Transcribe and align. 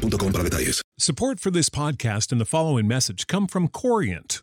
para 0.00 0.42
detalles. 0.42 0.82
Support 0.98 1.40
for 1.40 1.50
this 1.50 1.68
podcast 1.70 2.32
and 2.32 2.40
the 2.40 2.44
following 2.44 2.86
message 2.86 3.26
come 3.26 3.46
from 3.46 3.68
Corient. 3.68 4.42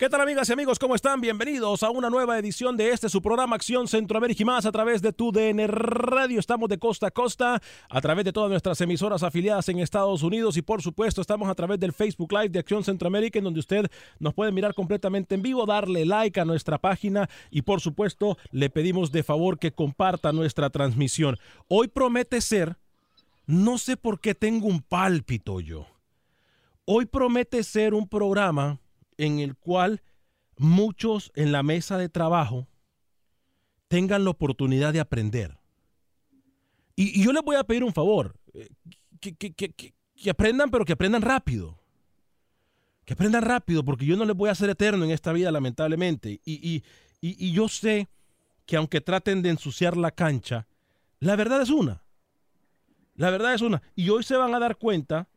¿Qué 0.00 0.08
tal 0.08 0.22
amigas 0.22 0.48
y 0.48 0.54
amigos? 0.54 0.78
¿Cómo 0.78 0.94
están? 0.94 1.20
Bienvenidos 1.20 1.82
a 1.82 1.90
una 1.90 2.08
nueva 2.08 2.38
edición 2.38 2.74
de 2.74 2.88
este 2.88 3.10
su 3.10 3.20
programa 3.20 3.56
Acción 3.56 3.86
Centroamérica 3.86 4.42
y 4.42 4.46
más 4.46 4.64
a 4.64 4.72
través 4.72 5.02
de 5.02 5.12
tu 5.12 5.30
DN 5.30 5.66
Radio. 5.66 6.40
Estamos 6.40 6.70
de 6.70 6.78
costa 6.78 7.08
a 7.08 7.10
costa 7.10 7.60
a 7.90 8.00
través 8.00 8.24
de 8.24 8.32
todas 8.32 8.48
nuestras 8.48 8.80
emisoras 8.80 9.22
afiliadas 9.22 9.68
en 9.68 9.78
Estados 9.78 10.22
Unidos 10.22 10.56
y 10.56 10.62
por 10.62 10.80
supuesto 10.80 11.20
estamos 11.20 11.50
a 11.50 11.54
través 11.54 11.78
del 11.78 11.92
Facebook 11.92 12.32
Live 12.32 12.48
de 12.48 12.60
Acción 12.60 12.82
Centroamérica 12.82 13.40
en 13.40 13.44
donde 13.44 13.60
usted 13.60 13.90
nos 14.18 14.32
puede 14.32 14.52
mirar 14.52 14.72
completamente 14.72 15.34
en 15.34 15.42
vivo, 15.42 15.66
darle 15.66 16.06
like 16.06 16.40
a 16.40 16.46
nuestra 16.46 16.78
página 16.78 17.28
y 17.50 17.60
por 17.60 17.82
supuesto 17.82 18.38
le 18.52 18.70
pedimos 18.70 19.12
de 19.12 19.22
favor 19.22 19.58
que 19.58 19.72
comparta 19.72 20.32
nuestra 20.32 20.70
transmisión. 20.70 21.36
Hoy 21.68 21.88
promete 21.88 22.40
ser, 22.40 22.78
no 23.44 23.76
sé 23.76 23.98
por 23.98 24.18
qué 24.18 24.34
tengo 24.34 24.66
un 24.66 24.80
pálpito 24.80 25.60
yo. 25.60 25.86
Hoy 26.86 27.04
promete 27.04 27.62
ser 27.62 27.92
un 27.92 28.08
programa 28.08 28.80
en 29.20 29.38
el 29.38 29.54
cual 29.54 30.02
muchos 30.56 31.30
en 31.34 31.52
la 31.52 31.62
mesa 31.62 31.98
de 31.98 32.08
trabajo 32.08 32.66
tengan 33.88 34.24
la 34.24 34.30
oportunidad 34.30 34.92
de 34.92 35.00
aprender. 35.00 35.58
Y, 36.96 37.22
yo 37.22 37.32
les 37.32 37.42
voy 37.42 37.56
a 37.56 37.64
pedir 37.64 37.84
un 37.84 37.92
favor, 37.92 38.34
eh, 38.54 38.68
que, 39.20 39.34
que, 39.34 39.52
que, 39.52 39.72
que, 39.72 40.30
aprendan, 40.30 40.70
pero 40.70 40.84
que 40.84 40.94
aprendan 40.94 41.22
rápido. 41.22 41.78
Que 43.04 43.12
aprendan 43.12 43.42
rápido, 43.42 43.84
porque 43.84 44.06
yo 44.06 44.16
no 44.16 44.24
les 44.24 44.36
voy 44.36 44.48
a 44.48 44.52
hacer 44.52 44.70
eterno 44.70 45.04
en 45.04 45.10
esta 45.10 45.32
vida, 45.32 45.50
lamentablemente. 45.50 46.40
Y, 46.44 46.76
y, 46.76 46.82
y 47.20 47.52
yo 47.52 47.68
sé 47.68 48.08
que 48.64 48.76
aunque 48.76 49.00
traten 49.00 49.42
de 49.42 49.50
ensuciar 49.50 49.96
la 49.96 50.12
cancha, 50.12 50.66
la 51.18 51.36
verdad 51.36 51.60
es 51.60 51.70
una. 51.70 52.02
La 53.16 53.30
verdad 53.30 53.52
es 53.52 53.60
una. 53.60 53.82
Y 53.94 54.08
hoy 54.08 54.22
se 54.22 54.36
van 54.36 54.54
a 54.54 54.58
dar 54.58 54.76
cuenta, 54.76 55.28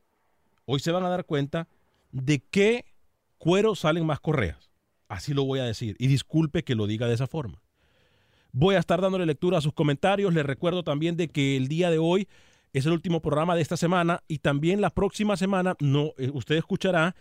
hoy 0.65 0.79
se 0.79 0.91
van 0.91 1.03
a 1.03 1.09
dar 1.09 1.25
cuenta 1.25 1.67
de 2.11 2.39
que 2.39 2.92
cuero 3.43 3.75
salen 3.75 4.05
más 4.05 4.21
correas. 4.21 4.71
Así 5.09 5.33
lo 5.33 5.43
voy 5.43 5.59
a 5.59 5.65
decir. 5.65 5.97
Y 5.99 6.07
disculpe 6.07 6.63
que 6.63 6.75
lo 6.75 6.87
diga 6.87 7.07
de 7.07 7.13
esa 7.13 7.27
forma. 7.27 7.61
Voy 8.53 8.75
a 8.75 8.79
estar 8.79 9.01
dándole 9.01 9.25
lectura 9.25 9.57
a 9.57 9.61
sus 9.61 9.73
comentarios. 9.73 10.33
Les 10.33 10.45
recuerdo 10.45 10.81
también 10.81 11.17
de 11.17 11.27
que 11.27 11.57
el 11.57 11.67
día 11.67 11.91
de 11.91 11.97
hoy 11.97 12.29
es 12.71 12.85
el 12.85 12.93
último 12.93 13.21
programa 13.21 13.53
de 13.53 13.61
esta 13.61 13.75
semana 13.75 14.23
y 14.29 14.37
también 14.37 14.79
la 14.79 14.91
próxima 14.91 15.35
semana 15.35 15.75
no, 15.81 16.13
eh, 16.17 16.31
usted 16.33 16.55
escuchará 16.55 17.17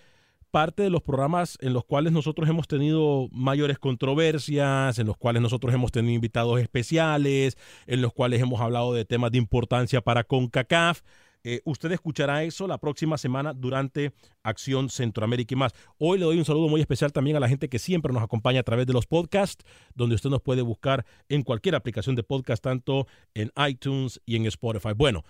parte 0.53 0.85
de 0.85 0.91
los 0.91 1.03
programas 1.03 1.59
en 1.61 1.73
los 1.73 1.85
cuales 1.85 2.13
nosotros 2.13 2.49
hemos 2.49 2.69
tenido 2.69 3.27
mayores 3.33 3.81
controversias, 3.81 5.01
en 5.01 5.09
los 5.09 5.17
cuales 5.17 5.43
nosotros 5.43 5.75
hemos 5.75 5.91
tenido 5.91 6.15
invitados 6.15 6.61
especiales, 6.61 7.59
en 7.89 8.01
los 8.01 8.13
cuales 8.13 8.41
hemos 8.41 8.61
hablado 8.61 8.95
de 8.95 9.05
temas 9.05 9.33
de 9.33 9.39
importancia 9.39 10.03
para 10.03 10.23
CONCACAF. 10.23 11.01
Eh, 11.45 11.61
usted 11.65 11.91
escuchará 11.91 12.45
eso 12.45 12.69
la 12.69 12.79
próxima 12.79 13.19
semana 13.19 13.53
durante 13.53 14.13
Acción 14.45 14.89
Centroamérica 14.91 15.55
y 15.55 15.57
más. 15.57 15.73
Hoy 15.99 16.19
le 16.19 16.25
doy 16.25 16.39
un 16.39 16.45
saludo 16.45 16.69
muy 16.69 16.81
especial 16.81 17.13
también 17.13 17.37
a 17.37 17.41
la 17.41 17.49
gente 17.49 17.69
que 17.69 17.81
siempre 17.81 18.13
nos 18.13 18.23
acompaña 18.23 18.61
a 18.61 18.63
través 18.63 18.87
de 18.87 18.93
los 18.93 19.07
podcasts, 19.07 19.65
donde 19.95 20.15
usted 20.15 20.31
nos 20.31 20.41
puede 20.41 20.63
buscar 20.63 21.05
en 21.29 21.43
cualquier 21.43 21.75
aplicación 21.75 22.15
de 22.15 22.23
podcast, 22.23 22.63
tanto 22.63 23.09
en 23.35 23.51
iTunes 23.69 24.21
y 24.25 24.37
en 24.37 24.47
Spotify. 24.47 24.93
Bueno, 24.95 25.25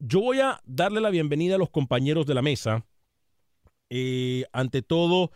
yo 0.00 0.20
voy 0.20 0.40
a 0.40 0.60
darle 0.64 1.00
la 1.00 1.10
bienvenida 1.10 1.54
a 1.54 1.58
los 1.58 1.70
compañeros 1.70 2.26
de 2.26 2.34
la 2.34 2.42
mesa. 2.42 2.84
Eh, 3.88 4.46
ante 4.52 4.82
todo, 4.82 5.30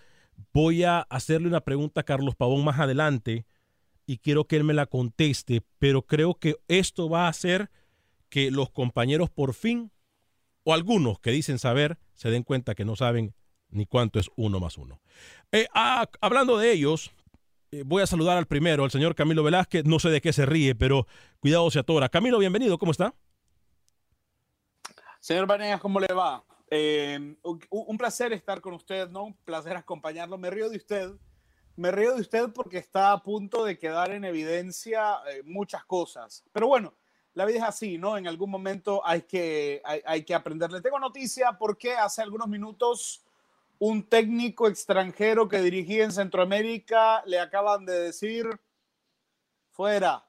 voy 0.53 0.83
a 0.83 1.01
hacerle 1.03 1.47
una 1.47 1.61
pregunta 1.61 2.01
a 2.01 2.05
Carlos 2.05 2.35
Pavón 2.35 2.65
más 2.65 2.81
adelante 2.81 3.47
y 4.07 4.19
quiero 4.19 4.45
que 4.45 4.57
él 4.57 4.65
me 4.65 4.75
la 4.75 4.87
conteste, 4.87 5.63
pero 5.79 6.03
creo 6.03 6.35
que 6.35 6.57
esto 6.67 7.09
va 7.09 7.27
a 7.27 7.29
hacer 7.29 7.71
que 8.29 8.51
los 8.51 8.71
compañeros 8.71 9.31
por 9.31 9.55
fin 9.55 9.93
o 10.71 10.75
algunos 10.75 11.19
que 11.19 11.33
dicen 11.33 11.59
saber 11.59 11.99
se 12.15 12.31
den 12.31 12.45
cuenta 12.45 12.77
que 12.77 12.85
no 12.85 12.95
saben 12.95 13.35
ni 13.71 13.87
cuánto 13.87 14.21
es 14.21 14.31
uno 14.37 14.61
más 14.61 14.79
uno. 14.79 15.01
Eh, 15.51 15.67
ah, 15.75 16.09
hablando 16.21 16.59
de 16.59 16.71
ellos, 16.73 17.11
eh, 17.73 17.83
voy 17.85 18.03
a 18.03 18.07
saludar 18.07 18.39
al 18.39 18.47
primero, 18.47 18.85
al 18.85 18.91
señor 18.93 19.17
Camilo 19.17 19.43
Velázquez. 19.43 19.85
No 19.85 19.99
sé 19.99 20.11
de 20.11 20.21
qué 20.21 20.33
se 20.33 20.47
ríe, 20.47 20.77
pero 20.77 21.09
cuidado 21.41 21.69
se 21.73 21.81
atora. 21.81 22.09
Camilo, 22.09 22.39
bienvenido, 22.39 22.79
¿cómo 22.79 22.93
está? 22.93 23.15
Señor 25.19 25.47
Vanegas, 25.47 25.81
¿cómo 25.81 25.99
le 25.99 26.07
va? 26.15 26.45
Eh, 26.71 27.37
un 27.71 27.99
placer 27.99 28.33
estar 28.33 28.61
con 28.61 28.75
usted, 28.75 29.09
¿no? 29.09 29.25
Un 29.25 29.37
placer 29.39 29.77
acompañarlo. 29.77 30.39
Me 30.39 30.51
río 30.51 30.71
de 30.71 30.77
usted. 30.77 31.11
Me 31.75 31.91
río 31.91 32.15
de 32.15 32.21
usted 32.21 32.51
porque 32.55 32.79
está 32.79 33.11
a 33.11 33.23
punto 33.23 33.65
de 33.65 33.77
quedar 33.77 34.13
en 34.13 34.25
evidencia 34.25 35.17
eh, 35.33 35.43
muchas 35.45 35.85
cosas. 35.85 36.45
Pero 36.53 36.69
bueno, 36.69 36.95
la 37.35 37.45
vida 37.45 37.59
es 37.59 37.65
así, 37.65 37.99
¿no? 37.99 38.17
En 38.17 38.27
algún 38.27 38.51
momento 38.51 39.03
hay 39.05 39.23
que, 39.23 39.81
hay, 39.85 40.01
hay 40.05 40.25
que 40.25 40.35
aprender. 40.35 40.71
Le 40.71 40.81
tengo 40.81 40.99
noticia 40.99 41.57
porque 41.59 41.95
hace 41.95 42.23
algunos 42.23 42.49
minutos 42.49 43.25
un 43.79 44.03
técnico 44.03 44.69
extranjero 44.69 45.49
que 45.49 45.63
dirigía 45.63 46.05
en 46.05 46.13
Centroamérica 46.13 47.23
le 47.27 47.39
acaban 47.39 47.87
de 47.87 47.99
decir 47.99 48.47
fuera, 49.71 50.25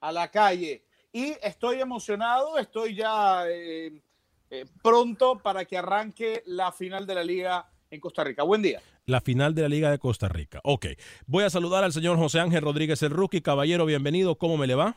a 0.00 0.12
la 0.12 0.30
calle. 0.30 0.84
Y 1.12 1.36
estoy 1.42 1.80
emocionado, 1.80 2.58
estoy 2.58 2.96
ya 2.96 3.48
eh, 3.48 4.02
eh, 4.50 4.66
pronto 4.82 5.38
para 5.38 5.64
que 5.64 5.78
arranque 5.78 6.42
la 6.46 6.72
final 6.72 7.06
de 7.06 7.14
la 7.14 7.24
liga 7.24 7.70
en 7.90 8.00
Costa 8.00 8.24
Rica. 8.24 8.42
Buen 8.42 8.62
día. 8.62 8.82
La 9.06 9.20
final 9.20 9.54
de 9.54 9.62
la 9.62 9.68
Liga 9.68 9.90
de 9.90 9.98
Costa 9.98 10.28
Rica. 10.28 10.60
Ok. 10.64 10.86
Voy 11.26 11.44
a 11.44 11.50
saludar 11.50 11.84
al 11.84 11.92
señor 11.92 12.16
José 12.16 12.40
Ángel 12.40 12.62
Rodríguez 12.62 13.02
el 13.02 13.10
Rookie. 13.10 13.42
Caballero, 13.42 13.86
bienvenido. 13.86 14.36
¿Cómo 14.36 14.56
me 14.56 14.66
le 14.66 14.74
va? 14.74 14.96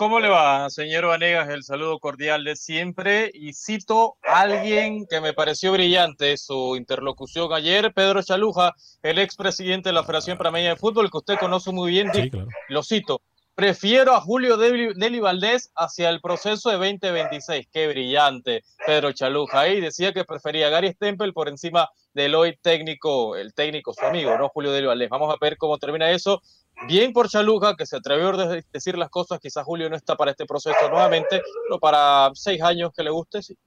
¿Cómo 0.00 0.18
le 0.18 0.30
va, 0.30 0.70
señor 0.70 1.04
Vanegas? 1.04 1.50
El 1.50 1.62
saludo 1.62 1.98
cordial 1.98 2.42
de 2.42 2.56
siempre. 2.56 3.30
Y 3.34 3.52
cito 3.52 4.16
a 4.26 4.40
alguien 4.40 5.04
que 5.04 5.20
me 5.20 5.34
pareció 5.34 5.72
brillante 5.72 6.38
su 6.38 6.74
interlocución 6.74 7.52
ayer, 7.52 7.92
Pedro 7.92 8.22
Chaluja, 8.22 8.74
el 9.02 9.18
expresidente 9.18 9.90
de 9.90 9.92
la 9.92 10.02
Federación 10.02 10.38
Panameña 10.38 10.70
de 10.70 10.76
Fútbol, 10.76 11.10
que 11.10 11.18
usted 11.18 11.36
conoce 11.38 11.70
muy 11.70 11.90
bien. 11.90 12.10
Sí, 12.14 12.30
claro. 12.30 12.48
Lo 12.70 12.82
cito. 12.82 13.20
Prefiero 13.60 14.14
a 14.14 14.22
Julio 14.22 14.56
Deli 14.56 15.20
Valdés 15.20 15.70
hacia 15.76 16.08
el 16.08 16.22
proceso 16.22 16.70
de 16.70 16.76
2026. 16.76 17.68
Qué 17.70 17.88
brillante, 17.88 18.64
Pedro 18.86 19.12
Chaluja. 19.12 19.60
Ahí 19.60 19.82
decía 19.82 20.14
que 20.14 20.24
prefería 20.24 20.68
a 20.68 20.70
Gary 20.70 20.92
Stempel 20.94 21.34
por 21.34 21.46
encima 21.46 21.86
del 22.14 22.34
hoy 22.36 22.56
técnico, 22.62 23.36
el 23.36 23.52
técnico, 23.52 23.92
su 23.92 24.02
amigo, 24.02 24.38
¿no? 24.38 24.48
Julio 24.48 24.72
Deli 24.72 24.86
Valdés. 24.86 25.10
Vamos 25.10 25.30
a 25.30 25.36
ver 25.38 25.58
cómo 25.58 25.76
termina 25.76 26.10
eso. 26.10 26.40
Bien 26.88 27.12
por 27.12 27.28
Chaluja, 27.28 27.76
que 27.76 27.84
se 27.84 27.96
atrevió 27.96 28.30
a 28.30 28.62
decir 28.72 28.96
las 28.96 29.10
cosas. 29.10 29.38
Quizás 29.40 29.62
Julio 29.62 29.90
no 29.90 29.96
está 29.96 30.16
para 30.16 30.30
este 30.30 30.46
proceso 30.46 30.88
nuevamente, 30.88 31.42
pero 31.68 31.78
para 31.78 32.30
seis 32.32 32.62
años 32.62 32.92
que 32.96 33.02
le 33.02 33.10
guste, 33.10 33.42
sí. 33.42 33.58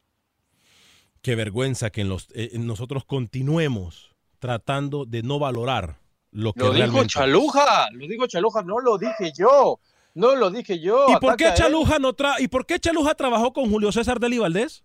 Qué 1.22 1.36
vergüenza 1.36 1.92
que 1.92 2.02
eh, 2.34 2.50
nosotros 2.54 3.06
continuemos 3.06 4.16
tratando 4.40 5.06
de 5.06 5.22
no 5.22 5.38
valorar 5.38 6.03
lo 6.34 6.52
que 6.54 6.64
lo 6.64 6.74
dijo 6.74 7.06
Chaluja, 7.06 7.88
lo 7.92 8.08
dijo 8.08 8.28
Chaluja, 8.28 8.62
no 8.64 8.80
lo 8.80 8.98
dije 8.98 9.32
yo. 9.38 9.80
No 10.16 10.36
lo 10.36 10.52
dije 10.52 10.80
yo. 10.80 11.08
¿Y 11.10 11.16
por 11.20 11.36
qué 11.38 11.54
Chaluja 11.56 11.98
no 11.98 12.14
tra 12.14 12.40
¿Y 12.40 12.48
por 12.48 12.68
qué 12.68 12.80
Chaluja 12.80 13.16
trabajó 13.16 13.52
con 13.52 13.70
Julio 13.70 13.92
César 13.92 14.20
Deli 14.20 14.38
Valdés? 14.38 14.84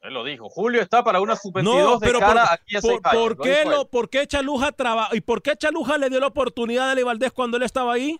Él 0.00 0.14
lo 0.14 0.24
dijo. 0.24 0.48
Julio 0.48 0.80
está 0.80 1.04
para 1.04 1.20
una 1.20 1.36
sub 1.36 1.62
no, 1.62 1.98
pero 2.00 2.18
de 2.18 2.20
cara 2.20 2.44
por, 2.44 2.52
aquí 2.54 2.76
a 2.76 2.80
por, 2.80 3.02
¿por, 3.02 3.40
qué 3.40 3.64
lo, 3.64 3.88
¿Por 3.88 4.08
qué 4.08 4.26
Chaluja 4.26 4.72
trabajó? 4.72 5.14
¿Y 5.14 5.20
por 5.20 5.42
qué 5.42 5.54
Chaluja 5.56 5.98
le 5.98 6.08
dio 6.08 6.18
la 6.18 6.28
oportunidad 6.28 6.86
a 6.86 6.88
Deli 6.90 7.02
Valdés 7.02 7.32
cuando 7.32 7.56
él 7.56 7.62
estaba 7.62 7.92
ahí? 7.92 8.18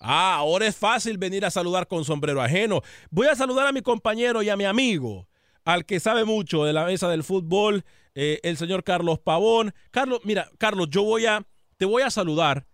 Ah, 0.00 0.36
ahora 0.36 0.66
es 0.66 0.76
fácil 0.76 1.18
venir 1.18 1.44
a 1.44 1.50
saludar 1.50 1.88
con 1.88 2.04
sombrero 2.04 2.42
ajeno. 2.42 2.82
Voy 3.10 3.26
a 3.26 3.34
saludar 3.34 3.66
a 3.66 3.72
mi 3.72 3.80
compañero 3.80 4.42
y 4.42 4.48
a 4.48 4.56
mi 4.56 4.64
amigo, 4.64 5.28
al 5.64 5.84
que 5.86 5.98
sabe 5.98 6.24
mucho 6.24 6.64
de 6.64 6.72
la 6.72 6.84
mesa 6.84 7.08
del 7.08 7.24
fútbol, 7.24 7.84
eh, 8.14 8.40
el 8.42 8.56
señor 8.56 8.84
Carlos 8.84 9.18
Pavón. 9.18 9.74
Carlos, 9.90 10.20
mira, 10.24 10.50
Carlos, 10.58 10.88
yo 10.90 11.02
voy 11.02 11.26
a, 11.26 11.46
te 11.76 11.84
voy 11.84 12.02
a 12.02 12.10
saludar, 12.10 12.66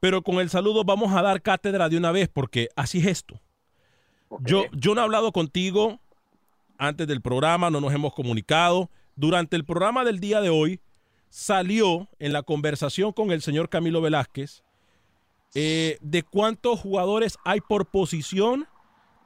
pero 0.00 0.22
con 0.22 0.36
el 0.36 0.50
saludo 0.50 0.84
vamos 0.84 1.14
a 1.14 1.22
dar 1.22 1.42
cátedra 1.42 1.88
de 1.88 1.96
una 1.96 2.12
vez, 2.12 2.28
porque 2.28 2.68
así 2.76 2.98
es 2.98 3.06
esto. 3.06 3.40
Yo, 4.40 4.64
yo 4.72 4.94
no 4.94 5.00
he 5.00 5.04
hablado 5.04 5.32
contigo 5.32 6.00
antes 6.78 7.06
del 7.06 7.20
programa, 7.20 7.70
no 7.70 7.80
nos 7.80 7.92
hemos 7.92 8.14
comunicado. 8.14 8.90
Durante 9.16 9.56
el 9.56 9.64
programa 9.64 10.04
del 10.04 10.20
día 10.20 10.40
de 10.40 10.50
hoy 10.50 10.80
salió 11.28 12.08
en 12.18 12.32
la 12.32 12.42
conversación 12.42 13.12
con 13.12 13.30
el 13.30 13.42
señor 13.42 13.68
Camilo 13.68 14.00
Velázquez 14.00 14.62
eh, 15.54 15.98
de 16.00 16.22
cuántos 16.22 16.78
jugadores 16.78 17.36
hay 17.44 17.60
por 17.60 17.86
posición 17.86 18.68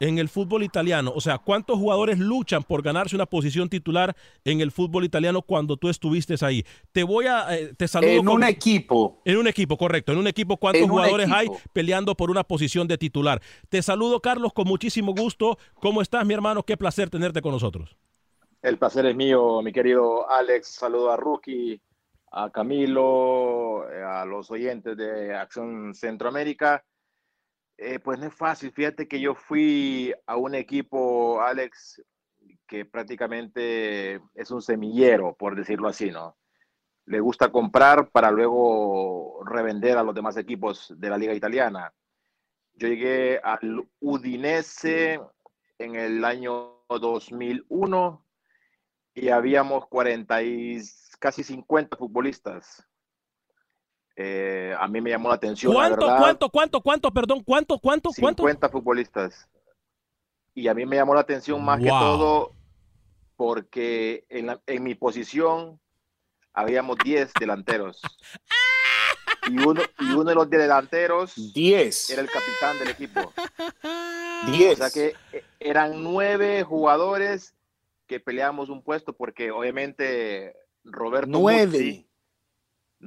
en 0.00 0.18
el 0.18 0.28
fútbol 0.28 0.62
italiano. 0.62 1.12
O 1.14 1.20
sea, 1.20 1.38
cuántos 1.38 1.78
jugadores 1.78 2.18
luchan 2.18 2.62
por 2.62 2.82
ganarse 2.82 3.16
una 3.16 3.26
posición 3.26 3.68
titular 3.68 4.14
en 4.44 4.60
el 4.60 4.70
fútbol 4.70 5.04
italiano 5.04 5.42
cuando 5.42 5.76
tú 5.76 5.88
estuviste 5.88 6.34
ahí. 6.42 6.64
Te 6.92 7.02
voy 7.02 7.26
a, 7.26 7.56
eh, 7.56 7.72
te 7.76 7.88
saludo. 7.88 8.10
En 8.10 8.28
un 8.28 8.44
equipo. 8.44 9.20
En 9.24 9.36
un 9.36 9.46
equipo, 9.46 9.76
correcto. 9.76 10.12
En 10.12 10.18
un 10.18 10.26
equipo, 10.26 10.56
¿cuántos 10.56 10.88
jugadores 10.88 11.30
hay 11.30 11.48
peleando 11.72 12.14
por 12.14 12.30
una 12.30 12.44
posición 12.44 12.88
de 12.88 12.98
titular? 12.98 13.40
Te 13.68 13.82
saludo, 13.82 14.20
Carlos, 14.20 14.52
con 14.52 14.66
muchísimo 14.66 15.14
gusto. 15.14 15.58
¿Cómo 15.80 16.02
estás, 16.02 16.24
mi 16.26 16.34
hermano? 16.34 16.62
Qué 16.62 16.76
placer 16.76 17.10
tenerte 17.10 17.40
con 17.40 17.52
nosotros. 17.52 17.96
El 18.62 18.78
placer 18.78 19.04
es 19.06 19.14
mío, 19.14 19.60
mi 19.62 19.72
querido 19.72 20.28
Alex. 20.30 20.68
Saludo 20.68 21.10
a 21.10 21.16
Rookie, 21.16 21.80
a 22.32 22.50
Camilo, 22.50 23.86
eh, 23.90 24.02
a 24.02 24.24
los 24.24 24.50
oyentes 24.50 24.96
de 24.96 25.34
Acción 25.34 25.94
Centroamérica. 25.94 26.82
Eh, 27.76 27.98
pues 27.98 28.18
no 28.18 28.26
es 28.26 28.34
fácil. 28.34 28.72
Fíjate 28.72 29.08
que 29.08 29.20
yo 29.20 29.34
fui 29.34 30.14
a 30.26 30.36
un 30.36 30.54
equipo, 30.54 31.40
Alex, 31.40 32.02
que 32.66 32.84
prácticamente 32.84 34.20
es 34.34 34.50
un 34.50 34.62
semillero, 34.62 35.34
por 35.36 35.56
decirlo 35.56 35.88
así, 35.88 36.10
¿no? 36.10 36.36
Le 37.06 37.20
gusta 37.20 37.50
comprar 37.50 38.10
para 38.10 38.30
luego 38.30 39.44
revender 39.44 39.98
a 39.98 40.02
los 40.02 40.14
demás 40.14 40.36
equipos 40.36 40.92
de 40.96 41.10
la 41.10 41.18
liga 41.18 41.34
italiana. 41.34 41.92
Yo 42.74 42.88
llegué 42.88 43.40
al 43.42 43.86
Udinese 44.00 45.20
en 45.78 45.96
el 45.96 46.24
año 46.24 46.84
2001 46.88 48.26
y 49.14 49.28
habíamos 49.28 49.86
40 49.88 50.42
y 50.42 50.80
casi 51.18 51.44
50 51.44 51.96
futbolistas. 51.96 52.88
Eh, 54.16 54.74
a 54.78 54.86
mí 54.86 55.00
me 55.00 55.10
llamó 55.10 55.28
la 55.28 55.34
atención. 55.34 55.72
¿Cuánto, 55.72 56.06
cuánto, 56.06 56.48
cuánto, 56.48 56.80
cuánto, 56.80 57.10
perdón, 57.10 57.42
cuánto, 57.42 57.78
cuánto, 57.78 58.10
cuánto? 58.18 58.42
50 58.42 58.68
futbolistas. 58.68 59.48
Y 60.54 60.68
a 60.68 60.74
mí 60.74 60.86
me 60.86 60.96
llamó 60.96 61.14
la 61.14 61.20
atención 61.20 61.64
más 61.64 61.80
que 61.80 61.88
todo 61.88 62.52
porque 63.36 64.24
en, 64.28 64.56
en, 64.66 64.82
mi 64.82 64.94
posición 64.94 65.80
habíamos 66.52 66.96
10 67.02 67.32
delanteros. 67.38 68.00
Y 69.50 69.58
uno, 69.58 69.82
y 70.00 70.10
uno 70.10 70.24
de 70.24 70.34
los 70.34 70.48
delanteros 70.48 71.34
10. 71.52 72.08
era 72.08 72.22
el 72.22 72.30
capitán 72.30 72.78
del 72.78 72.88
equipo. 72.88 73.30
10. 74.46 74.72
O 74.72 74.76
sea 74.76 74.90
que 74.90 75.14
eh, 75.32 75.44
eran 75.60 76.02
nueve 76.02 76.62
jugadores 76.62 77.54
que 78.06 78.20
peleábamos 78.20 78.70
un 78.70 78.82
puesto 78.82 79.12
porque 79.12 79.50
obviamente 79.50 80.56
Roberto 80.82 81.28
9. 81.30 82.06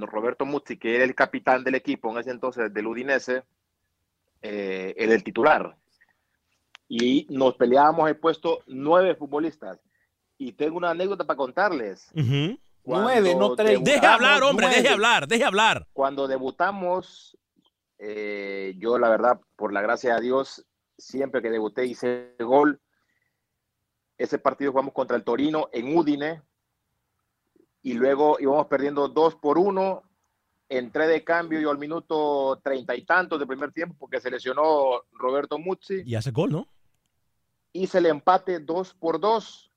Roberto 0.05 0.45
Muzzi, 0.45 0.77
que 0.77 0.95
era 0.95 1.03
el 1.03 1.15
capitán 1.15 1.63
del 1.63 1.75
equipo 1.75 2.11
en 2.11 2.17
ese 2.19 2.31
entonces 2.31 2.73
del 2.73 2.87
Udinese, 2.87 3.43
eh, 4.41 4.93
era 4.97 5.13
el 5.13 5.23
titular. 5.23 5.77
Y 6.87 7.27
nos 7.29 7.55
peleábamos 7.55 8.09
el 8.09 8.17
puesto 8.17 8.63
nueve 8.67 9.15
futbolistas. 9.15 9.79
Y 10.37 10.53
tengo 10.53 10.77
una 10.77 10.91
anécdota 10.91 11.25
para 11.25 11.37
contarles. 11.37 12.11
Nueve, 12.83 13.35
no 13.35 13.55
tres. 13.55 13.83
Deje 13.83 14.05
hablar, 14.05 14.43
hombre, 14.43 14.67
deje 14.67 14.89
hablar, 14.89 15.27
deje 15.27 15.43
hablar. 15.43 15.87
Cuando 15.93 16.27
debutamos, 16.27 17.37
eh, 17.97 18.75
yo 18.77 18.97
la 18.97 19.09
verdad, 19.09 19.41
por 19.55 19.73
la 19.73 19.81
gracia 19.81 20.15
de 20.15 20.21
Dios, 20.21 20.65
siempre 20.97 21.41
que 21.41 21.49
debuté 21.49 21.85
hice 21.85 22.35
gol. 22.39 22.79
Ese 24.17 24.39
partido 24.39 24.71
jugamos 24.71 24.93
contra 24.93 25.17
el 25.17 25.23
Torino 25.23 25.69
en 25.71 25.95
Udine, 25.95 26.41
y 27.81 27.93
luego 27.93 28.37
íbamos 28.39 28.67
perdiendo 28.67 29.07
dos 29.07 29.35
por 29.35 29.57
uno. 29.57 30.03
Entré 30.69 31.07
de 31.07 31.23
cambio 31.23 31.59
yo 31.61 31.71
al 31.71 31.77
minuto 31.77 32.59
treinta 32.61 32.95
y 32.95 33.05
tantos 33.05 33.39
del 33.39 33.47
primer 33.47 33.71
tiempo 33.71 33.95
porque 33.97 34.19
se 34.19 34.29
lesionó 34.29 35.03
Roberto 35.13 35.57
Muzzi. 35.57 36.03
Y 36.05 36.15
hace 36.15 36.31
gol, 36.31 36.51
¿no? 36.51 36.67
Hice 37.71 37.99
el 37.99 38.07
empate 38.07 38.59
dos 38.59 38.93
por 38.93 39.19
dos 39.19 39.71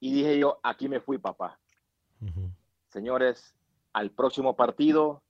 y 0.00 0.12
dije 0.12 0.38
yo, 0.38 0.60
aquí 0.62 0.88
me 0.88 1.00
fui, 1.00 1.18
papá. 1.18 1.58
Señores, 2.88 3.54
al 3.92 4.10
próximo 4.10 4.56
partido 4.56 5.22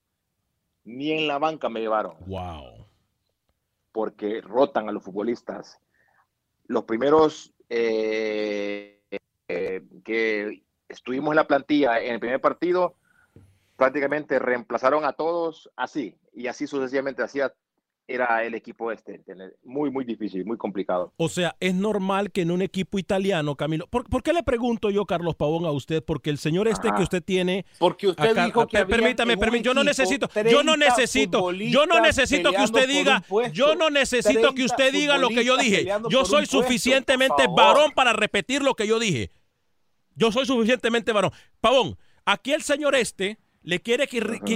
ni 0.85 1.13
en 1.13 1.27
la 1.27 1.39
banca 1.39 1.69
me 1.69 1.81
llevaron. 1.81 2.17
Wow. 2.27 2.87
Porque 3.91 4.41
rotan 4.41 4.89
a 4.89 4.93
los 4.93 5.03
futbolistas. 5.03 5.81
Los 6.67 6.85
primeros 6.85 7.53
eh, 7.69 9.03
eh, 9.49 9.83
que 10.05 10.64
estuvimos 10.89 11.33
en 11.33 11.37
la 11.37 11.47
plantilla 11.47 12.01
en 12.01 12.15
el 12.15 12.21
primer 12.21 12.41
partido, 12.41 12.95
prácticamente 13.77 14.39
reemplazaron 14.39 15.05
a 15.05 15.13
todos 15.13 15.71
así, 15.77 16.17
y 16.33 16.47
así 16.47 16.67
sucesivamente, 16.67 17.23
hacía 17.23 17.53
era 18.07 18.45
el 18.45 18.55
equipo 18.55 18.93
este. 18.93 19.23
Muy, 19.65 19.91
muy 19.91 20.05
difícil, 20.05 20.45
muy 20.45 20.57
complicado. 20.57 21.13
O 21.17 21.29
sea, 21.29 21.57
es 21.61 21.75
normal 21.75 22.31
que 22.31 22.43
en 22.43 22.51
un 22.51 22.63
equipo 22.63 22.99
italiano, 22.99 23.57
Camilo. 23.57 23.87
¿Por, 23.87 24.23
qué 24.23 24.33
le 24.33 24.43
pregunto 24.43 24.91
yo, 24.91 25.07
Carlos 25.07 25.35
Pavón, 25.37 25.65
a 25.65 25.71
usted? 25.71 26.03
Porque 26.05 26.31
el 26.31 26.39
señor 26.39 26.69
este 26.69 26.91
que 26.95 27.03
usted 27.03 27.23
tiene. 27.23 27.65
Porque 27.79 28.09
usted 28.09 28.45
dijo 28.45 28.67
que. 28.67 28.85
Permítame, 28.85 29.37
permítame. 29.37 29.63
Yo 29.63 29.75
no 29.75 29.85
necesito. 29.85 30.29
Yo 30.51 30.63
no 30.63 30.77
necesito. 30.77 31.53
Yo 31.53 31.87
no 31.87 32.01
necesito 32.01 32.53
que 32.53 32.63
usted 32.63 32.89
diga. 32.89 33.23
Yo 33.53 33.75
no 33.75 33.91
necesito 33.91 34.55
que 34.55 34.65
usted 34.65 34.93
diga 34.93 35.19
lo 35.19 35.29
que 35.29 35.45
yo 35.45 35.57
dije. 35.57 35.87
Yo 36.11 36.25
soy 36.25 36.47
suficientemente 36.47 37.47
varón 37.55 37.93
para 37.93 38.13
repetir 38.13 38.63
lo 38.63 38.75
que 38.75 38.87
yo 38.87 38.99
dije. 38.99 39.31
Yo 40.17 40.33
soy 40.33 40.47
suficientemente 40.47 41.13
varón. 41.13 41.33
Pavón, 41.61 41.97
aquí 42.25 42.53
el 42.53 42.63
señor 42.63 42.95
este 42.95 43.39
le 43.63 43.81
quiere 43.81 44.07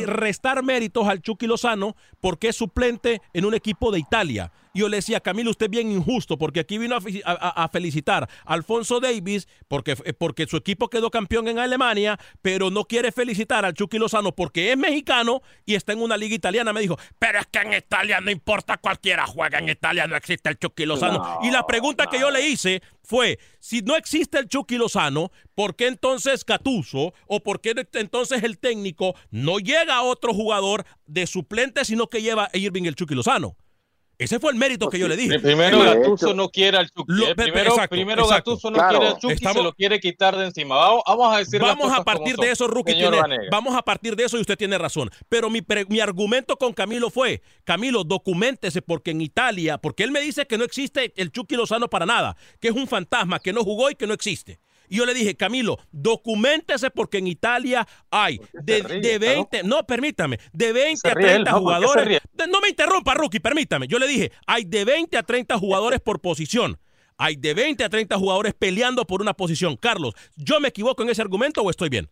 restar 0.07 0.63
méritos 0.63 1.09
al 1.09 1.23
Chucky 1.23 1.47
Lozano 1.47 1.97
porque 2.21 2.49
es 2.49 2.57
suplente 2.57 3.23
en 3.33 3.45
un 3.47 3.55
equipo 3.55 3.91
de 3.91 3.99
Italia. 3.99 4.53
Y 4.73 4.81
yo 4.81 4.89
le 4.89 4.99
decía, 4.99 5.21
Camilo, 5.21 5.51
usted 5.51 5.67
es 5.67 5.71
bien 5.71 5.91
injusto 5.91 6.39
porque 6.39 6.61
aquí 6.61 6.79
vino 6.79 6.97
a, 6.97 7.69
felicitar 7.69 8.29
a 8.45 8.53
Alfonso 8.55 9.01
Davis 9.01 9.49
porque, 9.69 9.97
eh, 10.05 10.13
porque 10.13 10.47
su 10.47 10.57
equipo 10.57 10.89
quedó 10.89 11.11
campeón 11.11 11.49
en 11.49 11.59
Alemania, 11.59 12.19
pero 12.43 12.71
no 12.71 12.85
quiere 12.85 13.13
felicitar 13.13 13.65
al 13.65 13.75
Chucky 13.75 13.99
Lozano 13.99 14.35
porque 14.35 14.73
es 14.73 14.79
mexicano 14.79 15.43
y 15.65 15.75
está 15.75 15.93
en 15.93 16.03
una 16.03 16.17
liga 16.17 16.35
italiana. 16.35 16.73
Me 16.73 16.81
dijo, 16.81 16.99
pero 17.19 17.39
es 17.39 17.47
que 17.47 17.59
en 17.59 17.75
Italia 17.75 18.21
no 18.21 18.31
importa, 18.31 18.79
cualquiera 18.79 19.27
juega 19.27 19.59
en 19.59 19.69
Italia, 19.69 20.07
no 20.07 20.17
existe 20.17 20.49
el 20.49 20.59
Chucky 20.59 20.87
Lozano. 20.87 21.41
y 21.43 21.51
la 21.51 21.67
pregunta 21.67 22.07
que 22.07 22.21
yo 22.21 22.31
le 22.31 22.47
hice 22.47 22.83
fue, 23.03 23.39
si 23.59 23.81
no 23.81 23.97
existe 23.97 24.39
el 24.39 24.49
Chucky 24.49 24.77
Lozano, 24.77 25.31
¿por 25.55 25.77
qué 25.77 25.87
entonces 25.87 26.45
Catuso 26.45 27.15
o 27.27 27.41
por 27.41 27.61
qué 27.61 27.75
entonces 27.95 28.43
el 28.43 28.59
técnico 28.59 29.15
no 29.31 29.59
llega 29.59 29.97
a 29.97 30.03
otro 30.03 30.35
jugador 30.35 30.85
de 31.07 31.27
suplente, 31.27 31.85
sino 31.85 32.09
que 32.09 32.23
lleva 32.23 32.51
a 32.53 32.57
Irving 32.57 32.85
el 32.85 32.95
Chucky 32.95 33.15
Lozano? 33.15 33.57
Ese 34.19 34.41
fue 34.41 34.51
el 34.51 34.59
mérito 34.59 34.91
que 34.91 34.99
yo 34.99 35.07
le 35.07 35.17
dije. 35.17 35.39
Primero 35.39 35.79
Gatuso 35.79 36.35
no 36.35 36.49
quiere 36.49 36.77
al 36.77 36.91
Chucky. 36.91 37.25
¿eh? 37.25 37.35
primero, 37.37 37.77
primero 37.89 38.27
Gatuso 38.27 38.69
no 38.69 38.79
quiere 38.89 39.07
al 39.07 39.19
Chucky 39.19 39.47
se 39.47 39.63
lo 39.63 39.73
quiere 39.73 40.01
quitar 40.01 40.37
de 40.37 40.47
encima. 40.47 40.75
Vamos, 40.75 41.33
a 41.33 41.39
decir 41.39 41.61
Vamos 41.61 41.93
a 41.97 42.03
partir 42.03 42.37
de 42.37 42.51
eso, 42.51 42.67
Rookie. 42.67 42.97
vamos 43.51 43.77
a 43.77 43.83
partir 43.83 44.17
de 44.17 44.25
eso 44.25 44.37
y 44.37 44.41
usted 44.41 44.59
tiene 44.59 44.77
razón. 44.77 45.09
Pero 45.29 45.51
mi, 45.51 45.61
mi 45.89 46.01
argumento 46.01 46.57
con 46.57 46.73
Camilo 46.73 47.11
fue, 47.11 47.43
Camilo, 47.63 48.03
documentese 48.03 48.83
porque 48.83 49.13
en 49.13 49.21
Italia, 49.21 49.79
porque 49.79 50.03
él 50.03 50.11
me 50.11 50.21
dice 50.21 50.47
que 50.47 50.59
no 50.59 50.65
existe 50.65 51.13
el 51.17 51.31
Chucky 51.31 51.55
Lozano 51.55 51.89
para 51.89 52.05
nada, 52.05 52.37
que 52.61 52.69
es 52.69 52.75
un 52.75 52.89
fantasma, 52.89 53.39
que 53.39 53.53
no 53.53 53.63
jugó 53.63 53.89
y 53.89 53.95
que 53.95 54.09
no 54.09 54.15
existe. 54.15 54.59
Y 54.89 54.97
yo 54.97 55.07
le 55.07 55.15
dije, 55.15 55.37
Camilo, 55.37 55.79
documentese 55.91 56.91
porque 56.91 57.19
en 57.19 57.27
Italia 57.27 57.87
hay 58.11 58.41
de, 58.53 59.19
20, 59.19 59.63
no, 59.65 59.87
permítame, 59.87 60.39
de 60.53 60.73
20 60.73 61.09
a 61.11 61.15
30 61.15 61.53
jugadores. 61.53 62.21
No 62.51 62.61
me 62.61 62.69
interrumpa, 62.69 63.15
Rookie, 63.15 63.41
permítame. 63.41 63.87
Yo 63.87 63.99
le 63.99 64.07
dije, 64.07 64.33
hay 64.47 64.65
de 64.65 64.85
20 64.85 65.17
a 65.17 65.23
30 65.23 65.59
jugadores 65.59 66.01
por 66.01 66.21
posición. 66.21 66.79
Hay 67.17 67.35
de 67.35 67.53
20 67.53 67.85
a 67.85 67.89
30 67.89 68.17
jugadores 68.17 68.55
peleando 68.55 69.05
por 69.05 69.21
una 69.21 69.35
posición. 69.35 69.77
Carlos, 69.77 70.15
¿yo 70.37 70.61
me 70.61 70.69
equivoco 70.69 71.03
en 71.03 71.11
ese 71.11 71.21
argumento 71.21 71.63
o 71.63 71.71
estoy 71.71 71.89
bien? 71.89 72.09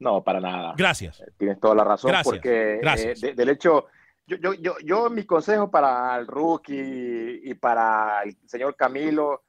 No, 0.00 0.22
para 0.22 0.40
nada. 0.40 0.74
Gracias. 0.76 1.20
Eh, 1.20 1.26
tienes 1.38 1.60
toda 1.60 1.76
la 1.76 1.84
razón 1.84 2.12
porque 2.24 2.80
eh, 2.82 3.34
del 3.36 3.48
hecho, 3.48 3.86
yo, 4.26 4.36
yo, 4.38 4.54
yo, 4.54 4.74
yo, 4.84 5.08
mi 5.10 5.24
consejo 5.24 5.70
para 5.70 6.18
el 6.18 6.26
rookie 6.26 7.40
y 7.44 7.54
para 7.54 8.24
el 8.24 8.36
señor 8.46 8.74
Camilo, 8.74 9.44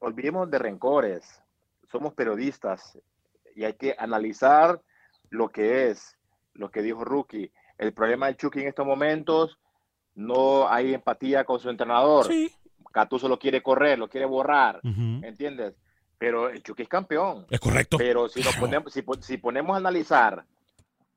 olvidemos 0.00 0.50
de 0.50 0.58
rencores 0.58 1.42
somos 1.94 2.12
periodistas 2.14 2.98
y 3.54 3.62
hay 3.62 3.74
que 3.74 3.94
analizar 3.96 4.80
lo 5.30 5.48
que 5.48 5.90
es, 5.90 6.18
lo 6.52 6.68
que 6.68 6.82
dijo 6.82 7.04
Rookie. 7.04 7.52
El 7.78 7.92
problema 7.92 8.26
de 8.26 8.36
Chucky 8.36 8.62
en 8.62 8.66
estos 8.66 8.84
momentos, 8.84 9.60
no 10.16 10.68
hay 10.68 10.92
empatía 10.92 11.44
con 11.44 11.60
su 11.60 11.70
entrenador. 11.70 12.26
Sí. 12.26 12.52
Catuso 12.92 13.28
lo 13.28 13.38
quiere 13.38 13.62
correr, 13.62 13.96
lo 13.96 14.08
quiere 14.08 14.26
borrar, 14.26 14.80
¿entiendes? 14.82 15.74
Pero 16.18 16.48
el 16.48 16.64
Chucky 16.64 16.82
es 16.82 16.88
campeón. 16.88 17.46
Es 17.48 17.60
correcto. 17.60 17.96
Pero 17.96 18.28
si, 18.28 18.40
nos 18.40 18.56
ponemos, 18.56 18.92
si, 19.20 19.36
ponemos 19.36 19.74
a 19.74 19.78
analizar 19.78 20.44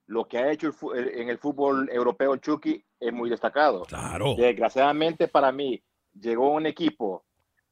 lo 0.05 0.27
que 0.27 0.38
ha 0.38 0.51
hecho 0.51 0.72
en 0.96 1.29
el 1.29 1.39
fútbol 1.39 1.89
europeo 1.91 2.36
Chucky, 2.38 2.84
es 3.00 3.13
muy 3.13 3.31
destacado. 3.31 3.84
Claro. 3.86 4.36
Desgraciadamente 4.36 5.27
para 5.27 5.51
mí, 5.51 5.81
llegó 6.13 6.51
un 6.51 6.67
equipo 6.67 7.26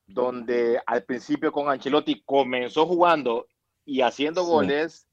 donde 0.07 0.79
al 0.85 1.03
principio 1.03 1.51
con 1.51 1.69
Ancelotti 1.69 2.21
comenzó 2.25 2.85
jugando 2.85 3.47
y 3.85 4.01
haciendo 4.01 4.43
goles, 4.43 5.07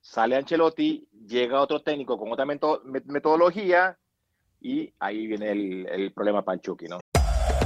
sale 0.00 0.36
Ancelotti, 0.36 1.08
llega 1.26 1.60
otro 1.60 1.82
técnico 1.82 2.18
con 2.18 2.32
otra 2.32 2.44
metodología 2.44 3.98
y 4.60 4.92
ahí 4.98 5.26
viene 5.26 5.50
el, 5.50 6.12
problema 6.14 6.42
Panchuki, 6.42 6.86
¿no? 6.86 7.00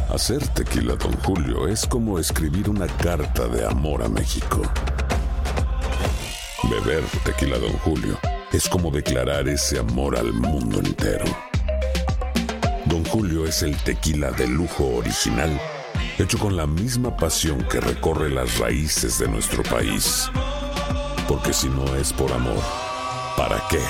Hacer 0.09 0.47
tequila, 0.49 0.95
don 0.95 1.13
Julio, 1.19 1.69
es 1.69 1.87
como 1.87 2.19
escribir 2.19 2.71
una 2.71 2.87
carta 2.87 3.47
de 3.49 3.67
amor 3.67 4.03
a 4.03 4.09
México. 4.09 4.63
Beber 6.65 7.05
tequila, 7.25 7.59
don 7.59 7.73
Julio, 7.79 8.19
es 8.53 8.69
como 8.69 8.91
declarar 8.91 9.49
ese 9.49 9.79
amor 9.79 10.17
al 10.17 10.33
mundo 10.33 10.79
entero. 10.79 11.27
Don 12.87 13.05
Julio 13.05 13.45
es 13.45 13.63
el 13.63 13.77
tequila 13.85 14.31
de 14.33 14.49
lujo 14.49 14.97
original 14.97 15.51
hecho 16.25 16.39
con 16.39 16.57
la 16.57 16.67
misma 16.67 17.17
pasión 17.17 17.63
que 17.71 17.81
recorre 17.81 18.29
las 18.31 18.59
raíces 18.59 19.19
de 19.19 19.29
nuestro 19.29 19.63
país. 19.63 20.31
Porque 21.29 21.53
si 21.53 21.69
no 21.69 21.85
es 21.97 22.13
por 22.13 22.33
amor, 22.33 22.59
¿para 23.37 23.63
qué? 23.71 23.81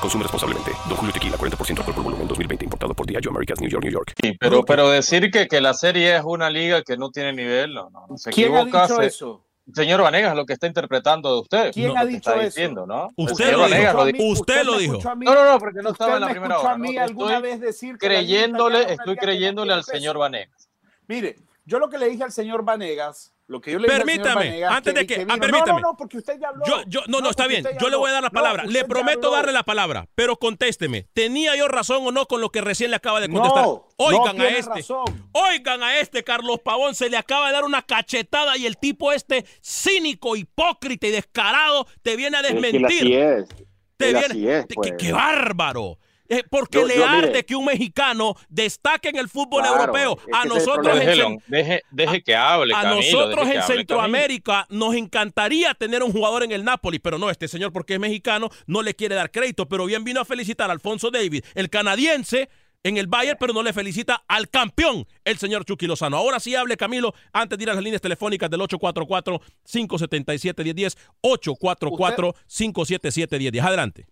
Consume 0.00 0.22
responsablemente. 0.22 0.70
Don 0.88 0.96
Julio 0.96 1.12
Tequila, 1.12 1.36
40% 1.36 1.78
alcohol 1.78 1.94
por 1.94 2.04
volumen, 2.04 2.28
2020. 2.28 2.66
Importado 2.66 2.94
por 2.94 3.06
Diageo 3.06 3.30
Americas, 3.30 3.60
New 3.60 3.70
York, 3.70 3.82
New 3.82 3.92
York. 3.92 4.12
Sí, 4.22 4.36
pero, 4.38 4.64
pero 4.64 4.88
decir 4.90 5.30
que, 5.30 5.48
que 5.48 5.60
la 5.60 5.74
serie 5.74 6.16
es 6.16 6.22
una 6.24 6.50
liga 6.50 6.82
que 6.82 6.96
no 6.96 7.10
tiene 7.10 7.32
nivel, 7.32 7.74
no, 7.74 7.90
no. 7.90 8.16
Se 8.16 8.30
¿Quién 8.30 8.54
equivoca, 8.54 8.84
ha 8.84 8.86
dicho 8.86 9.00
eso? 9.00 9.44
Señor 9.72 10.02
Vanegas, 10.02 10.36
lo 10.36 10.44
que 10.44 10.52
está 10.52 10.66
interpretando 10.66 11.32
de 11.32 11.40
usted. 11.40 11.72
¿Quién 11.72 11.96
ha 11.96 12.04
dicho 12.04 12.30
eso? 12.34 12.42
Diciendo, 12.44 12.86
¿no? 12.86 13.08
Usted, 13.16 13.52
lo 13.56 13.66
dijo. 13.66 14.24
usted, 14.28 14.62
lo 14.62 14.76
dijo. 14.76 14.98
No, 15.02 15.34
no, 15.34 15.52
no, 15.52 15.58
porque 15.58 15.80
no 15.80 15.90
estaba 15.90 16.16
en 16.16 16.20
la 16.20 16.28
primera 16.28 16.58
hora. 16.58 16.72
A 16.72 16.76
mí 16.76 16.98
alguna 16.98 17.40
vez 17.40 17.60
decir 17.60 17.96
creyéndole, 17.96 18.92
estoy 18.92 19.16
creyéndole 19.16 19.72
al 19.72 19.84
señor 19.84 20.18
Vanegas. 20.18 20.68
Mire, 21.06 21.36
yo 21.64 21.78
lo 21.78 21.88
que 21.88 21.98
le 21.98 22.08
dije 22.08 22.24
al 22.24 22.32
señor 22.32 22.64
Vanegas, 22.64 23.32
lo 23.46 23.60
que 23.60 23.72
yo 23.72 23.78
le 23.78 23.86
dije 23.86 23.98
permítame, 23.98 24.28
al 24.28 24.36
señor 24.36 24.44
Vanegas, 24.44 24.76
antes 24.76 24.94
de 24.94 25.06
que, 25.06 25.14
ah, 25.28 25.36
permítame. 25.40 25.80
No, 25.80 25.92
no, 25.92 25.96
porque 25.96 26.18
usted 26.18 26.38
ya 26.38 26.48
habló. 26.48 26.64
Yo, 26.66 26.82
yo, 26.86 27.00
no, 27.08 27.20
no, 27.20 27.30
está 27.30 27.46
bien. 27.46 27.64
Yo 27.80 27.88
le 27.88 27.96
voy 27.96 28.10
a 28.10 28.14
dar 28.14 28.22
la 28.22 28.30
palabra. 28.30 28.64
le 28.64 28.84
prometo 28.84 29.30
darle 29.30 29.52
la 29.52 29.62
palabra, 29.62 30.08
pero 30.14 30.36
contésteme. 30.36 31.06
¿Tenía 31.14 31.56
yo 31.56 31.68
razón 31.68 32.06
o 32.06 32.12
no 32.12 32.26
con 32.26 32.40
lo 32.40 32.50
que 32.50 32.60
recién 32.60 32.90
le 32.90 32.96
acaba 32.96 33.20
de 33.20 33.28
contestar? 33.28 33.66
Oigan 33.96 34.40
a 34.40 34.48
este. 34.48 34.74
Razón. 34.74 35.30
Oigan 35.32 35.82
a 35.82 35.98
este 35.98 36.24
Carlos 36.24 36.60
Pavón. 36.60 36.94
Se 36.94 37.08
le 37.08 37.16
acaba 37.16 37.48
de 37.48 37.54
dar 37.54 37.64
una 37.64 37.82
cachetada 37.82 38.56
y 38.56 38.66
el 38.66 38.76
tipo 38.76 39.12
este 39.12 39.44
cínico, 39.62 40.36
hipócrita 40.36 41.06
y 41.06 41.10
descarado 41.10 41.86
te 42.02 42.16
viene 42.16 42.36
a 42.36 42.42
desmentir. 42.42 43.12
Es 43.12 43.48
Te 43.96 44.12
viene. 44.12 44.66
pues. 44.74 44.92
qué 44.98 45.12
bárbaro. 45.12 45.98
Eh, 46.28 46.42
porque 46.48 46.84
le 46.84 47.04
arde 47.04 47.44
que 47.44 47.54
un 47.54 47.66
mexicano 47.66 48.34
destaque 48.48 49.10
en 49.10 49.16
el 49.16 49.28
fútbol 49.28 49.64
europeo. 49.66 50.18
A 50.32 50.46
nosotros, 50.46 50.98
en, 50.98 51.42
deje, 51.46 52.22
que 52.22 52.34
hable. 52.34 52.74
A 52.74 52.94
nosotros 52.94 53.46
en 53.48 53.62
Centroamérica 53.62 54.66
nos 54.70 54.94
encantaría 54.94 55.74
tener 55.74 56.02
un 56.02 56.12
jugador 56.12 56.42
en 56.42 56.52
el 56.52 56.64
Napoli, 56.64 56.98
pero 56.98 57.18
no, 57.18 57.28
este 57.28 57.46
señor, 57.46 57.72
porque 57.72 57.94
es 57.94 58.00
mexicano, 58.00 58.48
no 58.66 58.82
le 58.82 58.94
quiere 58.94 59.14
dar 59.14 59.30
crédito. 59.30 59.68
Pero 59.68 59.84
bien 59.84 60.04
vino 60.04 60.20
a 60.20 60.24
felicitar 60.24 60.70
a 60.70 60.72
Alfonso 60.72 61.10
David, 61.10 61.44
el 61.54 61.68
canadiense, 61.68 62.48
en 62.84 62.96
el 62.98 63.06
Bayern, 63.06 63.38
pero 63.40 63.52
no 63.52 63.62
le 63.62 63.72
felicita 63.72 64.24
al 64.28 64.50
campeón, 64.50 65.06
el 65.24 65.38
señor 65.38 65.64
Chucky 65.64 65.86
Lozano. 65.86 66.18
Ahora 66.18 66.38
sí 66.38 66.54
hable, 66.54 66.76
Camilo, 66.76 67.14
antes 67.32 67.58
de 67.58 67.64
ir 67.64 67.70
a 67.70 67.74
las 67.74 67.82
líneas 67.82 68.02
telefónicas 68.02 68.50
del 68.50 68.60
844-577-1010, 68.60 70.96
844-577-1010. 71.22 73.62
Adelante. 73.62 74.06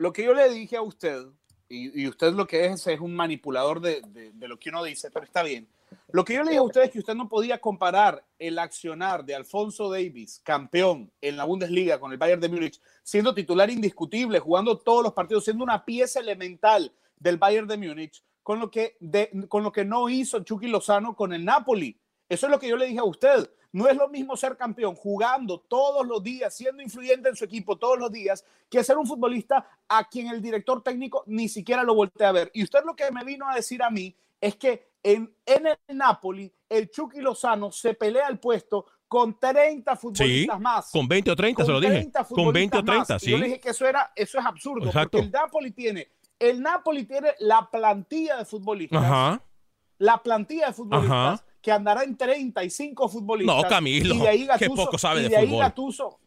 Lo 0.00 0.14
que 0.14 0.24
yo 0.24 0.32
le 0.32 0.48
dije 0.48 0.78
a 0.78 0.80
usted, 0.80 1.26
y, 1.68 2.08
usted 2.08 2.32
lo 2.32 2.46
que 2.46 2.64
es 2.64 2.86
es 2.86 3.00
un 3.00 3.14
manipulador 3.14 3.82
de, 3.82 4.32
lo 4.40 4.58
que 4.58 4.70
uno 4.70 4.82
dice, 4.82 5.10
pero 5.10 5.26
está 5.26 5.42
bien. 5.42 5.68
Lo 6.10 6.24
que 6.24 6.32
yo 6.32 6.42
le 6.42 6.52
dije 6.52 6.60
a 6.60 6.62
usted 6.62 6.84
es 6.84 6.90
que 6.90 7.00
usted 7.00 7.14
no 7.14 7.28
podía 7.28 7.60
comparar 7.60 8.24
el 8.38 8.58
accionar 8.58 9.26
de 9.26 9.34
Alfonso 9.34 9.90
Davis, 9.90 10.40
campeón 10.42 11.12
en 11.20 11.36
la 11.36 11.44
Bundesliga 11.44 12.00
con 12.00 12.12
el 12.12 12.16
Bayern 12.16 12.40
de 12.40 12.48
Múnich, 12.48 12.80
siendo 13.02 13.34
titular 13.34 13.68
indiscutible, 13.68 14.38
jugando 14.38 14.78
todos 14.78 15.02
los 15.02 15.12
partidos, 15.12 15.44
siendo 15.44 15.62
una 15.62 15.84
pieza 15.84 16.20
elemental 16.20 16.90
del 17.18 17.36
Bayern 17.36 17.68
de 17.68 17.76
Múnich, 17.76 18.24
con 18.42 18.58
lo 18.58 18.70
que, 18.70 18.96
con 19.48 19.62
lo 19.62 19.70
que 19.70 19.84
no 19.84 20.08
hizo 20.08 20.42
Chucky 20.42 20.68
Lozano 20.68 21.14
con 21.14 21.34
el 21.34 21.44
Napoli. 21.44 22.00
Eso 22.26 22.46
es 22.46 22.50
lo 22.50 22.58
que 22.58 22.68
yo 22.68 22.78
le 22.78 22.86
dije 22.86 23.00
a 23.00 23.04
usted. 23.04 23.50
No 23.72 23.88
es 23.88 23.96
lo 23.96 24.08
mismo 24.08 24.36
ser 24.36 24.56
campeón 24.56 24.94
jugando 24.94 25.60
todos 25.60 26.06
los 26.06 26.22
días, 26.22 26.54
siendo 26.54 26.82
influyente 26.82 27.28
en 27.28 27.36
su 27.36 27.44
equipo 27.44 27.76
todos 27.76 27.98
los 27.98 28.10
días, 28.10 28.44
que 28.68 28.82
ser 28.82 28.98
un 28.98 29.06
futbolista 29.06 29.66
a 29.88 30.08
quien 30.08 30.28
el 30.28 30.42
director 30.42 30.82
técnico 30.82 31.22
ni 31.26 31.48
siquiera 31.48 31.84
lo 31.84 31.94
voltea 31.94 32.30
a 32.30 32.32
ver. 32.32 32.50
Y 32.52 32.64
usted 32.64 32.80
lo 32.84 32.96
que 32.96 33.10
me 33.12 33.24
vino 33.24 33.48
a 33.48 33.54
decir 33.54 33.82
a 33.82 33.90
mí 33.90 34.14
es 34.40 34.56
que 34.56 34.90
en, 35.02 35.32
en 35.46 35.66
el 35.66 35.96
Napoli, 35.96 36.52
el 36.68 36.90
Chucky 36.90 37.20
Lozano 37.20 37.70
se 37.70 37.94
pelea 37.94 38.28
el 38.28 38.38
puesto 38.38 38.86
con 39.06 39.38
30 39.38 39.96
futbolistas 39.96 40.60
más. 40.60 40.90
Con 40.90 41.08
20 41.08 41.30
o 41.30 41.36
30, 41.36 41.64
se 41.64 41.72
lo 41.72 41.80
dije. 41.80 42.10
Con 42.28 42.52
20 42.52 42.78
o 42.78 42.84
30, 42.84 43.18
sí. 43.18 43.30
yo 43.30 43.38
le 43.38 43.46
dije 43.46 43.60
que 43.60 43.70
eso, 43.70 43.86
era, 43.86 44.12
eso 44.14 44.38
es 44.38 44.44
absurdo, 44.44 44.90
porque 44.92 45.18
el 45.18 45.30
Napoli 45.30 45.70
tiene 45.70 46.08
el 46.40 46.62
Napoli 46.62 47.04
tiene 47.04 47.34
la 47.38 47.70
plantilla 47.70 48.38
de 48.38 48.44
futbolistas. 48.44 49.04
Ajá. 49.04 49.42
La 49.98 50.22
plantilla 50.22 50.68
de 50.68 50.72
futbolistas 50.72 51.40
Ajá. 51.40 51.44
Que 51.62 51.72
andará 51.72 52.04
en 52.04 52.16
35 52.16 53.08
futbolistas. 53.08 53.56
No, 53.56 53.68
Camilo, 53.68 54.14
Y 54.14 54.18
de 54.20 54.28
ahí 54.28 54.38
qué 54.58 54.66
Gattuso- 54.66 54.76
poco 54.84 54.98
sabe 54.98 55.20
y 55.20 55.22
de 55.24 55.28
de 55.30 55.36
ahí 55.36 55.46
fútbol. 55.46 55.60
Gattuso- 55.62 56.18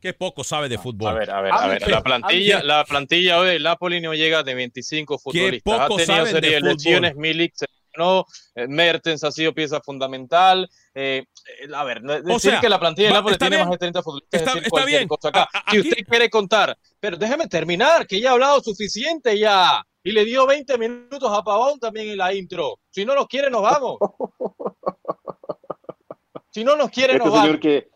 Qué 0.00 0.12
poco 0.14 0.44
sabe 0.44 0.68
de 0.68 0.78
fútbol. 0.78 1.08
A 1.08 1.12
ver, 1.14 1.30
a 1.32 1.40
ver, 1.40 1.52
Ah, 1.52 1.64
a 1.64 1.66
ver. 1.66 1.82
¿qué? 1.82 1.90
La 1.90 2.02
plantilla, 2.04 2.58
Ah, 2.58 2.62
la 2.62 2.84
plantilla 2.84 3.38
hoy 3.40 3.48
del 3.48 3.62
Napoli 3.64 4.00
no 4.00 4.14
llega 4.14 4.44
de 4.44 4.54
25 4.54 5.18
futbolistas. 5.18 5.62
poco 5.64 5.94
ha 5.94 6.04
tenido 6.04 6.26
serie 6.26 6.50
de 6.52 6.60
lesiones, 6.60 7.16
Milik 7.16 7.52
se 7.56 7.66
lesionó, 7.66 8.24
eh, 8.54 8.68
Mertens 8.68 9.24
ha 9.24 9.32
sido 9.32 9.52
pieza 9.52 9.80
fundamental. 9.80 10.70
eh, 10.94 11.24
eh, 11.62 11.68
a 11.74 11.84
ver, 11.84 12.02
no- 12.02 12.20
decir 12.20 12.50
sea, 12.52 12.60
que 12.60 12.68
la 12.68 12.78
plantilla 12.80 13.08
del 13.08 13.14
Napoli 13.14 13.32
está 13.34 13.44
tiene 13.46 13.56
bien. 13.56 13.68
más 13.68 13.72
de 13.72 13.78
30 13.78 14.02
futbolistas 14.02 14.40
Está- 14.40 14.50
es 14.50 14.54
decir 14.56 14.66
está 14.74 14.84
bien. 14.86 15.08
cosa 15.08 15.28
acá. 15.28 15.42
A- 15.52 15.58
a- 15.58 15.70
si 15.70 15.78
aquí- 15.78 15.88
usted 15.90 16.04
quiere 16.08 16.30
contar, 16.30 16.76
pero 17.00 17.16
déjeme 17.16 17.46
terminar, 17.46 18.04
que 18.06 18.20
ya 18.20 18.30
he 18.30 18.32
hablado 18.32 18.60
suficiente 18.60 19.38
ya. 19.38 19.84
Y 20.08 20.12
le 20.12 20.24
dio 20.24 20.46
20 20.46 20.78
minutos 20.78 21.30
a 21.30 21.44
Pavón 21.44 21.78
también 21.78 22.08
en 22.08 22.16
la 22.16 22.32
intro. 22.32 22.78
Si 22.88 23.04
no 23.04 23.14
nos 23.14 23.26
quiere, 23.26 23.50
nos 23.50 23.60
vamos. 23.60 23.98
Si 26.50 26.64
no 26.64 26.76
nos 26.76 26.90
quiere, 26.90 27.12
Este 27.12 27.24
nos 27.26 27.34
vamos. 27.34 27.58
que 27.60 27.90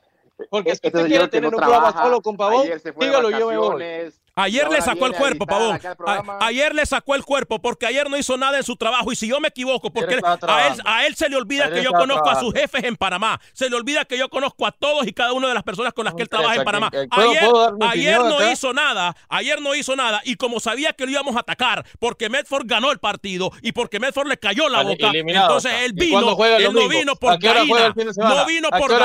Porque 0.51 0.71
si 0.71 0.75
este 0.75 0.89
usted 0.89 0.99
señor 1.05 1.09
quiere 1.09 1.29
tener 1.29 1.51
no 1.51 1.57
un 1.57 1.63
programa 1.63 1.91
solo 2.05 2.21
con 2.21 2.37
Pavón, 2.37 2.69
dígalo, 3.01 3.31
yo 3.31 3.49
me 3.49 3.57
voy. 3.57 4.13
Ayer 4.35 4.69
le 4.71 4.81
sacó 4.81 5.07
el 5.07 5.13
cuerpo, 5.13 5.45
Pavón. 5.47 5.79
ayer 6.41 6.75
le 6.75 6.87
sacó 6.87 7.15
el 7.15 7.23
cuerpo 7.23 7.61
porque 7.61 7.85
ayer 7.87 8.09
no 8.09 8.17
hizo 8.17 8.39
nada 8.39 8.57
en 8.57 8.65
su 8.65 8.77
trabajo. 8.77 9.13
Y 9.13 9.17
si 9.17 9.29
yo 9.29 9.41
me 9.41 9.49
equivoco, 9.49 9.93
porque 9.93 10.15
a 10.49 10.67
él, 10.69 10.81
a 10.87 11.07
él 11.07 11.15
se 11.17 11.29
le 11.29 11.37
olvida 11.37 11.65
Ayer 11.67 11.77
que 11.79 11.85
yo 11.85 11.93
conozco 11.93 12.31
a 12.31 12.41
sus 12.41 12.53
jefes 12.55 12.83
en 12.85 12.97
Panamá. 12.97 13.39
Se 13.53 13.69
le 13.69 13.77
olvida 13.77 14.07
que 14.07 14.17
yo 14.17 14.31
conozco 14.31 14.67
a 14.67 14.73
todos 14.73 15.07
y 15.07 15.13
cada 15.13 15.35
una 15.35 15.49
de 15.49 15.55
las 15.55 15.63
personas 15.63 15.93
con 15.93 16.07
las 16.07 16.15
que 16.15 16.23
él 16.23 16.29
trabaja 16.31 16.55
en 16.57 16.65
Panamá. 16.65 16.91
quién- 16.91 17.09
¿Puedo- 17.11 17.77
Ayer, 17.83 17.91
ayer 17.91 18.19
no 18.21 18.37
acá? 18.37 18.53
hizo 18.53 18.73
nada. 18.73 19.15
Ayer 19.29 19.61
no 19.61 19.75
hizo 19.75 19.97
nada. 19.97 20.23
Y 20.25 20.37
como 20.37 20.61
sabía 20.61 20.95
que 20.95 21.05
lo 21.05 21.11
íbamos 21.13 21.37
a 21.37 21.41
atacar 21.41 21.85
porque 21.99 22.31
Medford 22.31 22.65
ganó 22.67 22.91
el 22.91 22.99
partido 23.01 23.51
y 23.61 23.73
porque 23.73 24.01
Medford 24.01 24.29
le 24.29 24.39
cayó 24.39 24.69
la 24.71 24.83
boca, 24.83 25.09
eliminado 25.11 25.47
entonces 25.49 25.73
él 25.85 25.93
¿Y 25.97 26.07
vino. 26.07 26.37
Él 26.57 26.73
no 26.73 26.89
vino 26.89 27.17
por 27.17 27.33
¿A 27.35 27.39
qué 27.39 27.51
hora 27.51 27.61
juega 27.67 27.75
Gaina. 27.75 27.87
el 27.89 27.95
fin 27.95 28.07
de 28.07 28.15
semana? 28.15 28.35
No 28.35 28.47
vino 28.47 28.69
¿A 28.69 28.71
qué 28.71 28.79
por 28.79 28.91
de 28.91 28.97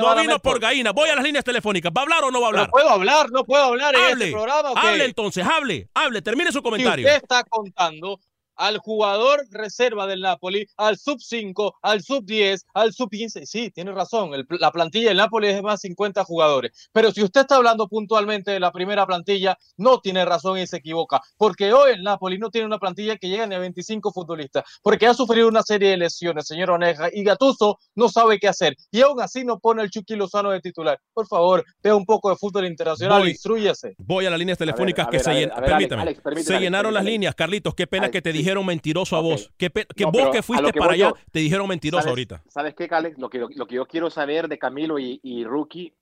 No 0.00 0.14
vino 0.16 0.38
por? 0.38 0.60
Gaina. 0.60 0.92
Voy 0.92 1.10
a 1.10 1.14
las 1.16 1.24
líneas 1.24 1.44
telefónicas. 1.44 1.92
¿Va 1.94 2.00
a 2.00 2.04
hablar 2.04 2.24
o 2.24 2.30
no 2.30 2.40
va 2.40 2.46
a 2.46 2.48
hablar? 2.48 2.66
No 2.68 2.70
puedo 2.72 2.88
hablar, 2.88 3.30
no 3.30 3.44
puedo 3.44 3.62
hablar 3.64 3.94
en 3.94 4.00
Hable, 4.00 4.24
este 4.26 4.36
programa. 4.46 4.72
¿o 4.72 4.74
qué? 4.74 4.88
hable 4.88 5.04
entonces, 5.04 5.46
hable, 5.46 5.88
hable, 5.94 6.22
termine 6.22 6.50
su 6.52 6.58
Si 6.58 6.62
comentario. 6.62 7.06
usted 7.06 7.22
está 7.22 7.44
contando 7.44 8.20
al 8.56 8.78
jugador 8.78 9.44
reserva 9.50 10.06
del 10.06 10.20
Napoli, 10.20 10.66
al 10.76 10.96
sub 10.98 11.20
5, 11.20 11.76
al 11.82 12.02
sub 12.02 12.24
10, 12.24 12.64
al 12.74 12.92
sub 12.92 13.10
15, 13.10 13.46
sí, 13.46 13.70
tiene 13.70 13.92
razón, 13.92 14.34
el- 14.34 14.46
la 14.60 14.70
plantilla 14.72 15.08
del 15.08 15.18
Napoli 15.18 15.48
es 15.48 15.54
de 15.56 15.62
más 15.62 15.80
50 15.80 16.24
jugadores, 16.24 16.88
pero 16.92 17.10
si 17.12 17.22
usted 17.22 17.42
está 17.42 17.56
hablando 17.56 17.88
puntualmente 17.88 18.50
de 18.50 18.60
la 18.60 18.72
primera 18.72 19.06
plantilla, 19.06 19.56
no 19.76 20.00
tiene 20.00 20.24
razón 20.24 20.58
y 20.58 20.66
se 20.66 20.78
equivoca, 20.78 21.20
porque 21.36 21.72
hoy 21.72 21.92
el 21.92 22.02
Napoli 22.02 22.38
no 22.38 22.50
tiene 22.50 22.66
una 22.66 22.78
plantilla 22.78 23.16
que 23.16 23.28
llegue 23.28 23.46
ni 23.46 23.54
a 23.54 23.58
25 23.58 24.12
futbolistas, 24.12 24.64
porque 24.82 25.06
ha 25.06 25.14
sufrido 25.14 25.48
una 25.48 25.62
serie 25.62 25.90
de 25.90 25.96
lesiones, 25.96 26.46
señor 26.46 26.70
Oneja, 26.70 27.08
y 27.12 27.22
Gattuso 27.24 27.78
no 27.94 28.08
sabe 28.08 28.38
qué 28.38 28.48
hacer, 28.48 28.74
y 28.90 29.00
aún 29.02 29.20
así 29.20 29.44
no 29.44 29.58
pone 29.58 29.82
el 29.82 29.90
Chucky 29.90 30.16
Lozano 30.16 30.50
de 30.50 30.60
titular. 30.60 30.98
Por 31.12 31.26
favor, 31.26 31.64
vea 31.82 31.94
un 31.94 32.04
poco 32.04 32.30
de 32.30 32.36
fútbol 32.36 32.66
internacional, 32.66 33.20
Voy. 33.20 33.30
instrúyase. 33.30 33.94
Voy 33.98 34.26
a 34.26 34.30
las 34.30 34.38
líneas 34.38 34.58
telefónicas 34.58 35.06
a 35.06 35.10
que 35.10 35.16
ver, 35.18 35.24
se 35.24 35.30
a 35.30 35.34
ver, 35.34 35.40
llenaron. 35.42 35.58
a 35.58 35.60
ver, 35.60 35.72
Alex, 35.74 35.76
Permítame. 35.88 36.02
Alex, 36.02 36.20
permíteme, 36.20 36.44
se 36.46 36.52
Alex, 36.54 36.62
llenaron 36.64 36.94
las 36.94 37.04
líneas, 37.04 37.34
Carlitos. 37.34 37.74
Qué 37.74 37.86
pena 37.86 38.04
Alex, 38.04 38.12
que 38.12 38.22
te 38.22 38.32
sí. 38.32 38.38
Dijeron 38.46 38.64
mentiroso 38.66 39.16
a 39.16 39.20
vos. 39.20 39.50
Que 39.56 39.70
No, 39.98 40.12
vos 40.12 40.28
que 40.30 40.42
fuiste 40.42 40.62
lo 40.62 40.70
que 40.72 40.78
para 40.78 40.92
allá 40.92 41.08
yo- 41.10 41.16
te 41.32 41.40
dijeron 41.40 41.68
mentiroso 41.68 42.02
¿Sabes- 42.02 42.10
ahorita. 42.10 42.42
¿Sabes 42.48 42.74
qué, 42.74 42.84
Alex? 42.90 43.18
Lo 43.18 43.28
que, 43.28 43.38
lo, 43.38 43.66
que 43.66 43.74
yo 43.74 43.86
quiero 43.86 44.08
saber 44.10 44.48
de 44.48 44.58
Camilo 44.58 44.98
y, 44.98 45.18
y 45.22 45.44
Rookie, 45.44 45.92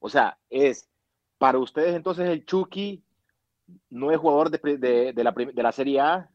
o 0.00 0.08
sea, 0.08 0.38
es, 0.50 0.88
para 1.38 1.58
ustedes 1.58 1.94
entonces 1.94 2.28
el 2.28 2.44
Chucky 2.46 3.02
no 3.90 4.10
es 4.10 4.18
jugador 4.18 4.50
de, 4.50 4.78
de, 4.78 5.12
de 5.12 5.24
la, 5.24 5.32
de 5.32 5.62
la 5.62 5.72
Serie 5.72 6.00
A. 6.00 6.30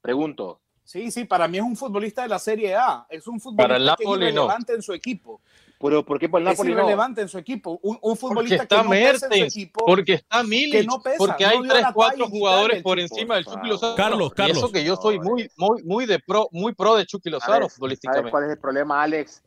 Pregunto. 0.00 0.60
Sí, 0.84 1.10
sí, 1.10 1.24
para 1.24 1.46
mí 1.46 1.58
es 1.58 1.62
un 1.64 1.76
futbolista 1.76 2.22
de 2.22 2.28
la 2.28 2.38
Serie 2.38 2.74
A. 2.74 3.06
Es 3.08 3.26
un 3.28 3.38
Para 3.56 3.76
el 3.76 3.82
futbolista 3.82 3.96
que 3.96 4.02
es 4.02 4.08
no. 4.08 4.16
irrelevante 4.16 4.72
en 4.74 4.82
su 4.82 4.92
equipo. 4.92 5.40
¿Pero 5.82 6.04
por 6.04 6.18
qué 6.18 6.28
por 6.28 6.42
el 6.42 6.46
Es 6.46 6.52
Napoli 6.52 6.74
no? 6.74 6.80
irrelevante 6.80 7.22
en 7.22 7.28
su 7.28 7.38
equipo. 7.38 7.80
Un, 7.82 8.16
futbolista 8.16 8.64
está 8.64 8.78
que 8.78 8.84
no 8.84 8.90
pesa 8.90 9.08
en 9.08 9.18
su 9.18 9.28
Mertens, 9.28 9.56
equipo. 9.56 9.84
porque 9.86 10.12
está 10.12 10.42
Milik, 10.42 10.86
no 10.86 11.00
pesa, 11.00 11.16
porque 11.16 11.46
hay 11.46 11.58
tres, 11.66 11.86
cuatro 11.94 12.28
jugadores 12.28 12.82
por 12.82 13.00
encima 13.00 13.36
del 13.36 13.46
Chucky. 13.46 13.68
Lozano. 13.68 13.96
Carlos, 13.96 14.30
Y 14.32 14.34
Carlos. 14.36 14.58
eso 14.58 14.72
que 14.72 14.84
yo 14.84 14.96
soy 14.96 15.18
muy, 15.18 15.48
muy, 15.56 15.82
muy 15.82 16.04
de 16.06 16.18
pro, 16.18 16.48
muy 16.52 16.74
pro 16.74 16.96
de 16.96 17.06
Chucky 17.06 17.30
Lozano 17.30 17.52
¿Sabes, 17.52 17.60
¿Sabes 17.62 17.74
futbolísticamente. 17.76 18.30
cuál 18.30 18.44
es 18.44 18.50
el 18.50 18.58
problema, 18.58 19.02
Alex? 19.02 19.42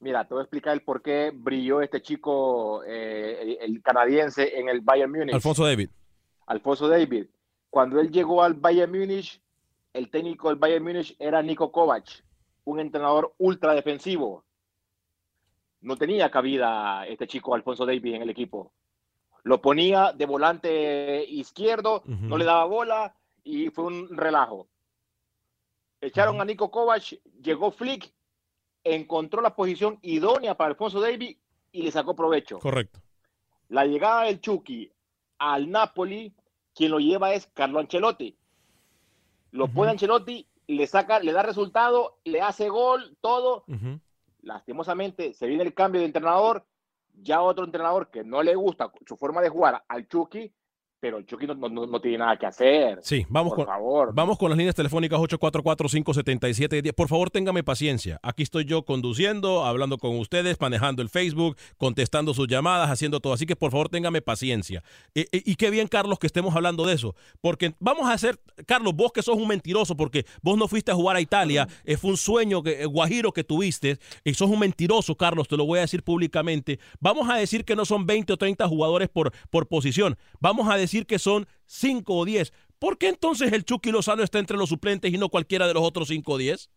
Mira, 0.00 0.28
te 0.28 0.34
voy 0.34 0.42
a 0.42 0.44
explicar 0.44 0.74
el 0.74 0.82
por 0.82 1.00
qué 1.00 1.32
brilló 1.34 1.80
este 1.80 2.02
chico, 2.02 2.82
eh, 2.86 3.56
el, 3.58 3.74
el 3.74 3.82
canadiense, 3.82 4.58
en 4.58 4.68
el 4.68 4.82
Bayern 4.82 5.10
Múnich. 5.10 5.34
Alfonso 5.34 5.64
David. 5.64 5.88
Alfonso 6.46 6.86
David. 6.86 7.26
Cuando 7.70 7.98
él 7.98 8.10
llegó 8.10 8.42
al 8.42 8.52
Bayern 8.54 8.92
Múnich, 8.92 9.40
el 9.94 10.10
técnico 10.10 10.50
del 10.50 10.58
Bayern 10.58 10.84
Múnich 10.84 11.16
era 11.18 11.42
Nico 11.42 11.72
Kovac, 11.72 12.04
un 12.64 12.78
entrenador 12.78 13.32
ultra 13.38 13.72
defensivo. 13.74 14.44
No 15.80 15.96
tenía 15.96 16.30
cabida 16.30 17.06
este 17.06 17.26
chico 17.26 17.54
Alfonso 17.54 17.86
David 17.86 18.14
en 18.14 18.22
el 18.22 18.30
equipo. 18.30 18.72
Lo 19.44 19.60
ponía 19.62 20.12
de 20.12 20.26
volante 20.26 21.24
izquierdo, 21.24 22.02
no 22.06 22.36
le 22.36 22.44
daba 22.44 22.64
bola 22.64 23.14
y 23.44 23.70
fue 23.70 23.84
un 23.84 24.16
relajo. 24.16 24.68
Echaron 26.00 26.40
a 26.40 26.44
Nico 26.44 26.70
Kovac, 26.70 27.02
llegó 27.42 27.70
Flick, 27.70 28.12
encontró 28.84 29.40
la 29.40 29.54
posición 29.54 29.98
idónea 30.02 30.56
para 30.56 30.70
Alfonso 30.70 31.00
David 31.00 31.36
y 31.72 31.82
le 31.82 31.90
sacó 31.90 32.14
provecho. 32.14 32.58
Correcto. 32.58 33.00
La 33.68 33.84
llegada 33.84 34.24
del 34.24 34.40
Chucky 34.40 34.90
al 35.38 35.70
Napoli, 35.70 36.34
quien 36.74 36.90
lo 36.90 36.98
lleva 36.98 37.32
es 37.32 37.46
Carlo 37.54 37.78
Ancelotti. 37.78 38.36
Lo 39.52 39.64
Ujú. 39.64 39.74
pone 39.74 39.90
Ancelotti, 39.92 40.46
le 40.66 40.86
saca, 40.86 41.20
le 41.20 41.32
da 41.32 41.42
resultado, 41.42 42.18
le 42.24 42.40
hace 42.40 42.68
gol, 42.68 43.16
todo. 43.20 43.64
Lastimosamente 44.42 45.32
se 45.34 45.46
viene 45.46 45.64
el 45.64 45.74
cambio 45.74 46.00
de 46.00 46.06
entrenador, 46.06 46.66
ya 47.14 47.40
otro 47.42 47.64
entrenador 47.64 48.10
que 48.10 48.24
no 48.24 48.42
le 48.42 48.54
gusta 48.54 48.92
su 49.06 49.16
forma 49.16 49.40
de 49.40 49.48
jugar 49.48 49.84
al 49.88 50.06
Chucky, 50.06 50.52
pero 51.00 51.22
Chucky 51.22 51.46
no, 51.46 51.54
no- 51.54 51.86
no- 51.86 52.00
tiene 52.00 52.18
nada 52.18 52.36
que 52.36 52.46
hacer. 52.46 52.98
Sí, 53.02 53.24
vamos 53.28 53.50
Por 53.54 53.64
con, 53.64 53.66
favor. 53.66 54.10
Vamos 54.14 54.36
con 54.36 54.50
las 54.50 54.58
líneas 54.58 54.74
telefónicas 54.74 55.18
844-577-10. 55.20 56.92
Por 56.92 57.08
favor, 57.08 57.30
téngame 57.30 57.62
paciencia. 57.62 58.18
Aquí 58.22 58.42
estoy 58.42 58.64
yo 58.64 58.82
conduciendo, 58.84 59.64
hablando 59.64 59.98
con 59.98 60.18
ustedes, 60.18 60.60
manejando 60.60 61.00
el 61.02 61.08
Facebook, 61.08 61.56
contestando 61.76 62.34
sus 62.34 62.48
llamadas, 62.48 62.90
haciendo 62.90 63.20
todo. 63.20 63.32
Así 63.32 63.46
que 63.46 63.54
por 63.54 63.70
favor, 63.70 63.88
téngame 63.88 64.22
paciencia. 64.22 64.82
Eh, 65.14 65.26
eh, 65.30 65.42
y 65.44 65.54
qué 65.54 65.70
bien, 65.70 65.86
Carlos, 65.86 66.18
que 66.18 66.26
estemos 66.26 66.54
hablando 66.56 66.84
de 66.84 66.94
eso. 66.94 67.14
Porque 67.40 67.74
vamos 67.78 68.08
a 68.08 68.12
hacer, 68.14 68.40
Carlos, 68.66 68.92
vos 68.94 69.12
que 69.12 69.22
sos 69.22 69.36
un 69.36 69.46
mentiroso, 69.46 69.96
porque 69.96 70.24
vos 70.42 70.58
no 70.58 70.66
fuiste 70.66 70.90
a 70.90 70.94
jugar 70.94 71.16
a 71.16 71.20
Italia, 71.20 71.68
eh, 71.84 71.96
fue 71.96 72.10
un 72.10 72.16
sueño 72.16 72.62
que, 72.62 72.84
guajiro 72.86 73.32
que 73.32 73.44
tuviste, 73.44 73.98
y 74.24 74.34
sos 74.34 74.50
un 74.50 74.58
mentiroso, 74.58 75.14
Carlos, 75.16 75.46
te 75.46 75.56
lo 75.56 75.64
voy 75.64 75.78
a 75.78 75.82
decir 75.82 76.02
públicamente. 76.02 76.80
Vamos 76.98 77.30
a 77.30 77.36
decir 77.36 77.64
que 77.64 77.76
no 77.76 77.84
son 77.84 78.04
20 78.04 78.32
o 78.32 78.36
30 78.36 78.66
jugadores 78.66 79.08
por, 79.08 79.32
por 79.50 79.68
posición. 79.68 80.16
Vamos 80.40 80.68
a 80.68 80.74
decir 80.76 80.87
que 81.06 81.18
son 81.18 81.46
5 81.66 82.14
o 82.14 82.24
10. 82.24 82.52
¿Por 82.78 82.98
qué 82.98 83.08
entonces 83.08 83.52
el 83.52 83.64
Chucky 83.64 83.90
Lozano 83.90 84.22
está 84.22 84.38
entre 84.38 84.56
los 84.56 84.68
suplentes 84.68 85.12
y 85.12 85.18
no 85.18 85.28
cualquiera 85.28 85.66
de 85.66 85.74
los 85.74 85.82
otros 85.82 86.08
5 86.08 86.32
o 86.32 86.38
10? 86.38 86.70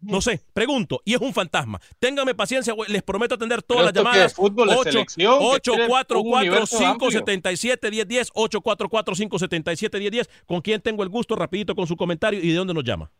No 0.00 0.20
sé, 0.20 0.42
pregunto, 0.52 1.00
y 1.06 1.14
es 1.14 1.20
un 1.20 1.32
fantasma. 1.32 1.80
Téngame 1.98 2.34
paciencia, 2.34 2.74
güey, 2.74 2.90
les 2.92 3.02
prometo 3.02 3.34
atender 3.34 3.62
todas 3.62 3.84
Pero 3.84 3.86
las 3.86 3.94
llamadas. 3.94 4.32
es 4.32 4.36
fútbol 4.36 4.68
de 4.68 4.74
8, 4.74 4.82
selección, 4.92 5.06
que 5.06 5.14
tiene 5.14 5.32
un 5.32 5.54
844 5.54 6.20
universo 6.20 6.76
amplio. 6.76 7.08
577 7.08 7.90
1010 7.90 8.30
844 8.34 9.14
577 9.14 9.98
1010 9.98 10.30
¿Con 10.46 10.60
quién 10.60 10.82
tengo 10.82 11.02
el 11.02 11.08
gusto? 11.08 11.34
Rapidito 11.34 11.74
con 11.74 11.86
su 11.86 11.96
comentario 11.96 12.40
y 12.40 12.50
de 12.50 12.54
dónde 12.56 12.74
nos 12.74 12.84
llama. 12.84 13.10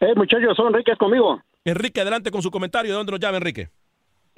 Eh, 0.00 0.14
muchachos, 0.14 0.56
son 0.56 0.68
Enrique 0.68 0.96
conmigo. 0.96 1.42
Enrique, 1.64 2.00
adelante 2.00 2.30
con 2.30 2.42
su 2.42 2.50
comentario. 2.50 2.92
¿De 2.92 2.96
dónde 2.96 3.12
nos 3.12 3.20
llama, 3.20 3.36
Enrique? 3.38 3.70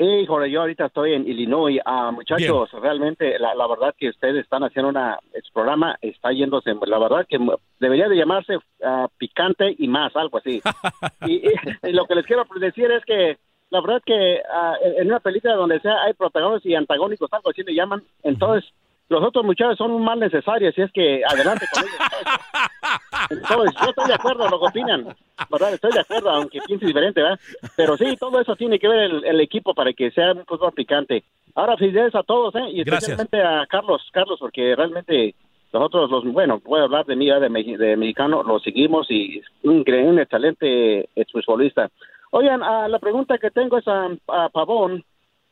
Híjole, 0.02 0.50
yo 0.50 0.62
ahorita 0.62 0.86
estoy 0.86 1.14
en 1.14 1.28
Illinois. 1.28 1.78
Ah, 1.84 2.10
muchachos, 2.10 2.70
realmente 2.72 3.38
la, 3.38 3.54
la 3.54 3.68
verdad 3.68 3.94
que 3.96 4.08
ustedes 4.08 4.42
están 4.42 4.64
haciendo 4.64 4.88
una, 4.88 5.18
programa 5.54 5.96
está 6.00 6.32
yéndose, 6.32 6.74
la 6.86 6.98
verdad 6.98 7.26
que 7.28 7.38
debería 7.78 8.08
de 8.08 8.16
llamarse 8.16 8.58
ah, 8.84 9.06
picante 9.16 9.74
y 9.78 9.86
más, 9.86 10.14
algo 10.16 10.38
así. 10.38 10.60
y, 11.26 11.42
lo 11.92 12.06
que 12.06 12.14
les 12.16 12.26
quiero 12.26 12.44
decir 12.58 12.90
es 12.90 13.04
que 13.04 13.38
la 13.70 13.80
verdad 13.80 14.02
que 14.04 14.34
en 14.34 14.42
en 14.98 15.06
una 15.06 15.20
película 15.20 15.54
donde 15.54 15.80
sea 15.80 16.02
hay 16.02 16.14
protagonistas 16.14 16.66
y 16.66 16.74
antagónicos, 16.74 17.32
algo 17.32 17.50
así 17.50 17.62
le 17.62 17.74
llaman, 17.74 18.02
entonces 18.22 18.70
los 19.12 19.22
otros 19.22 19.44
muchachos 19.44 19.79
son 19.79 19.92
un 19.92 20.05
mal 20.05 20.18
necesario, 20.18 20.70
así 20.70 20.83
es 20.83 20.90
que 20.92 21.22
adelante 21.25 21.66
con 21.72 21.85
ellos. 21.85 21.96
Entonces, 23.31 23.75
yo 23.81 23.90
estoy 23.90 24.09
de 24.09 24.14
acuerdo 24.14 24.48
lo 24.48 24.59
que 24.59 24.66
opinan, 24.66 25.14
¿verdad? 25.51 25.75
Estoy 25.75 25.92
de 25.92 26.01
acuerdo, 26.01 26.31
aunque 26.31 26.61
piense 26.66 26.87
diferente, 26.87 27.22
¿verdad? 27.22 27.38
Pero 27.77 27.96
sí, 27.96 28.16
todo 28.18 28.40
eso 28.40 28.57
tiene 28.57 28.79
que 28.79 28.88
ver 28.88 29.01
el, 29.01 29.25
el 29.25 29.40
equipo 29.40 29.75
para 29.75 29.92
que 29.92 30.11
sea 30.11 30.33
un 30.33 30.44
fútbol 30.44 30.72
picante. 30.72 31.22
Ahora, 31.55 31.77
felicidades 31.77 32.14
a 32.14 32.22
todos, 32.22 32.55
¿eh? 32.57 32.70
Y 32.70 32.83
Gracias. 32.83 33.11
especialmente 33.11 33.42
a 33.42 33.66
Carlos, 33.66 34.03
Carlos, 34.12 34.38
porque 34.40 34.75
realmente 34.75 35.35
nosotros, 35.72 36.11
los, 36.11 36.25
bueno, 36.33 36.61
puedo 36.61 36.85
hablar 36.85 37.07
de 37.07 37.16
mí, 37.16 37.29
de, 37.31 37.96
mexicano, 37.96 38.42
lo 38.42 38.59
seguimos 38.61 39.11
y 39.11 39.38
es 39.38 39.46
un, 39.62 39.85
excelente 40.18 41.09
exfutbolista. 41.14 41.90
Oigan, 42.31 42.62
ah, 42.62 42.88
la 42.88 42.98
pregunta 42.98 43.38
que 43.38 43.51
tengo 43.51 43.79
es 43.79 43.88
a, 43.88 44.09
a 44.29 44.48
Pavón. 44.51 45.05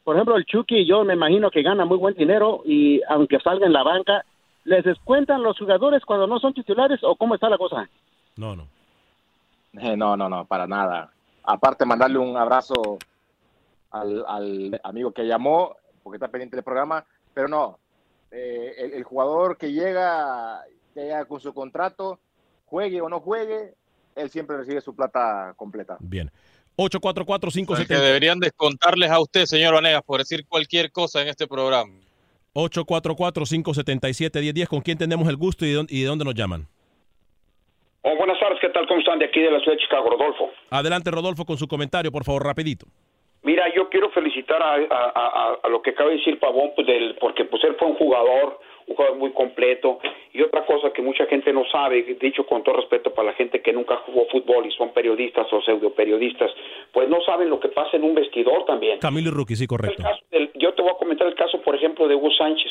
Por 0.04 0.16
ejemplo, 0.16 0.36
el 0.36 0.44
Chucky, 0.44 0.86
yo 0.86 1.04
me 1.04 1.14
imagino 1.14 1.50
que 1.50 1.62
gana 1.62 1.84
muy 1.84 1.98
buen 1.98 2.14
dinero 2.14 2.62
y 2.64 3.02
aunque 3.08 3.38
salga 3.40 3.66
en 3.66 3.72
la 3.72 3.82
banca, 3.82 4.24
¿Les 4.64 4.84
descuentan 4.84 5.42
los 5.42 5.58
jugadores 5.58 6.04
cuando 6.04 6.26
no 6.26 6.38
son 6.38 6.52
titulares 6.52 7.00
o 7.02 7.16
cómo 7.16 7.34
está 7.34 7.48
la 7.48 7.58
cosa? 7.58 7.88
No, 8.36 8.54
no. 8.54 8.68
Eh, 9.72 9.96
no, 9.96 10.16
no, 10.16 10.28
no, 10.28 10.44
para 10.44 10.66
nada. 10.66 11.12
Aparte, 11.42 11.86
mandarle 11.86 12.18
un 12.18 12.36
abrazo 12.36 12.98
al, 13.90 14.24
al 14.26 14.80
amigo 14.84 15.12
que 15.12 15.26
llamó, 15.26 15.76
porque 16.02 16.16
está 16.16 16.28
pendiente 16.28 16.56
del 16.56 16.64
programa, 16.64 17.04
pero 17.32 17.48
no, 17.48 17.78
eh, 18.30 18.74
el, 18.78 18.92
el 18.94 19.04
jugador 19.04 19.56
que 19.56 19.72
llega, 19.72 20.62
que 20.92 21.02
llega 21.02 21.24
con 21.24 21.40
su 21.40 21.54
contrato, 21.54 22.18
juegue 22.66 23.00
o 23.00 23.08
no 23.08 23.20
juegue, 23.20 23.74
él 24.14 24.28
siempre 24.28 24.58
recibe 24.58 24.80
su 24.80 24.94
plata 24.94 25.54
completa. 25.56 25.96
Bien. 26.00 26.30
El 26.84 26.90
que 26.90 26.98
844-570. 26.98 27.86
deberían 28.00 28.40
descontarles 28.40 29.10
a 29.10 29.20
usted, 29.20 29.44
señor 29.44 29.74
Vanegas, 29.74 30.02
por 30.02 30.18
decir 30.18 30.44
cualquier 30.48 30.90
cosa 30.92 31.22
en 31.22 31.28
este 31.28 31.46
programa. 31.46 31.92
844-577-1010. 32.54 34.66
¿Con 34.68 34.80
quién 34.80 34.98
tenemos 34.98 35.28
el 35.28 35.36
gusto 35.36 35.64
y 35.64 35.68
de 35.70 35.74
dónde, 35.74 35.94
y 35.94 36.00
de 36.02 36.06
dónde 36.06 36.24
nos 36.24 36.34
llaman? 36.34 36.66
Oh, 38.02 38.16
buenas 38.16 38.38
tardes, 38.40 38.58
¿qué 38.60 38.68
tal? 38.70 38.86
¿Cómo 38.88 39.00
están? 39.00 39.18
De 39.18 39.26
aquí 39.26 39.40
de 39.40 39.50
la 39.50 39.60
ciudad 39.60 39.76
de 39.76 39.82
Chicago, 39.82 40.10
Rodolfo. 40.10 40.50
Adelante, 40.70 41.10
Rodolfo, 41.10 41.44
con 41.44 41.58
su 41.58 41.68
comentario, 41.68 42.10
por 42.10 42.24
favor, 42.24 42.44
rapidito. 42.44 42.86
Mira, 43.42 43.64
yo 43.74 43.88
quiero 43.88 44.10
felicitar 44.10 44.62
a, 44.62 44.74
a- 44.74 45.12
a- 45.14 45.58
a 45.62 45.68
lo 45.68 45.80
que 45.82 45.90
acaba 45.90 46.10
de 46.10 46.16
decir 46.16 46.38
Pavón, 46.38 46.70
pues, 46.74 46.86
del, 46.86 47.16
porque 47.20 47.44
pues 47.44 47.62
él 47.64 47.76
fue 47.78 47.88
un 47.88 47.96
jugador, 47.96 48.58
un 48.90 48.96
jugador 48.96 49.16
muy 49.16 49.31
completo. 49.31 49.98
Y 50.33 50.42
otra 50.42 50.66
cosa 50.66 50.92
que 50.92 51.00
mucha 51.00 51.26
gente 51.26 51.53
no 51.53 51.64
sabe, 51.70 52.03
dicho 52.20 52.44
con 52.44 52.62
todo 52.62 52.76
respeto 52.76 53.14
para 53.14 53.29
la 53.29 53.35
gente 53.35 53.62
que 53.62 53.72
nunca 53.72 53.96
jugó 54.07 54.26
fútbol 54.26 54.66
y 54.66 54.70
son 54.72 54.92
periodistas 54.92 55.50
o 55.53 55.62
pseudo 55.62 55.90
periodistas, 55.90 56.50
pues 56.92 57.09
no 57.09 57.20
saben 57.22 57.48
lo 57.48 57.59
que 57.61 57.68
pasa 57.68 57.96
en 57.96 58.05
un 58.05 58.14
vestidor 58.14 58.64
también. 58.66 58.98
Camilo 58.98 59.31
y 59.31 59.33
Rookie, 59.33 59.57
sí, 59.57 59.66
correcto. 59.66 60.03
Yo 60.55 60.74
te 60.74 60.83
voy 60.83 60.90
a 60.90 60.98
comentar 60.98 61.26
el 61.26 61.35
caso, 61.35 61.61
por 61.62 61.74
ejemplo, 61.74 62.07
de 62.09 62.14
Hugo 62.14 62.31
Sánchez. 62.33 62.70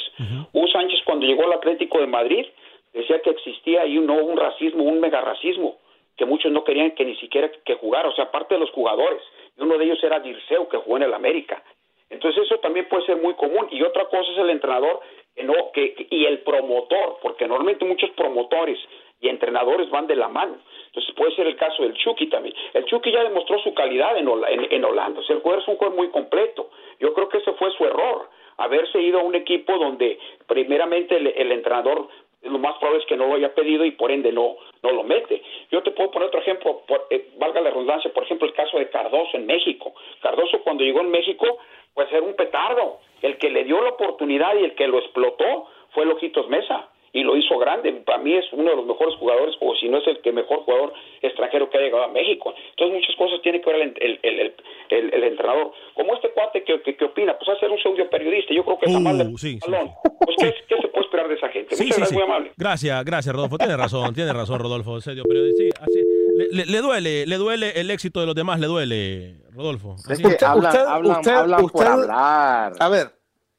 Hugo 0.54 0.68
Sánchez 0.68 1.00
cuando 1.06 1.26
llegó 1.26 1.46
al 1.46 1.54
Atlético 1.54 2.00
de 2.00 2.08
Madrid 2.08 2.46
decía 2.94 3.22
que 3.22 3.30
existía 3.30 3.82
ahí 3.82 4.00
no 4.00 4.16
un 4.16 4.38
racismo, 4.38 4.84
un 4.84 5.00
megarracismo, 5.00 5.78
que 6.18 6.26
muchos 6.26 6.52
no 6.52 6.64
querían 6.64 6.92
que 6.92 7.06
ni 7.06 7.16
siquiera 7.16 7.50
que 7.64 7.76
jugara, 7.76 8.10
o 8.10 8.14
sea, 8.14 8.26
aparte 8.26 8.56
de 8.56 8.60
los 8.60 8.72
jugadores. 8.72 9.22
Y 9.58 9.62
uno 9.62 9.78
de 9.78 9.86
ellos 9.86 10.04
era 10.04 10.20
Dirceu, 10.20 10.68
que 10.68 10.78
jugó 10.78 10.98
en 10.98 11.04
el 11.04 11.14
América. 11.14 11.64
Entonces 12.10 12.44
eso 12.44 12.58
también 12.60 12.88
puede 12.90 13.06
ser 13.06 13.18
muy 13.18 13.34
común. 13.36 13.68
Y 13.72 13.84
otra 13.84 14.06
cosa 14.06 14.32
es 14.32 14.38
el 14.38 14.50
entrenador 14.50 15.00
que 15.36 15.44
no, 15.44 15.54
que, 15.74 16.08
y 16.10 16.26
el 16.26 16.40
promotor, 16.40 17.18
porque 17.22 17.48
normalmente 17.48 17.86
muchos 17.86 18.10
promotores 18.12 18.80
y 19.22 19.30
entrenadores 19.30 19.90
van 19.90 20.08
de 20.08 20.16
la 20.16 20.28
mano. 20.28 20.58
Entonces 20.88 21.14
puede 21.16 21.36
ser 21.36 21.48
el 21.48 21.56
caso 21.56 21.84
del 21.84 21.94
Chucky 21.94 22.28
también. 22.28 22.56
El 22.74 22.86
Chucky 22.86 23.12
ya 23.12 23.24
demostró 23.24 23.60
su 23.60 23.74
calidad 23.74 24.18
en, 24.18 24.28
en 24.72 24.86
Holanda. 24.86 25.20
O 25.20 25.24
sea, 25.24 25.36
el 25.36 25.42
jugador 25.42 25.62
es 25.62 25.68
un 25.68 25.76
jugador 25.76 25.98
muy 25.98 26.10
completo. 26.10 26.70
Yo 27.00 27.14
creo 27.14 27.30
que 27.30 27.38
ese 27.38 27.54
fue 27.54 27.72
su 27.72 27.86
error, 27.86 28.30
haberse 28.58 29.00
ido 29.02 29.20
a 29.20 29.24
un 29.24 29.36
equipo 29.36 29.78
donde 29.78 30.20
primeramente 30.48 31.18
el, 31.18 31.28
el 31.28 31.52
entrenador 31.52 32.08
lo 32.44 32.58
más 32.58 32.78
probable 32.78 33.02
es 33.02 33.06
que 33.06 33.18
no 33.18 33.28
lo 33.28 33.36
haya 33.36 33.54
pedido 33.54 33.84
y 33.84 33.92
por 33.92 34.12
ende 34.12 34.32
no, 34.32 34.56
no 34.82 34.92
lo 34.92 35.04
mete. 35.04 35.42
Yo 35.72 35.84
te 35.84 35.92
puedo 35.92 36.12
poner 36.12 36.30
otro 36.30 36.40
ejemplo, 36.40 36.84
por, 36.88 37.08
eh, 37.10 37.32
valga 37.38 37.60
la 37.62 37.70
redundancia, 37.70 38.14
por 38.14 38.24
ejemplo 38.24 38.48
el 38.48 38.54
caso 38.54 38.80
de 38.80 38.90
Cardoso 38.90 39.36
en 39.36 39.46
México. 39.46 39.94
Cardoso 40.22 40.62
cuando 40.64 40.84
llegó 40.84 41.02
en 41.02 41.12
México 41.12 41.58
pues 41.94 42.08
era 42.12 42.22
un 42.22 42.34
petardo. 42.36 43.00
El 43.22 43.38
que 43.38 43.50
le 43.50 43.64
dio 43.66 43.82
la 43.82 43.90
oportunidad 43.90 44.56
y 44.56 44.64
el 44.64 44.76
que 44.76 44.88
lo 44.88 45.00
explotó 45.00 45.68
fue 45.94 46.06
Lojitos 46.06 46.48
Mesa 46.50 46.88
y 47.12 47.24
lo 47.24 47.36
hizo 47.36 47.58
grande. 47.58 47.92
Para 48.06 48.20
mí 48.20 48.36
es 48.36 48.46
uno 48.54 48.70
de 48.70 48.76
los 48.76 48.86
mejores 48.86 49.16
jugadores, 49.16 49.56
o 49.60 49.76
si 49.76 49.90
no 49.90 49.98
es 49.98 50.06
el 50.08 50.20
que 50.22 50.32
mejor 50.32 50.60
jugador 50.60 50.94
extranjero 51.24 51.68
que 51.70 51.78
ha 51.80 51.82
llegado 51.82 52.04
a 52.04 52.08
México. 52.08 52.54
Entonces 52.70 52.96
muchas 52.98 53.16
cosas 53.16 53.42
tiene 53.42 53.60
que 53.62 53.72
ver 53.72 53.82
el, 53.82 53.94
el, 54.00 54.20
el, 54.92 55.14
el- 55.14 55.24
entrenador. 55.24 55.72
Como 55.96 56.14
este 56.14 56.30
cuate 56.30 56.64
que, 56.64 56.80
que, 56.82 56.96
que 56.96 57.06
opina, 57.06 57.36
pues 57.38 57.50
hacer 57.50 57.70
un 57.72 57.80
pseudo 57.80 58.08
periodista, 58.10 58.54
yo 58.54 58.64
creo 58.64 58.78
que 58.80 58.86
está 58.86 59.00
mal 59.00 59.16
Uh, 59.20 59.38
sí, 59.38 59.60
sí, 59.60 59.72
balón. 59.72 59.90
Pues 60.24 60.38
¿qué, 60.40 60.54
qué 60.76 60.82
se 60.82 60.88
puede 60.90 61.06
esperar 61.06 61.28
de 61.28 61.36
esa 61.36 61.50
gente? 61.50 61.76
Sí, 61.76 61.84
Muchas 61.84 61.96
sí, 61.96 62.00
gracias, 62.02 62.10
sí. 62.10 62.16
muy 62.16 62.24
amable. 62.24 62.52
Gracias, 62.56 63.04
gracias, 63.06 63.36
Rodolfo. 63.36 63.58
Tiene 63.58 63.76
razón, 63.76 64.14
tiene 64.14 64.32
razón, 64.32 64.60
Rodolfo. 64.60 65.02
serio, 65.02 65.24
pero 65.28 65.42
sí, 65.58 65.68
así, 65.82 66.00
le, 66.40 66.48
le- 66.52 66.66
le 66.66 66.82
duele, 66.82 67.26
le 67.28 67.36
duele 67.38 67.70
el 67.80 67.92
éxito 67.92 68.20
de 68.20 68.26
los 68.26 68.36
demás, 68.36 68.60
le 68.60 68.68
duele, 68.68 69.42
Rodolfo. 69.52 69.96
Así- 70.08 70.26
Usted- 70.26 70.38
usted- 70.56 70.86
usted- 71.10 71.34
hablar. 71.86 72.74
A 72.80 72.90
ver, 72.90 73.14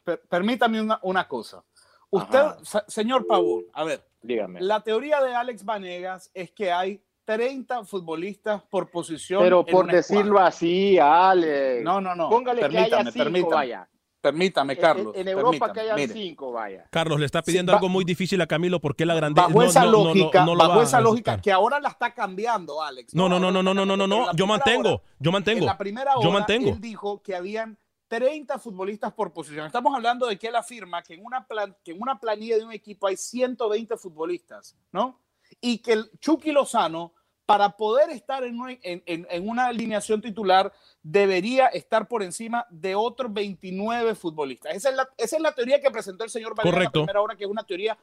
per- 0.05 0.21
permítame 0.29 0.81
una, 0.81 0.99
una 1.03 1.29
cosa. 1.29 1.63
Usted, 2.11 2.41
se- 2.63 2.83
señor 2.89 3.27
Pavón, 3.27 3.65
a 3.73 3.85
ver, 3.85 4.03
Dígame. 4.23 4.61
la 4.61 4.81
teoría 4.83 5.21
de 5.23 5.35
Alex 5.35 5.65
Vanegas 5.65 6.31
es 6.35 6.51
que 6.51 6.73
hay 6.73 7.01
30 7.25 7.85
futbolistas 7.85 8.63
por 8.63 8.91
posición. 8.91 9.41
Pero 9.43 9.65
por 9.65 9.87
decirlo 9.87 10.23
escuadra. 10.23 10.47
así, 10.49 10.99
Ale. 10.99 11.81
No, 11.83 12.01
no, 12.01 12.15
no. 12.17 12.29
Póngale 12.29 12.63
que 12.63 12.69
permítame, 12.69 13.03
haya 13.03 13.11
cinco, 13.13 13.25
permítame. 13.25 13.55
vaya. 13.55 13.89
Permítame, 14.21 14.77
Carlos. 14.77 15.15
En, 15.15 15.23
en 15.23 15.29
Europa 15.29 15.51
permítame, 15.51 15.73
que 15.73 15.81
haya 15.81 15.95
mire. 15.95 16.13
cinco, 16.13 16.53
vaya. 16.53 16.87
Carlos 16.91 17.19
le 17.19 17.27
está 17.27 17.43
pidiendo 17.43 17.71
Sí, 17.71 17.75
va- 17.75 17.79
algo 17.79 17.89
muy 17.89 18.05
difícil 18.05 18.41
a 18.41 18.47
Camilo 18.47 18.81
porque 18.81 19.07
la 19.07 19.15
grandeza. 19.15 19.47
Bajo 19.49 19.63
esa 19.63 19.87
lógica, 19.87 20.45
lo 20.45 20.57
bajo 20.57 20.83
esa 20.83 21.01
lógica 21.01 21.41
que 21.41 21.51
ahora 21.51 21.81
la 21.81 21.89
está 21.89 22.13
cambiando, 22.13 22.83
Alex. 22.83 23.15
No, 23.15 23.29
no, 23.29 23.41
no, 23.41 23.51
no, 23.51 23.63
no, 23.63 23.75
no, 23.75 23.87
no, 23.87 23.97
no, 23.97 24.07
no. 24.07 24.33
Yo 24.35 24.47
mantengo, 24.47 24.89
hora- 24.95 25.03
yo 25.19 25.33
mantengo. 25.33 25.61
En 25.61 25.67
la 25.67 25.79
primera 25.79 26.17
hora, 26.17 26.23
Yo 26.25 26.31
mantengo. 26.33 26.69
él 26.71 26.81
dijo 26.81 27.23
que 27.23 27.35
habían 27.35 27.79
30 28.09 28.59
futbolistas 28.59 29.13
por 29.13 29.33
posición. 29.33 29.67
Estamos 29.67 29.95
hablando 29.95 30.27
de 30.27 30.37
que 30.39 30.49
él 30.49 30.57
afirma 30.57 31.03
que 31.03 31.15
en 31.15 31.25
una, 31.25 31.47
plan- 31.47 31.77
que 31.85 31.93
en 31.93 32.03
una 32.03 32.19
planilla 32.19 32.57
de 32.59 32.65
un 32.65 32.73
equipo 32.73 33.07
hay 33.07 33.17
120 33.17 33.97
futbolistas, 33.97 34.77
¿no? 34.93 35.21
Y 35.61 35.79
que 35.79 35.93
el 35.95 36.11
Chucky 36.21 36.53
Lozano, 36.53 37.15
para 37.51 37.77
poder 37.77 38.11
estar 38.11 38.45
en 38.45 38.61
una, 38.61 38.73
en- 38.83 39.03
en- 39.07 39.27
en 39.29 39.49
una 39.49 39.67
alineación 39.67 40.21
titular, 40.21 40.73
debería 41.03 41.67
estar 41.67 42.07
por 42.07 42.23
encima 42.23 42.65
de 42.71 42.95
otros 42.95 43.33
29 43.33 44.15
futbolistas. 44.15 44.73
Esa 44.77 44.91
es 44.91 44.95
la, 44.97 45.09
esa 45.17 45.35
es 45.37 45.43
la 45.43 45.53
teoría 45.53 45.81
que 45.81 45.91
presentó 45.91 46.23
el 46.23 46.31
señor 46.31 46.55
Valera 46.55 46.69
en 46.69 46.71
la 46.71 46.79
Correcto. 46.91 47.01
primera 47.01 47.21
hora, 47.21 47.35
que 47.35 47.43
es 47.45 47.51
una 47.51 47.65
teoría 47.65 47.99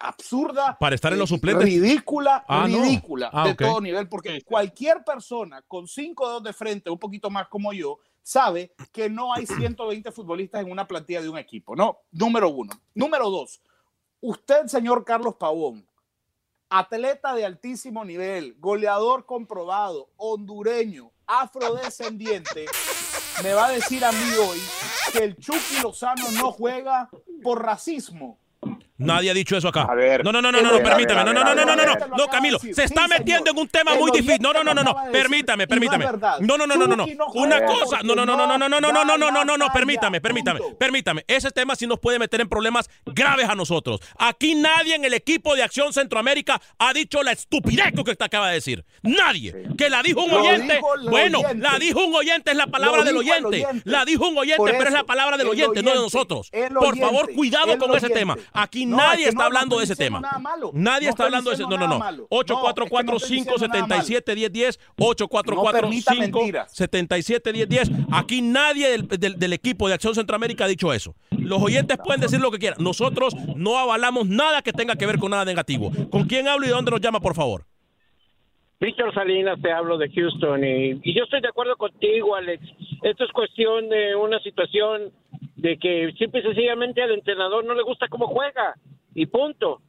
absurda, 0.00 0.76
Para 0.78 0.94
estar 0.94 1.12
en 1.12 1.18
los 1.18 1.30
eh, 1.30 1.34
suplentes. 1.34 1.64
ridícula, 1.66 2.44
Ah, 2.48 2.66
no. 2.68 2.80
ridícula 2.82 3.30
Ah, 3.32 3.48
de 3.48 3.54
todo 3.56 3.80
nivel, 3.80 4.08
porque 4.08 4.42
cualquier 4.42 5.04
persona 5.04 5.60
con 5.62 5.86
cinco 5.88 6.26
dedos 6.28 6.44
de 6.44 6.52
frente, 6.52 6.88
un 6.88 6.98
poquito 6.98 7.28
más 7.30 7.48
como 7.48 7.72
yo, 7.72 7.98
sabe 8.22 8.72
que 8.92 9.10
no 9.10 9.34
hay 9.34 9.44
120 9.46 10.12
futbolistas 10.12 10.62
en 10.64 10.70
una 10.70 10.86
plantilla 10.86 11.20
de 11.20 11.28
un 11.28 11.36
equipo, 11.38 11.74
¿no? 11.74 11.98
Número 12.12 12.48
uno. 12.48 12.72
Número 12.94 13.28
dos, 13.28 13.60
usted, 14.20 14.66
señor 14.66 15.04
Carlos 15.04 15.34
Pavón, 15.38 15.84
atleta 16.70 17.34
de 17.34 17.44
altísimo 17.44 18.04
nivel, 18.04 18.54
goleador 18.58 19.26
comprobado, 19.26 20.10
hondureño, 20.16 21.10
afrodescendiente, 21.26 22.66
me 23.42 23.54
va 23.54 23.66
a 23.66 23.70
decir 23.70 24.04
a 24.04 24.12
mí 24.12 24.30
hoy 24.40 24.60
que 25.12 25.24
el 25.24 25.36
Chucky 25.36 25.80
Lozano 25.82 26.30
no 26.32 26.52
juega 26.52 27.08
por 27.42 27.62
racismo. 27.62 28.38
Nadie 28.98 29.30
ha 29.30 29.34
dicho 29.34 29.56
eso 29.56 29.68
acá. 29.68 29.86
ver. 29.94 30.24
no, 30.24 30.32
no, 30.32 30.42
no, 30.42 30.52
no, 30.52 30.58
A 30.58 30.62
no, 30.62 30.76
a 30.76 30.82
permítame. 30.82 31.24
No, 31.24 31.30
a 31.30 31.32
no, 31.32 31.44
no, 31.44 31.54
no, 31.54 31.62
a 31.62 31.64
no, 31.64 31.76
no, 31.76 31.82
a 31.82 31.96
ver. 31.96 32.10
no, 32.16 32.26
Camilo, 32.26 32.58
se 32.58 32.84
está 32.84 33.06
metiendo 33.08 33.50
en 33.50 33.58
un 33.58 33.68
tema 33.68 33.94
muy 33.94 34.10
difícil. 34.10 34.40
No, 34.40 34.52
no, 34.52 34.64
no, 34.64 34.74
no, 34.74 34.82
no, 34.82 34.96
permítame, 35.12 35.64
no 35.64 35.68
permítame. 35.68 36.04
No, 36.40 36.58
no, 36.58 36.66
no, 36.66 36.76
no, 36.76 36.86
no, 36.86 36.96
no. 36.96 37.06
No 37.06 37.26
Una 37.34 37.64
cosa, 37.64 38.00
no, 38.02 38.14
no, 38.14 38.26
no, 38.26 38.36
no, 38.36 38.46
no, 38.46 38.58
no, 38.58 38.68
no, 38.68 38.80
no, 38.80 38.92
no, 38.92 39.04
no, 39.04 39.30
no, 39.30 39.44
no, 39.44 39.56
no, 39.56 39.68
gana 39.68 39.72
permítame, 39.72 40.20
permítame, 40.20 40.60
permítame. 40.78 41.24
Ese 41.26 41.50
tema 41.50 41.76
sí 41.76 41.86
nos 41.86 41.98
puede 41.98 42.18
meter 42.18 42.40
en 42.40 42.48
problemas 42.48 42.88
graves 43.06 43.48
a 43.48 43.54
nosotros. 43.54 44.00
Aquí 44.18 44.54
nadie 44.54 44.94
en 44.94 45.04
el 45.04 45.14
equipo 45.14 45.54
de 45.54 45.62
Acción 45.62 45.92
Centroamérica 45.92 46.60
ha 46.78 46.92
dicho 46.92 47.22
la 47.22 47.32
estupidez 47.32 47.92
que 47.92 48.00
usted 48.00 48.20
acaba 48.20 48.48
de 48.48 48.54
decir. 48.54 48.84
Nadie. 49.02 49.68
Que 49.76 49.90
la 49.90 50.02
dijo 50.02 50.22
un 50.22 50.32
oyente. 50.32 50.80
Bueno, 51.08 51.42
la 51.56 51.78
dijo 51.78 52.04
un 52.04 52.14
oyente, 52.14 52.50
es 52.50 52.56
la 52.56 52.66
palabra 52.66 53.04
del 53.04 53.16
oyente. 53.16 53.66
La 53.84 54.04
dijo 54.04 54.28
un 54.28 54.38
oyente, 54.38 54.64
pero 54.66 54.84
es 54.84 54.92
la 54.92 55.04
palabra 55.04 55.36
del 55.36 55.46
el 55.46 55.52
oyente, 55.52 55.82
no 55.82 55.90
de 55.90 55.96
nosotros. 55.96 56.50
Por 56.74 56.98
favor, 56.98 57.32
cuidado 57.34 57.78
con 57.78 57.94
ese 57.96 58.10
tema. 58.10 58.36
Aquí 58.52 58.86
No, 58.86 58.87
nadie 58.96 59.12
es 59.12 59.18
que 59.24 59.28
está 59.28 59.34
no, 59.34 59.40
no 59.40 59.46
hablando 59.46 59.78
de 59.78 59.84
ese 59.84 59.96
tema. 59.96 60.18
diciendo 60.18 60.38
nada 60.38 60.56
malo. 60.56 60.70
Nadie 60.74 61.06
No 61.06 61.10
está 61.10 61.24
hablando 61.24 61.50
de 61.50 61.54
ese. 61.54 61.62
No, 61.64 61.68
diciendo 61.70 61.98
no, 61.98 61.98
no. 61.98 62.28
844-577-1010. 62.28 64.78
No 65.54 65.64
permita 65.72 66.14
mentiras. 66.14 66.72
844-577-1010. 66.80 68.06
Aquí 68.12 68.42
nadie 68.42 68.90
del, 68.90 69.08
del- 69.08 69.38
del 69.38 69.52
equipo 69.52 69.88
de 69.88 69.94
Acción 69.94 70.14
Centroamérica 70.14 70.64
ha 70.64 70.68
dicho 70.68 70.92
eso. 70.92 71.14
Los 71.30 71.62
oyentes 71.62 71.98
pueden 72.02 72.20
decir 72.20 72.40
lo 72.40 72.50
que 72.50 72.58
quieran. 72.58 72.82
Nosotros 72.82 73.34
no 73.56 73.78
avalamos 73.78 74.26
nada 74.28 74.62
que 74.62 74.72
tenga 74.72 74.96
que 74.96 75.06
ver 75.06 75.18
con 75.18 75.30
nada 75.30 75.44
negativo. 75.44 75.90
¿Con 76.10 76.24
quién 76.24 76.48
hablo 76.48 76.64
y 76.64 76.68
de 76.68 76.74
dónde 76.74 76.90
nos 76.90 77.00
llama, 77.00 77.20
por 77.20 77.34
favor? 77.34 77.64
Víctor 78.80 79.12
Salinas, 79.12 79.60
te 79.60 79.72
hablo 79.72 79.98
de 79.98 80.08
Houston 80.08 80.62
y, 80.62 81.00
y 81.02 81.12
yo 81.16 81.24
estoy 81.24 81.40
de 81.40 81.48
acuerdo 81.48 81.76
contigo, 81.76 82.36
Alex. 82.36 82.62
Esto 83.02 83.24
es 83.24 83.32
cuestión 83.32 83.88
de 83.88 84.14
una 84.14 84.38
situación 84.40 85.10
de 85.58 85.76
que 85.76 86.12
simple 86.16 86.40
y 86.40 86.44
sencillamente 86.44 87.02
al 87.02 87.12
entrenador 87.12 87.64
no 87.64 87.74
le 87.74 87.82
gusta 87.82 88.08
cómo 88.08 88.28
juega 88.28 88.74
y 89.14 89.26
punto. 89.26 89.80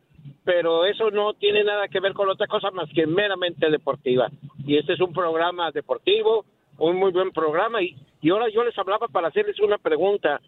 Pero 0.43 0.85
eso 0.85 1.11
no 1.11 1.33
tiene 1.35 1.63
nada 1.63 1.87
que 1.87 1.99
ver 1.99 2.13
con 2.13 2.29
otra 2.29 2.47
cosa 2.47 2.71
más 2.71 2.89
que 2.93 3.05
meramente 3.05 3.69
deportiva. 3.69 4.29
Y 4.65 4.77
este 4.77 4.93
es 4.93 4.99
un 4.99 5.13
programa 5.13 5.71
deportivo, 5.71 6.45
un 6.79 6.97
muy 6.97 7.11
buen 7.11 7.31
programa. 7.31 7.81
Y, 7.83 7.95
y 8.21 8.31
ahora 8.31 8.49
yo 8.49 8.63
les 8.63 8.77
hablaba 8.77 9.07
para 9.07 9.27
hacerles 9.27 9.59
una 9.59 9.77
pregunta, 9.77 10.41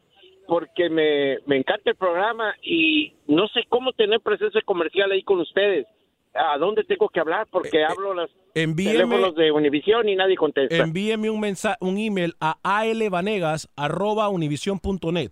porque 0.48 0.90
me, 0.90 1.38
me 1.46 1.58
encanta 1.58 1.92
el 1.92 1.96
programa 1.96 2.56
y 2.64 3.14
no 3.28 3.48
sé 3.50 3.62
cómo 3.70 3.94
tener 3.94 4.22
presencia 4.22 4.62
comercial 4.66 5.12
ahí 5.12 5.22
con 5.24 5.40
ustedes. 5.40 5.86
¿A 6.34 6.58
dónde 6.58 6.86
tengo 6.86 7.10
que 7.10 7.20
hablar? 7.20 7.46
Porque 7.52 7.84
hablo 7.84 8.14
los 8.14 8.32
envíeme- 8.56 8.94
teléfonos 8.94 9.36
de 9.36 9.52
Univision 9.52 10.08
y 10.08 10.16
nadie 10.16 10.38
contesta. 10.38 10.78
Envíeme 10.78 11.30
un 11.30 11.42
mensaje, 11.42 11.76
un 11.82 11.98
email 11.98 12.34
a 12.40 12.58
alvanegas@univision.net. 12.64 15.32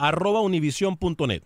alvanegas@univision.net. 0.00 1.42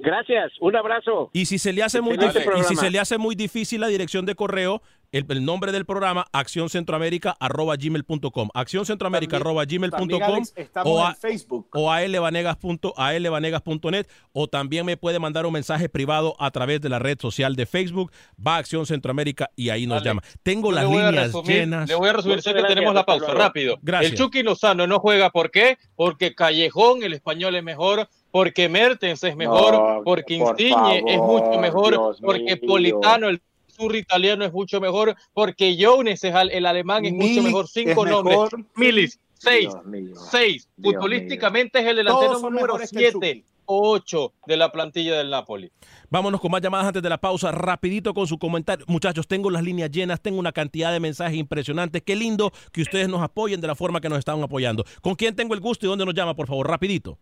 Gracias, 0.00 0.52
un 0.60 0.76
abrazo. 0.76 1.28
Y 1.32 1.46
si 1.46 1.58
se 1.58 1.72
le 1.72 1.82
hace 1.82 2.00
muy, 2.00 2.14
Excelente 2.14 2.44
dif- 2.48 2.60
y 2.60 2.64
si 2.64 2.76
se 2.76 2.88
le 2.90 3.00
hace 3.00 3.18
muy 3.18 3.34
difícil 3.34 3.80
la 3.80 3.88
dirección 3.88 4.26
de 4.26 4.36
correo, 4.36 4.80
el, 5.12 5.26
el 5.28 5.44
nombre 5.44 5.72
del 5.72 5.84
programa, 5.86 6.26
accioncentroamerica.gmail.com. 6.32 8.48
Accioncentroamerica.gmail.com 8.54 10.42
o, 10.84 11.04
a- 11.04 11.10
en 11.10 11.16
Facebook. 11.16 11.68
o 11.74 11.90
a 11.90 12.02
lvanegas.net 12.08 14.06
o 14.32 14.48
también 14.48 14.86
me 14.86 14.96
puede 14.96 15.18
mandar 15.18 15.46
un 15.46 15.52
mensaje 15.52 15.88
privado 15.88 16.34
a 16.38 16.50
través 16.50 16.80
de 16.80 16.88
la 16.88 16.98
red 16.98 17.18
social 17.20 17.56
de 17.56 17.66
Facebook, 17.66 18.10
va 18.44 18.56
a 18.56 18.58
Acción 18.58 18.86
Centroamérica 18.86 19.50
y 19.56 19.70
ahí 19.70 19.86
nos 19.86 20.02
llama. 20.02 20.22
Tengo 20.42 20.70
Yo 20.70 20.76
las 20.76 20.84
líneas 20.90 21.14
resumir- 21.32 21.46
llenas. 21.46 21.88
Le 21.88 21.94
voy 21.94 22.08
a 22.08 22.12
resumir, 22.12 22.42
sé 22.42 22.54
que 22.54 22.62
tenemos 22.62 22.94
la 22.94 23.04
pausa, 23.06 23.32
rápido. 23.32 23.78
Gracias. 23.82 24.12
El 24.12 24.18
Chucky 24.18 24.42
Lozano 24.42 24.86
no 24.86 24.98
juega, 25.00 25.30
¿por 25.30 25.50
qué? 25.50 25.78
Porque 25.96 26.34
Callejón, 26.34 27.02
el 27.02 27.14
español 27.14 27.54
es 27.56 27.62
mejor, 27.62 28.08
porque 28.30 28.68
Mertens 28.68 29.24
es 29.24 29.36
mejor, 29.36 29.72
No, 29.72 30.02
porque 30.04 30.38
por 30.38 30.60
Insigne 30.60 31.02
es 31.06 31.18
mucho 31.18 31.58
mejor, 31.58 31.90
Dios 31.92 32.18
porque 32.20 32.56
mío. 32.56 32.66
Politano, 32.66 33.28
el 33.28 33.40
sur 33.78 33.94
italiano 33.96 34.44
es 34.44 34.52
mucho 34.52 34.80
mejor, 34.80 35.14
porque 35.32 35.76
Jones 35.80 36.22
es 36.24 36.34
al- 36.34 36.50
el 36.50 36.66
alemán 36.66 37.04
es 37.04 37.12
mucho 37.12 37.42
mejor. 37.42 37.68
Cinco 37.68 38.04
es 38.04 38.10
nombres. 38.10 38.36
mejor. 38.36 38.64
Milis, 38.76 39.20
seis, 39.34 39.68
Dios 39.72 39.84
mío. 39.86 40.14
seis. 40.30 40.68
Dios 40.76 40.94
Futbolísticamente 40.94 41.78
es 41.80 41.86
el 41.86 41.96
delantero 41.96 42.34
número 42.40 42.66
mejores 42.66 42.90
que 42.90 42.98
el 43.06 43.12
7 43.12 43.34
Chucky. 43.36 43.44
o 43.66 43.90
8 43.90 44.32
de 44.46 44.56
la 44.56 44.72
plantilla 44.72 45.16
del 45.18 45.30
Napoli. 45.30 45.70
Vámonos 46.10 46.40
con 46.40 46.50
más 46.50 46.60
llamadas 46.62 46.86
antes 46.88 47.02
de 47.02 47.08
la 47.08 47.18
pausa. 47.18 47.52
Rapidito 47.52 48.14
con 48.14 48.26
su 48.26 48.38
comentario. 48.38 48.84
Muchachos, 48.88 49.28
tengo 49.28 49.50
las 49.50 49.62
líneas 49.62 49.90
llenas, 49.90 50.20
tengo 50.20 50.38
una 50.38 50.52
cantidad 50.52 50.90
de 50.92 51.00
mensajes 51.00 51.36
impresionantes. 51.36 52.02
Qué 52.02 52.16
lindo 52.16 52.50
que 52.72 52.82
ustedes 52.82 53.08
nos 53.08 53.22
apoyen 53.22 53.60
de 53.60 53.66
la 53.66 53.74
forma 53.74 54.00
que 54.00 54.08
nos 54.08 54.18
están 54.18 54.42
apoyando. 54.42 54.84
¿Con 55.02 55.14
quién 55.14 55.36
tengo 55.36 55.54
el 55.54 55.60
gusto 55.60 55.84
y 55.86 55.88
dónde 55.88 56.04
nos 56.06 56.14
llama, 56.14 56.34
por 56.34 56.46
favor? 56.46 56.66
Rapidito. 56.66 57.18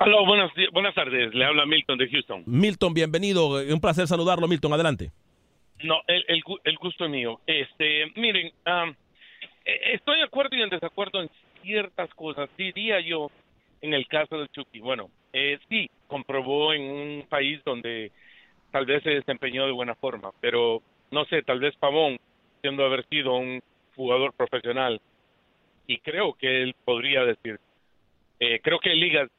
Aló, 0.00 0.24
buenas, 0.24 0.52
buenas 0.72 0.94
tardes. 0.94 1.34
Le 1.34 1.44
habla 1.44 1.66
Milton 1.66 1.98
de 1.98 2.08
Houston. 2.08 2.44
Milton, 2.46 2.94
bienvenido. 2.94 3.60
Un 3.72 3.80
placer 3.80 4.06
saludarlo, 4.06 4.46
Milton. 4.46 4.72
Adelante. 4.72 5.10
No, 5.82 6.00
el, 6.06 6.24
el, 6.28 6.42
el 6.64 6.76
gusto 6.76 7.04
es 7.04 7.10
mío. 7.10 7.40
Este, 7.46 8.06
miren, 8.16 8.46
eh, 8.46 9.80
estoy 9.92 10.18
de 10.18 10.24
acuerdo 10.24 10.56
y 10.56 10.62
en 10.62 10.70
desacuerdo 10.70 11.20
en 11.20 11.30
ciertas 11.62 12.12
cosas. 12.14 12.48
Diría 12.56 13.00
yo, 13.00 13.30
en 13.80 13.94
el 13.94 14.06
caso 14.06 14.38
del 14.38 14.48
Chucky, 14.50 14.80
bueno, 14.80 15.10
eh, 15.32 15.58
sí, 15.68 15.90
comprobó 16.06 16.72
en 16.72 16.82
un 16.82 17.26
país 17.28 17.60
donde 17.64 18.12
tal 18.70 18.86
vez 18.86 19.02
se 19.02 19.10
desempeñó 19.10 19.66
de 19.66 19.72
buena 19.72 19.94
forma, 19.94 20.30
pero 20.40 20.82
no 21.10 21.24
sé, 21.26 21.42
tal 21.42 21.58
vez 21.58 21.74
Pavón, 21.76 22.18
siendo 22.60 22.84
haber 22.84 23.06
sido 23.08 23.34
un 23.34 23.60
jugador 23.96 24.32
profesional, 24.32 25.00
y 25.86 25.98
creo 25.98 26.34
que 26.34 26.62
él 26.62 26.74
podría 26.84 27.24
decir, 27.24 27.58
eh, 28.40 28.60
creo 28.62 28.78
que 28.78 28.90
hay 28.90 29.00
ligas 29.00 29.30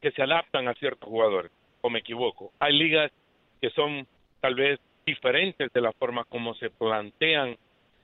que 0.00 0.10
se 0.12 0.22
adaptan 0.22 0.68
a 0.68 0.74
ciertos 0.74 1.08
jugadores, 1.08 1.52
o 1.80 1.90
me 1.90 2.00
equivoco. 2.00 2.52
Hay 2.58 2.72
ligas 2.72 3.12
que 3.60 3.70
son 3.70 4.06
tal 4.40 4.54
vez 4.54 4.80
diferentes 5.04 5.72
de 5.72 5.80
la 5.80 5.92
forma 5.92 6.24
como 6.24 6.54
se 6.54 6.70
plantean, 6.70 7.56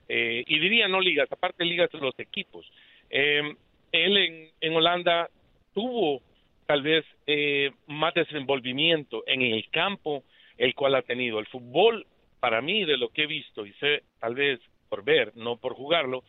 eh, 0.07 0.43
y 0.47 0.59
diría 0.59 0.87
no 0.87 0.99
ligas, 0.99 1.31
aparte 1.31 1.65
ligas 1.65 1.91
de 1.91 1.99
los 1.99 2.17
equipos. 2.19 2.69
Eh, 3.09 3.55
él 3.91 4.17
en, 4.17 4.49
en 4.59 4.75
Holanda 4.75 5.29
tuvo 5.73 6.21
tal 6.65 6.81
vez 6.81 7.05
eh, 7.27 7.71
más 7.87 8.13
desenvolvimiento 8.13 9.23
en 9.27 9.41
el 9.41 9.69
campo, 9.69 10.23
el 10.57 10.73
cual 10.75 10.95
ha 10.95 11.01
tenido. 11.01 11.39
El 11.39 11.47
fútbol, 11.47 12.05
para 12.39 12.61
mí, 12.61 12.85
de 12.85 12.97
lo 12.97 13.09
que 13.09 13.23
he 13.23 13.27
visto, 13.27 13.65
y 13.65 13.73
sé 13.73 14.03
tal 14.19 14.35
vez 14.35 14.59
por 14.89 15.03
ver, 15.03 15.35
no 15.35 15.57
por 15.57 15.73
jugarlo, 15.73 16.23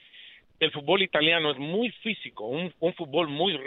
el 0.60 0.70
fútbol 0.70 1.02
italiano 1.02 1.50
es 1.50 1.58
muy 1.58 1.90
físico, 2.02 2.46
un, 2.46 2.72
un 2.80 2.94
fútbol 2.94 3.28
muy 3.28 3.58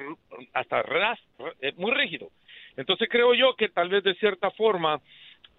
hasta 0.53 0.81
ras, 0.81 1.19
eh, 1.61 1.73
muy 1.77 1.91
rígido. 1.91 2.29
Entonces 2.75 3.07
creo 3.09 3.33
yo 3.33 3.55
que 3.55 3.69
tal 3.69 3.89
vez 3.89 4.03
de 4.03 4.15
cierta 4.15 4.51
forma 4.51 5.01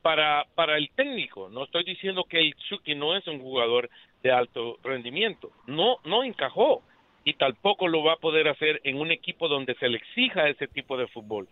para 0.02 0.46
para 0.54 0.76
el 0.76 0.90
técnico, 0.90 1.48
no 1.48 1.64
estoy 1.64 1.84
diciendo 1.84 2.24
que 2.24 2.38
el 2.38 2.54
Chucky 2.54 2.94
no 2.94 3.16
es 3.16 3.26
un 3.26 3.40
jugador 3.40 3.90
de 4.22 4.30
alto 4.30 4.78
rendimiento, 4.82 5.50
no 5.66 5.98
no 6.04 6.22
encajó 6.22 6.82
y 7.24 7.34
tampoco 7.34 7.88
lo 7.88 8.02
va 8.02 8.14
a 8.14 8.16
poder 8.16 8.48
hacer 8.48 8.80
en 8.84 8.96
un 8.96 9.10
equipo 9.10 9.48
donde 9.48 9.74
se 9.74 9.88
le 9.88 9.98
exija 9.98 10.48
ese 10.48 10.66
tipo 10.68 10.96
de 10.96 11.08
fútbol. 11.08 11.48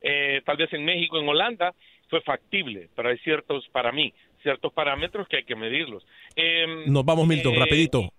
Eh, 0.00 0.40
tal 0.44 0.56
vez 0.56 0.72
en 0.72 0.84
México, 0.84 1.18
en 1.18 1.28
Holanda, 1.28 1.74
fue 2.08 2.20
factible, 2.22 2.88
pero 2.96 3.10
hay 3.10 3.18
ciertos, 3.18 3.68
para 3.68 3.92
mí, 3.92 4.12
ciertos 4.42 4.72
parámetros 4.72 5.28
que 5.28 5.36
hay 5.36 5.44
que 5.44 5.54
medirlos. 5.54 6.04
Em, 6.34 6.92
Nos 6.92 7.04
vamos, 7.04 7.28
Milton, 7.28 7.54
eh, 7.54 7.58
rapidito. 7.58 8.10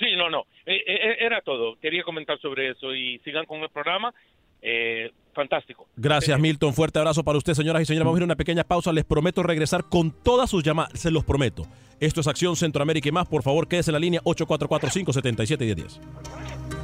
Sí, 0.00 0.16
no, 0.16 0.30
no. 0.30 0.46
Eh, 0.64 0.82
eh, 0.86 1.16
era 1.20 1.42
todo. 1.42 1.78
Quería 1.78 2.02
comentar 2.02 2.40
sobre 2.40 2.70
eso 2.70 2.94
y 2.94 3.18
sigan 3.18 3.44
con 3.44 3.60
el 3.60 3.68
programa. 3.68 4.14
Eh, 4.62 5.10
fantástico. 5.34 5.86
Gracias, 5.96 6.40
Milton. 6.40 6.72
Fuerte 6.72 6.98
abrazo 6.98 7.22
para 7.22 7.36
usted, 7.36 7.52
señoras 7.52 7.82
y 7.82 7.86
señores. 7.86 8.06
Vamos 8.06 8.16
a 8.16 8.20
ir 8.20 8.22
a 8.22 8.26
una 8.26 8.36
pequeña 8.36 8.64
pausa. 8.64 8.92
Les 8.92 9.04
prometo 9.04 9.42
regresar 9.42 9.84
con 9.90 10.10
todas 10.10 10.50
sus 10.50 10.62
llamadas. 10.62 10.98
Se 10.98 11.10
los 11.10 11.24
prometo. 11.24 11.66
Esto 12.00 12.22
es 12.22 12.26
Acción 12.26 12.56
Centroamérica 12.56 13.10
y 13.10 13.12
más. 13.12 13.28
Por 13.28 13.42
favor, 13.42 13.68
quédese 13.68 13.90
en 13.90 13.94
la 13.94 14.00
línea 14.00 14.22
844-577-1010. 14.22 16.79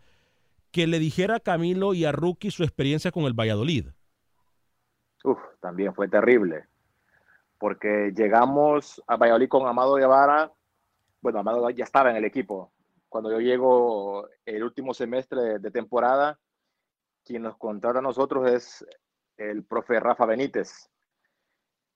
que 0.70 0.86
le 0.86 0.98
dijera 0.98 1.36
a 1.36 1.40
Camilo 1.40 1.94
y 1.94 2.04
a 2.04 2.12
Rookie 2.12 2.50
su 2.50 2.62
experiencia 2.62 3.10
con 3.10 3.24
el 3.24 3.32
Valladolid. 3.32 3.88
Uf, 5.24 5.38
también 5.60 5.94
fue 5.94 6.08
terrible. 6.08 6.66
Porque 7.58 8.12
llegamos 8.16 9.02
a 9.06 9.16
Valladolid 9.16 9.48
con 9.48 9.66
Amado 9.66 9.94
Guevara. 9.94 10.52
Bueno, 11.20 11.40
Amado 11.40 11.68
ya 11.70 11.84
estaba 11.84 12.10
en 12.10 12.16
el 12.16 12.24
equipo. 12.24 12.72
Cuando 13.08 13.30
yo 13.30 13.40
llego 13.40 14.28
el 14.46 14.62
último 14.62 14.94
semestre 14.94 15.58
de, 15.58 15.70
temporada, 15.70 16.38
quien 17.24 17.42
nos 17.42 17.56
contrata 17.56 17.98
a 17.98 18.02
nosotros 18.02 18.48
es 18.50 18.86
el 19.36 19.64
profe 19.64 19.98
Rafa 19.98 20.26
Benítez. 20.26 20.88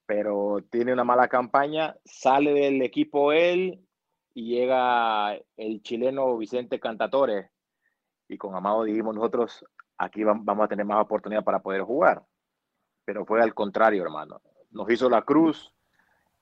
Pero 0.06 0.58
tiene 0.70 0.92
una 0.92 1.04
mala 1.04 1.28
campaña, 1.28 1.96
sale 2.04 2.52
del 2.52 2.82
equipo 2.82 3.32
él 3.32 3.80
y 4.34 4.54
llega 4.54 5.34
el 5.56 5.82
chileno 5.82 6.36
Vicente 6.36 6.78
Cantatore. 6.80 7.50
Y 8.28 8.36
con 8.36 8.54
Amado 8.54 8.84
dijimos 8.84 9.14
nosotros, 9.14 9.64
aquí 9.96 10.20
vam- 10.22 10.40
vamos 10.44 10.64
a 10.64 10.68
tener 10.68 10.84
más 10.84 11.02
oportunidad 11.02 11.44
para 11.44 11.60
poder 11.60 11.82
jugar 11.82 12.22
pero 13.06 13.26
fue 13.26 13.42
al 13.42 13.52
contrario, 13.52 14.02
hermano. 14.02 14.40
Nos 14.70 14.90
hizo 14.90 15.10
la 15.10 15.20
cruz, 15.20 15.74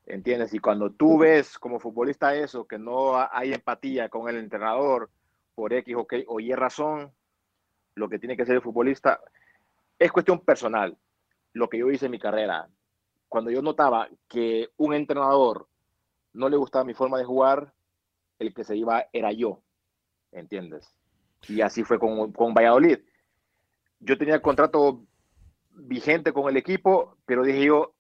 ¿entiendes? 0.07 0.55
Y 0.55 0.61
cuando 0.61 0.93
tú 0.93 1.19
ves 1.19 1.59
como 1.59 1.81
futbolista 1.81 2.37
eso, 2.37 2.69
que 2.69 2.79
no 2.79 3.17
ha- 3.17 3.31
hay 3.33 3.53
empatía 3.53 4.09
con 4.09 4.29
el 4.29 4.37
entrenador 4.37 5.11
por 5.57 5.73
X 5.73 5.97
o 6.29 6.39
Y 6.39 6.53
razón, 6.55 7.13
lo 7.97 8.09
que 8.09 8.21
tiene 8.21 8.37
que 8.37 8.47
ser 8.47 8.55
el 8.55 8.63
futbolista 8.63 9.21
es 9.99 10.13
cuestión 10.13 10.39
personal. 10.39 10.97
Lo 11.53 11.69
que 11.69 11.79
yo 11.79 11.91
hice 11.91 12.05
en 12.07 12.13
mi 12.13 12.21
carrera, 12.21 12.69
cuando 13.33 13.51
yo 13.51 13.63
notaba 13.63 14.11
que 14.29 14.69
un 14.77 14.93
entrenador 14.93 15.67
no 16.35 16.51
le 16.51 16.59
gustaba 16.59 16.85
mi 16.85 16.93
forma 16.93 17.17
de 17.17 17.25
jugar, 17.25 17.73
el 18.39 18.53
que 18.53 18.63
se 18.63 18.77
iba 18.77 19.07
era 19.11 19.33
yo, 19.33 19.63
¿entiendes? 20.33 20.87
Y 21.49 21.63
así 21.63 21.83
fue 21.83 21.99
con, 21.99 22.31
con 22.33 22.53
Valladolid. 22.53 22.99
Yo 24.01 24.19
tenía 24.19 24.35
el 24.35 24.43
contrato 24.43 25.07
vigente 25.71 26.35
con 26.35 26.47
el 26.51 26.59
equipo, 26.59 27.17
pero 27.25 27.43
dije 27.43 27.65
yo, 27.65 27.95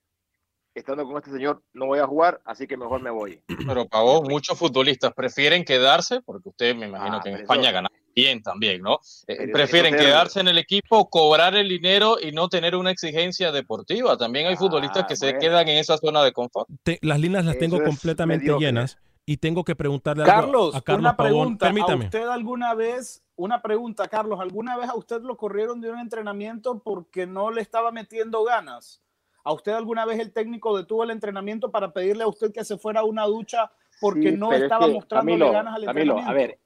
estando 0.74 1.06
con 1.06 1.16
este 1.16 1.30
señor 1.30 1.62
no 1.72 1.86
voy 1.86 2.00
a 2.00 2.06
jugar, 2.06 2.42
así 2.44 2.66
que 2.66 2.76
mejor 2.76 3.00
me 3.00 3.10
voy. 3.10 3.42
Pero 3.66 3.86
Pavón, 3.88 4.24
muchos 4.28 4.58
futbolistas 4.58 5.14
prefieren 5.14 5.64
quedarse, 5.64 6.20
porque 6.20 6.50
usted 6.50 6.76
me 6.76 6.88
imagino 6.88 7.16
Ah, 7.16 7.20
que 7.22 7.30
en 7.30 7.36
España 7.36 7.70
eso- 7.70 7.72
gana 7.72 7.88
bien 8.14 8.42
también, 8.42 8.82
¿no? 8.82 8.98
Eh, 9.26 9.48
prefieren 9.52 9.94
quedarse 9.96 10.40
en 10.40 10.48
el 10.48 10.58
equipo, 10.58 11.08
cobrar 11.08 11.54
el 11.56 11.68
dinero 11.68 12.16
y 12.20 12.32
no 12.32 12.48
tener 12.48 12.76
una 12.76 12.90
exigencia 12.90 13.52
deportiva. 13.52 14.16
También 14.16 14.46
hay 14.46 14.56
futbolistas 14.56 15.04
Ah, 15.04 15.06
que 15.06 15.16
se 15.16 15.26
bueno. 15.26 15.40
quedan 15.40 15.68
en 15.68 15.78
esa 15.78 15.96
zona 15.98 16.22
de 16.22 16.32
confort. 16.32 16.68
Te- 16.82 16.98
las 17.02 17.18
líneas 17.20 17.44
las 17.44 17.56
Eso 17.56 17.60
tengo 17.60 17.76
es 17.76 17.82
completamente 17.82 18.44
mediocre. 18.44 18.66
llenas 18.66 18.98
y 19.24 19.36
tengo 19.36 19.64
que 19.64 19.76
preguntarle 19.76 20.24
algo 20.24 20.34
Carlos, 20.34 20.74
a 20.74 20.80
Carlos 20.82 21.00
una 21.02 21.16
Pavón. 21.16 21.30
pregunta. 21.32 21.66
¿A 21.66 21.68
Permítame. 21.68 22.04
usted 22.06 22.26
alguna 22.28 22.74
vez, 22.74 23.22
una 23.36 23.62
pregunta, 23.62 24.08
Carlos, 24.08 24.40
¿alguna 24.40 24.76
vez 24.76 24.88
a 24.90 24.94
usted 24.94 25.22
lo 25.22 25.36
corrieron 25.36 25.80
de 25.80 25.90
un 25.90 25.98
entrenamiento 25.98 26.80
porque 26.80 27.26
no 27.26 27.50
le 27.50 27.60
estaba 27.62 27.92
metiendo 27.92 28.42
ganas? 28.44 29.00
¿A 29.44 29.52
usted 29.52 29.72
alguna 29.72 30.04
vez 30.04 30.20
el 30.20 30.32
técnico 30.32 30.76
detuvo 30.76 31.02
el 31.04 31.10
entrenamiento 31.10 31.70
para 31.70 31.92
pedirle 31.92 32.22
a 32.24 32.28
usted 32.28 32.52
que 32.52 32.64
se 32.64 32.78
fuera 32.78 33.00
a 33.00 33.04
una 33.04 33.24
ducha 33.24 33.72
porque 34.00 34.30
Sí, 34.32 34.36
no 34.36 34.52
es 34.52 34.62
estaba 34.62 34.86
que, 34.86 34.92
mostrándole 34.94 35.38
Camilo, 35.38 35.52
ganas 35.52 35.74
al 35.76 35.84
Camilo, 35.84 36.12
entrenamiento? 36.18 36.30
a 36.30 36.34
ver, 36.34 36.58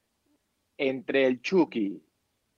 entre 0.78 1.26
el 1.26 1.40
Chucky 1.42 2.02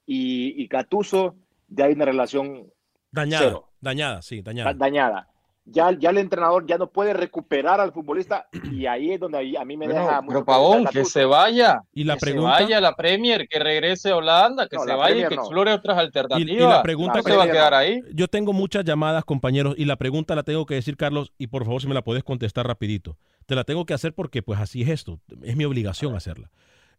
y, 0.06 0.62
y 0.62 0.68
Catuso 0.68 1.36
ya 1.68 1.84
hay 1.86 1.92
una 1.94 2.04
relación 2.06 2.66
Dañada, 3.10 3.44
cero. 3.46 3.68
dañada, 3.80 4.22
sí, 4.22 4.38
da- 4.42 4.50
dañada. 4.52 4.74
dañada. 4.74 5.28
Ya, 5.70 5.92
ya 5.92 6.08
el 6.08 6.16
entrenador 6.16 6.64
ya 6.66 6.78
no 6.78 6.86
puede 6.90 7.12
recuperar 7.12 7.78
al 7.78 7.92
futbolista 7.92 8.48
y 8.72 8.86
ahí 8.86 9.10
es 9.12 9.20
donde 9.20 9.36
ahí 9.36 9.54
a 9.54 9.66
mí 9.66 9.76
me 9.76 9.84
Bueno, 9.84 10.00
deja 10.00 10.22
pero 10.26 10.42
Pavón, 10.42 10.86
que 10.86 11.04
se 11.04 11.26
vaya. 11.26 11.82
Y 11.92 12.04
la 12.04 12.14
que 12.14 12.20
pregunta- 12.20 12.56
se 12.56 12.62
vaya 12.64 12.80
la 12.80 12.96
Premier, 12.96 13.46
que 13.46 13.58
regrese 13.58 14.08
a 14.10 14.16
Holanda, 14.16 14.66
que 14.66 14.76
No, 14.76 14.84
se 14.84 14.94
vaya 14.94 15.26
y 15.26 15.28
que 15.28 15.36
no. 15.36 15.42
explore 15.42 15.72
otras 15.74 15.98
Y, 15.98 16.00
alternativas. 16.00 16.50
y 16.50 16.56
la 16.58 16.82
pregunta 16.82 17.20
que 17.22 17.30
se 17.30 17.36
va 17.36 17.44
a 17.44 17.50
quedar 17.50 17.74
ahí. 17.74 18.00
yo 18.14 18.28
tengo 18.28 18.54
muchas 18.54 18.82
llamadas, 18.86 19.26
compañeros, 19.26 19.74
y 19.76 19.84
la 19.84 19.96
pregunta 19.96 20.34
la 20.34 20.42
tengo 20.42 20.64
que 20.64 20.74
decir, 20.74 20.96
Carlos, 20.96 21.34
y 21.36 21.48
por 21.48 21.66
favor 21.66 21.82
si 21.82 21.86
me 21.86 21.92
la 21.94 22.02
puedes 22.02 22.24
contestar 22.24 22.66
rapidito. 22.66 23.18
Te 23.44 23.54
la 23.54 23.64
tengo 23.64 23.84
que 23.84 23.92
hacer 23.92 24.14
porque 24.14 24.42
pues 24.42 24.58
así 24.60 24.80
es 24.80 24.88
esto, 24.88 25.20
es 25.42 25.54
mi 25.54 25.66
obligación 25.66 26.14
hacerla. 26.16 26.50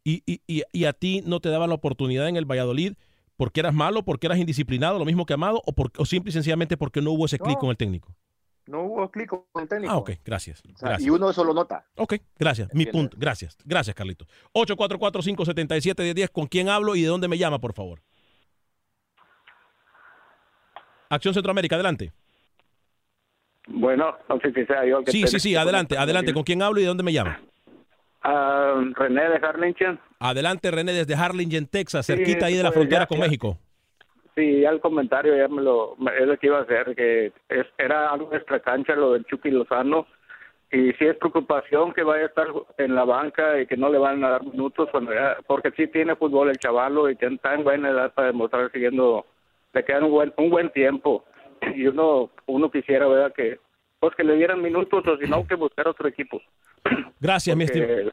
Y, 0.04 0.24
y, 0.26 0.42
y, 0.48 0.64
y 0.72 0.86
a 0.86 0.94
ti 0.94 1.22
no 1.26 1.40
te 1.40 1.50
daban 1.50 1.70
la 1.70 1.76
oportunidad 1.76 2.28
en 2.28 2.36
el 2.38 2.46
Valladolid 2.46 2.94
porque 3.38 3.60
eras 3.62 3.74
malo, 3.74 4.04
porque 4.04 4.28
eras 4.28 4.38
indisciplinado, 4.40 5.00
lo 5.00 5.06
mismo 5.06 5.26
que 5.26 5.34
Amado, 5.34 5.62
o, 5.66 5.72
por- 5.74 5.92
o 5.98 6.06
simple 6.06 6.30
y 6.30 6.34
sencillamente 6.34 6.76
porque 6.78 7.02
no 7.02 7.12
hubo 7.12 7.26
ese 7.26 7.38
clic 7.40 7.56
No. 7.56 7.60
con 7.60 7.70
el 7.70 7.78
técnico. 7.78 8.14
No 8.68 8.84
hubo 8.84 9.10
clic 9.10 9.30
con 9.30 9.44
el 9.64 9.68
técnico. 9.68 9.92
Ah, 9.94 9.98
ok, 9.98 10.12
gracias. 10.24 10.60
O 10.62 10.78
sea, 10.78 10.90
gracias. 10.90 11.08
y 11.08 11.10
uno 11.10 11.30
eso 11.30 11.44
lo 11.44 11.54
nota. 11.54 11.86
Ok, 11.96 12.16
gracias. 12.38 12.68
Mi 12.74 12.84
¿Entiendes? 12.84 13.10
punto. 13.12 13.18
Gracias. 13.20 13.58
Gracias, 13.66 13.96
Carlito. 13.96 14.26
844-577-1010. 14.54 16.30
¿Con 16.32 16.48
quién 16.48 16.70
hablo 16.70 16.96
y 16.96 17.02
de 17.02 17.08
dónde 17.08 17.28
me 17.28 17.38
llama, 17.38 17.60
por 17.60 17.74
favor? 17.74 18.02
Acción 21.10 21.34
Centroamérica, 21.34 21.76
adelante. 21.76 22.14
Bueno, 23.68 24.16
no 24.28 24.40
sé 24.40 24.52
si 24.54 24.66
sea 24.66 24.86
yo 24.86 25.00
el 25.00 25.06
que 25.06 25.12
Sí, 25.12 25.22
te- 25.22 25.28
sí, 25.28 25.40
sí, 25.40 25.56
adelante, 25.56 25.98
adelante. 25.98 26.34
¿Con 26.34 26.44
quién 26.44 26.62
hablo 26.62 26.80
y 26.80 26.84
de 26.84 26.88
dónde 26.90 27.04
me 27.04 27.14
llama? 27.14 27.40
Ah, 28.22 28.82
René 28.96 29.30
de 29.30 29.36
Harlingen. 29.38 30.00
Adelante, 30.20 30.72
René, 30.72 30.92
desde 30.92 31.16
Harlingen, 31.16 31.68
Texas, 31.68 32.06
Sí, 32.06 32.14
cerquita 32.16 32.48
ahí 32.48 32.56
de 32.58 32.64
la 32.64 32.70
pues, 32.70 32.76
frontera 32.80 33.02
ya- 33.02 33.08
con 33.08 33.18
ya- 33.20 33.24
México. 33.24 33.58
Sí, 34.36 34.62
ya 34.62 34.70
el 34.70 34.80
comentario 34.80 35.36
ya 35.36 35.48
me 35.48 35.62
lo, 35.62 35.96
es 36.18 36.26
lo 36.28 36.38
que 36.38 36.48
iba 36.48 36.60
a 36.60 36.62
hacer, 36.62 36.96
que 36.96 37.34
es, 37.50 37.66
era 37.78 38.10
algo 38.10 38.34
extra 38.34 38.60
cancha 38.62 38.96
lo 38.96 39.14
del 39.14 39.26
Chucky 39.26 39.52
Lozano. 39.52 40.06
Y 40.72 40.92
sí 40.94 41.06
es 41.06 41.18
preocupación 41.18 41.94
que 41.94 42.04
vaya 42.04 42.24
a 42.24 42.28
estar 42.28 42.48
en 42.78 42.94
la 42.94 43.04
banca 43.04 43.60
y 43.60 43.66
que 43.66 43.76
no 43.76 43.90
le 43.90 43.98
van 43.98 44.24
a 44.24 44.30
dar 44.30 44.44
minutos 44.46 44.88
cuando 44.92 45.14
ya- 45.14 45.38
porque 45.48 45.72
sí 45.72 45.88
tiene 45.88 46.16
fútbol 46.16 46.50
el 46.50 46.58
chavalo 46.60 47.10
y 47.10 47.18
está 47.20 47.54
en 47.56 47.64
buena 47.64 47.90
edad 47.90 48.14
para 48.14 48.28
demostrar 48.28 48.72
siguiendo, 48.72 49.26
le 49.74 49.84
quedan 49.84 50.04
un 50.04 50.12
buen, 50.12 50.34
un 50.38 50.50
buen 50.52 50.70
tiempo. 50.72 51.26
Y 51.76 51.88
uno, 51.88 52.30
uno 52.46 52.70
quisiera, 52.72 53.08
¿verdad? 53.08 53.34
Que, 53.34 53.60
pues 54.00 54.16
que 54.16 54.24
le 54.24 54.36
dieran 54.36 54.62
minutos 54.62 55.04
o 55.08 55.18
si 55.18 55.28
no, 55.28 55.44
que 55.48 55.56
buscar 55.56 55.88
otro 55.88 56.08
equipo. 56.08 56.40
Gracias, 57.20 57.56
mi 57.56 57.64
estimado. 57.66 58.12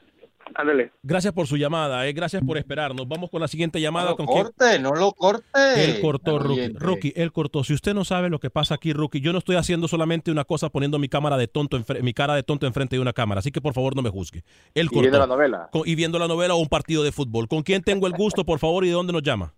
Ándale. 0.55 0.91
Gracias 1.03 1.35
por 1.35 1.47
su 1.47 1.59
llamada, 1.59 2.07
eh. 2.09 2.15
gracias 2.15 2.43
por 2.43 2.57
esperarnos. 2.57 3.07
Vamos 3.07 3.29
con 3.31 3.43
la 3.43 3.49
siguiente 3.49 3.79
llamada. 3.79 4.07
No 4.07 4.11
lo 4.13 4.17
¿Con 4.17 4.27
quién? 4.27 4.43
corte, 4.45 4.79
no 4.79 4.95
lo 4.95 5.13
corte. 5.13 5.45
Él 5.85 6.01
cortó, 6.01 6.39
Rookie. 6.39 6.69
Rookie, 6.73 7.13
él 7.15 7.31
cortó. 7.31 7.63
Si 7.63 7.75
usted 7.75 7.93
no 7.93 8.05
sabe 8.07 8.31
lo 8.31 8.39
que 8.39 8.49
pasa 8.49 8.75
aquí, 8.77 8.95
Rookie, 8.95 9.21
yo 9.21 9.33
no 9.33 9.39
estoy 9.39 9.57
haciendo 9.57 9.87
solamente 9.87 10.31
una 10.31 10.45
cosa 10.45 10.71
poniendo 10.71 10.99
mi 10.99 11.09
cámara 11.11 11.37
de 11.37 11.47
tonto, 11.47 11.79
mi 12.01 12.15
cara 12.15 12.35
de 12.35 12.43
tonto 12.43 12.67
enfrente 12.67 12.97
de 12.97 13.03
una 13.03 13.13
cámara. 13.13 13.41
Así 13.41 13.51
que 13.51 13.61
por 13.61 13.75
favor 13.75 13.95
no 13.95 14.01
me 14.03 14.09
juzgue. 14.09 14.45
Él 14.73 14.87
Y 14.87 14.89
cortó. 14.89 15.01
viendo 15.03 15.19
la 15.19 15.27
novela. 15.27 15.69
Con- 15.73 15.83
y 15.87 15.95
viendo 15.95 16.19
la 16.19 16.27
novela 16.29 16.55
o 16.55 16.59
un 16.59 16.69
partido 16.69 17.03
de 17.03 17.13
fútbol. 17.13 17.49
¿Con 17.49 17.63
quién 17.63 17.83
tengo 17.83 18.07
el 18.07 18.15
gusto, 18.15 18.47
por 18.47 18.59
favor, 18.59 18.83
y 18.85 18.89
de 18.89 18.95
dónde 18.95 19.13
nos 19.13 19.23
llama? 19.23 19.53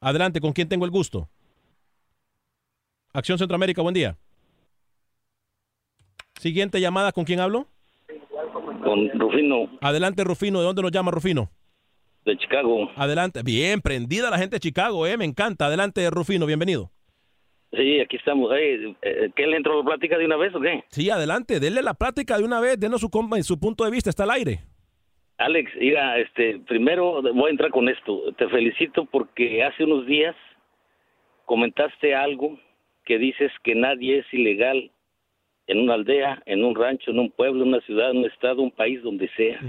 Adelante, 0.00 0.40
¿con 0.40 0.52
quién 0.52 0.68
tengo 0.68 0.84
el 0.84 0.90
gusto? 0.90 1.30
Acción 3.14 3.38
Centroamérica, 3.38 3.80
buen 3.80 3.94
día. 3.94 4.18
Siguiente 6.44 6.78
llamada, 6.78 7.10
¿con 7.12 7.24
quién 7.24 7.40
hablo? 7.40 7.68
Con 8.82 9.08
Rufino 9.18 9.66
Adelante, 9.80 10.24
Rufino, 10.24 10.58
¿de 10.58 10.66
dónde 10.66 10.82
nos 10.82 10.92
llama 10.92 11.10
Rufino? 11.10 11.48
de 12.26 12.36
Chicago. 12.36 12.90
Adelante, 12.96 13.40
bien, 13.42 13.80
prendida 13.80 14.28
la 14.28 14.36
gente 14.36 14.56
de 14.56 14.60
Chicago, 14.60 15.06
eh, 15.06 15.16
me 15.16 15.24
encanta. 15.24 15.64
Adelante, 15.64 16.06
Rufino, 16.10 16.44
bienvenido. 16.44 16.90
Sí, 17.72 17.98
aquí 17.98 18.16
estamos. 18.16 18.50
Hey, 18.54 18.94
eh, 19.00 19.30
¿Qué 19.34 19.46
le 19.46 19.56
entró 19.56 19.78
la 19.78 19.86
plática 19.86 20.18
de 20.18 20.26
una 20.26 20.36
vez 20.36 20.54
o 20.54 20.60
qué? 20.60 20.84
Sí, 20.88 21.08
adelante, 21.08 21.60
denle 21.60 21.80
la 21.80 21.94
plática 21.94 22.36
de 22.36 22.44
una 22.44 22.60
vez, 22.60 22.78
denos 22.78 23.00
su, 23.00 23.08
su 23.40 23.58
punto 23.58 23.86
de 23.86 23.90
vista, 23.90 24.10
está 24.10 24.24
al 24.24 24.32
aire. 24.32 24.58
Alex, 25.38 25.72
mira, 25.80 26.18
este, 26.18 26.58
primero 26.68 27.22
voy 27.22 27.46
a 27.46 27.52
entrar 27.52 27.70
con 27.70 27.88
esto. 27.88 28.20
Te 28.36 28.50
felicito 28.50 29.06
porque 29.06 29.64
hace 29.64 29.84
unos 29.84 30.04
días 30.06 30.36
comentaste 31.46 32.14
algo 32.14 32.58
que 33.06 33.16
dices 33.16 33.50
que 33.62 33.74
nadie 33.74 34.18
es 34.18 34.26
ilegal 34.34 34.90
en 35.66 35.80
una 35.80 35.94
aldea, 35.94 36.42
en 36.46 36.64
un 36.64 36.74
rancho, 36.74 37.10
en 37.10 37.18
un 37.18 37.30
pueblo, 37.30 37.62
en 37.62 37.68
una 37.68 37.80
ciudad, 37.82 38.10
en 38.10 38.18
un 38.18 38.24
estado, 38.26 38.62
un 38.62 38.70
país, 38.70 39.02
donde 39.02 39.28
sea. 39.36 39.60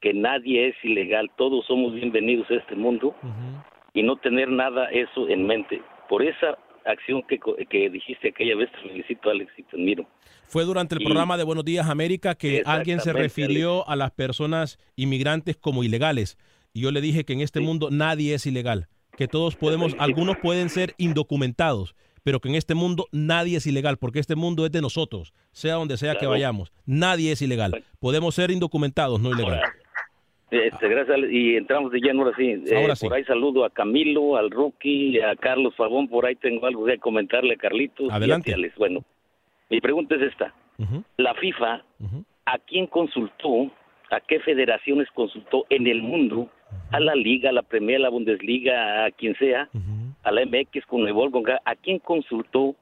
Que 0.00 0.14
nadie 0.14 0.68
es 0.68 0.76
ilegal, 0.84 1.30
todos 1.36 1.66
somos 1.66 1.92
bienvenidos 1.94 2.48
a 2.50 2.54
este 2.54 2.74
mundo. 2.76 3.14
Y 3.94 4.02
no 4.02 4.16
tener 4.16 4.48
nada 4.48 4.86
eso 4.90 5.28
en 5.28 5.46
mente. 5.46 5.82
Por 6.08 6.22
esa 6.22 6.56
acción 6.84 7.22
que, 7.28 7.38
que 7.68 7.90
dijiste 7.90 8.28
aquella 8.28 8.56
vez, 8.56 8.70
te 8.72 8.88
felicito, 8.88 9.28
Alex, 9.28 9.50
y 9.58 9.62
te 9.64 9.76
admiro. 9.76 10.06
Fue 10.46 10.64
durante 10.64 10.94
el 10.94 11.02
Y- 11.02 11.04
programa 11.04 11.36
de 11.36 11.44
Buenos 11.44 11.64
Días 11.64 11.88
América 11.90 12.34
que 12.34 12.62
alguien 12.64 13.00
se 13.00 13.12
refirió 13.12 13.86
a 13.88 13.96
las 13.96 14.10
personas 14.12 14.78
inmigrantes 14.96 15.56
como 15.56 15.82
ilegales. 15.84 16.38
Y 16.72 16.80
yo 16.82 16.90
le 16.92 17.00
dije 17.00 17.24
que 17.24 17.32
en 17.32 17.40
este 17.40 17.60
mundo 17.60 17.88
nadie 17.90 18.34
es 18.34 18.46
ilegal, 18.46 18.86
que 19.16 19.26
todos 19.26 19.56
podemos, 19.56 19.96
algunos 19.98 20.36
pueden 20.38 20.68
ser 20.70 20.94
indocumentados, 20.96 21.94
pero 22.22 22.40
que 22.40 22.48
en 22.48 22.54
este 22.54 22.74
mundo 22.74 23.06
nadie 23.12 23.56
es 23.58 23.66
ilegal, 23.66 23.96
porque 23.98 24.18
este 24.18 24.36
mundo 24.36 24.66
es 24.66 24.72
de 24.72 24.80
nosotros, 24.80 25.32
sea 25.52 25.74
donde 25.74 25.96
sea 25.96 26.16
que 26.16 26.26
vayamos. 26.26 26.72
Nadie 26.86 27.32
es 27.32 27.42
ilegal. 27.42 27.84
Podemos 28.00 28.34
ser 28.34 28.50
indocumentados, 28.50 29.20
no 29.20 29.30
ilegales. 29.30 29.68
Este, 30.50 30.88
gracias, 30.88 31.18
y 31.30 31.56
entramos 31.56 31.92
de 31.92 32.00
lleno 32.00 32.22
ahora 32.22 32.34
sí. 32.36 32.62
Eh, 32.66 32.76
Ahora 32.76 32.96
sí. 32.96 33.06
Por 33.06 33.16
ahí 33.16 33.24
saludo 33.24 33.66
a 33.66 33.70
Camilo, 33.70 34.36
al 34.36 34.50
Rookie, 34.50 35.20
a 35.20 35.36
Carlos 35.36 35.74
Fabón, 35.76 36.08
por 36.08 36.24
ahí 36.24 36.36
tengo 36.36 36.66
algo 36.66 36.86
que 36.86 36.96
comentarle 36.98 37.54
a 37.54 37.56
Carlitos. 37.56 38.08
y 38.08 38.10
a 38.10 38.14
Adelante. 38.14 38.54
Bueno, 38.78 39.04
mi 39.68 39.80
pregunta 39.80 40.14
es 40.14 40.22
esta. 40.22 40.54
La 41.18 41.34
FIFA, 41.34 41.82
¿a 42.46 42.58
quién 42.66 42.86
consultó, 42.86 43.70
a 44.10 44.20
qué 44.20 44.40
federaciones 44.40 45.08
consultó 45.14 45.66
en 45.68 45.86
el 45.86 46.02
mundo? 46.02 46.48
A 46.92 47.00
la 47.00 47.14
Liga, 47.14 47.50
a 47.50 47.52
la 47.52 47.62
Premier, 47.62 47.96
a 47.98 48.04
la 48.04 48.08
Bundesliga, 48.08 49.04
a 49.04 49.10
quien 49.10 49.34
sea, 49.36 49.68
a 50.22 50.32
la 50.32 50.44
MX, 50.44 50.84
con 50.86 51.04
Nebol, 51.04 51.30
con 51.30 51.44
¿a 51.50 51.74
quién 51.76 51.98
consultó 51.98 52.74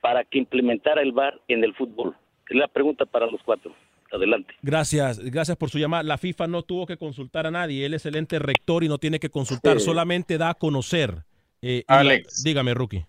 para 0.00 0.24
que 0.24 0.38
implementara 0.38 1.02
el 1.02 1.12
VAR 1.12 1.40
en 1.48 1.64
el 1.64 1.74
fútbol? 1.74 2.16
Es 2.48 2.56
la 2.56 2.68
pregunta 2.68 3.06
para 3.06 3.26
los 3.26 3.40
cuatro. 3.44 3.74
Adelante. 4.10 4.52
Gracias, 4.60 5.18
gracias 5.20 5.56
por 5.56 5.70
su 5.70 5.78
llamada. 5.78 6.02
La 6.02 6.18
FIFA 6.18 6.46
no 6.46 6.62
tuvo 6.62 6.84
que 6.86 6.98
consultar 6.98 7.46
a 7.46 7.50
nadie, 7.50 7.86
él 7.86 7.94
es 7.94 8.04
el 8.04 8.16
ente 8.16 8.38
rector 8.38 8.84
y 8.84 8.88
no 8.88 8.98
tiene 8.98 9.18
que 9.18 9.30
consultar, 9.30 9.78
Sí. 9.80 9.86
solamente 9.86 10.36
da 10.38 10.50
a 10.50 10.54
conocer. 10.54 11.22
eh, 11.64 11.84
la- 11.88 12.00
Alex. 12.00 12.42
dígame, 12.42 12.74
Rookie. 12.74 13.06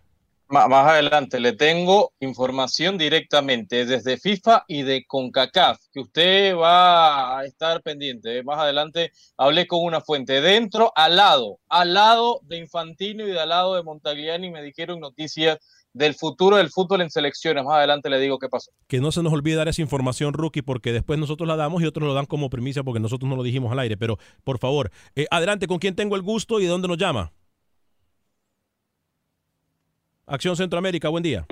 Más 0.49 0.71
adelante 0.71 1.39
le 1.39 1.53
tengo 1.53 2.13
información 2.19 2.97
directamente 2.97 3.85
desde 3.85 4.17
FIFA 4.17 4.65
y 4.67 4.83
de 4.83 5.05
CONCACAF, 5.05 5.79
que 5.91 5.99
usted 5.99 6.55
va 6.55 7.39
a 7.39 7.45
estar 7.45 7.81
pendiente. 7.81 8.37
¿eh? 8.37 8.43
Más 8.43 8.59
adelante 8.59 9.11
hablé 9.37 9.65
con 9.65 9.83
una 9.83 10.01
fuente 10.01 10.41
dentro, 10.41 10.91
al 10.95 11.15
lado, 11.15 11.59
al 11.69 11.93
lado 11.93 12.39
de 12.43 12.57
Infantino 12.57 13.27
y 13.27 13.31
de 13.31 13.39
al 13.39 13.49
lado 13.49 13.75
de 13.75 13.83
Montagliani 13.83 14.51
me 14.51 14.61
dijeron 14.61 14.99
noticias 14.99 15.59
del 15.93 16.15
futuro 16.15 16.57
del 16.57 16.69
fútbol 16.69 17.01
en 17.01 17.09
selecciones. 17.09 17.63
Más 17.63 17.75
adelante 17.75 18.09
le 18.09 18.19
digo 18.19 18.39
qué 18.39 18.49
pasó. 18.49 18.71
Que 18.87 18.99
no 18.99 19.11
se 19.11 19.23
nos 19.23 19.31
olvide 19.31 19.55
dar 19.55 19.67
esa 19.67 19.81
información, 19.81 20.33
Rookie, 20.33 20.61
porque 20.61 20.91
después 20.91 21.19
nosotros 21.19 21.47
la 21.47 21.55
damos 21.55 21.81
y 21.81 21.85
otros 21.85 22.07
lo 22.07 22.13
dan 22.13 22.25
como 22.25 22.49
primicia 22.49 22.83
porque 22.83 22.99
nosotros 22.99 23.29
no 23.29 23.35
lo 23.35 23.43
dijimos 23.43 23.71
al 23.71 23.79
aire. 23.79 23.97
Pero, 23.97 24.17
por 24.43 24.59
favor, 24.59 24.91
eh, 25.15 25.27
adelante, 25.31 25.67
¿con 25.67 25.79
quién 25.79 25.95
tengo 25.95 26.15
el 26.15 26.21
gusto 26.21 26.59
y 26.59 26.63
de 26.63 26.69
dónde 26.69 26.87
nos 26.87 26.97
llama? 26.97 27.31
Acción 30.25 30.55
Centroamérica, 30.55 31.09
buen 31.09 31.23
día. 31.23 31.45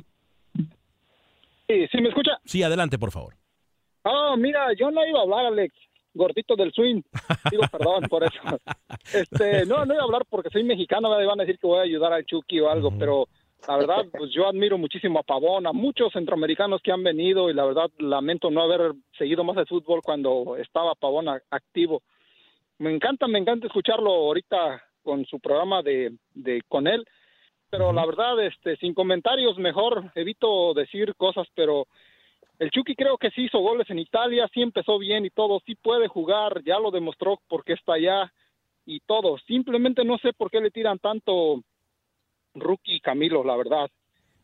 Sí, 1.67 1.87
¿sí 1.91 2.01
me 2.01 2.09
escucha? 2.09 2.31
Sí, 2.45 2.63
adelante, 2.63 2.97
por 2.97 3.11
favor. 3.11 3.35
Ah, 4.03 4.35
mira, 4.37 4.67
yo 4.77 4.91
no 4.91 5.05
iba 5.05 5.19
a 5.19 5.23
hablar, 5.23 5.45
Alex, 5.47 5.73
gordito 6.13 6.55
del 6.55 6.71
swing. 6.73 7.01
Digo, 7.49 7.63
perdón 7.71 8.03
por 8.09 8.23
eso. 8.23 8.33
Este, 9.13 9.65
no, 9.65 9.85
no 9.85 9.93
iba 9.93 10.03
a 10.03 10.05
habbar 10.05 10.25
porque 10.29 10.49
soy 10.49 10.63
mexicano, 10.63 11.15
me 11.17 11.25
van 11.25 11.39
a 11.39 11.43
decir 11.43 11.59
que 11.59 11.67
voy 11.67 11.79
a 11.79 11.83
ayudar 11.83 12.13
al 12.13 12.25
Chucky 12.25 12.59
o 12.61 12.69
algo, 12.69 12.91
pero 12.97 13.27
La 13.67 13.75
verdad, 13.77 14.05
pues 14.11 14.31
yo 14.33 14.47
admiro 14.47 14.77
muchísimo 14.77 15.19
a 15.19 15.23
Pavón, 15.23 15.67
a 15.67 15.73
muchos 15.73 16.13
centroamericanos 16.13 16.81
que 16.81 16.91
han 16.91 17.03
venido 17.03 17.49
y 17.49 17.53
la 17.53 17.65
verdad 17.65 17.89
lamento 17.99 18.49
no 18.51 18.61
haber 18.61 18.93
seguido 19.17 19.43
más 19.43 19.57
el 19.57 19.67
fútbol 19.67 20.01
cuando 20.03 20.55
estaba 20.57 20.95
Pavón 20.95 21.27
a- 21.29 21.41
activo. 21.49 22.03
Me 22.79 22.93
encanta, 22.93 23.27
me 23.27 23.39
encanta 23.39 23.67
escucharlo 23.67 24.11
ahorita 24.11 24.81
con 25.03 25.25
su 25.25 25.39
programa 25.39 25.81
de, 25.81 26.13
de 26.33 26.61
con 26.69 26.87
él, 26.87 27.05
pero 27.71 27.93
la 27.93 28.05
verdad, 28.05 28.37
este, 28.45 28.75
sin 28.77 28.93
comentarios, 28.93 29.57
mejor 29.57 30.11
evito 30.13 30.73
decir 30.73 31.15
cosas, 31.15 31.47
pero 31.55 31.87
el 32.59 32.69
Chucky 32.69 32.95
creo 32.95 33.17
que 33.17 33.31
sí 33.31 33.45
hizo 33.45 33.59
goles 33.59 33.89
en 33.89 33.97
Italia, 33.97 34.47
sí 34.53 34.61
empezó 34.61 34.99
bien 34.99 35.25
y 35.25 35.29
todo, 35.29 35.61
sí 35.65 35.75
puede 35.75 36.09
jugar, 36.09 36.61
ya 36.65 36.77
lo 36.79 36.91
demostró 36.91 37.39
porque 37.47 37.73
está 37.73 37.93
allá 37.93 38.31
y 38.85 38.99
todo. 38.99 39.37
Simplemente 39.47 40.03
no 40.03 40.17
sé 40.17 40.33
por 40.33 40.51
qué 40.51 40.59
le 40.59 40.69
tiran 40.69 40.99
tanto 40.99 41.61
rookie 42.53 42.99
Camilo, 42.99 43.43
la 43.43 43.55
verdad. 43.55 43.89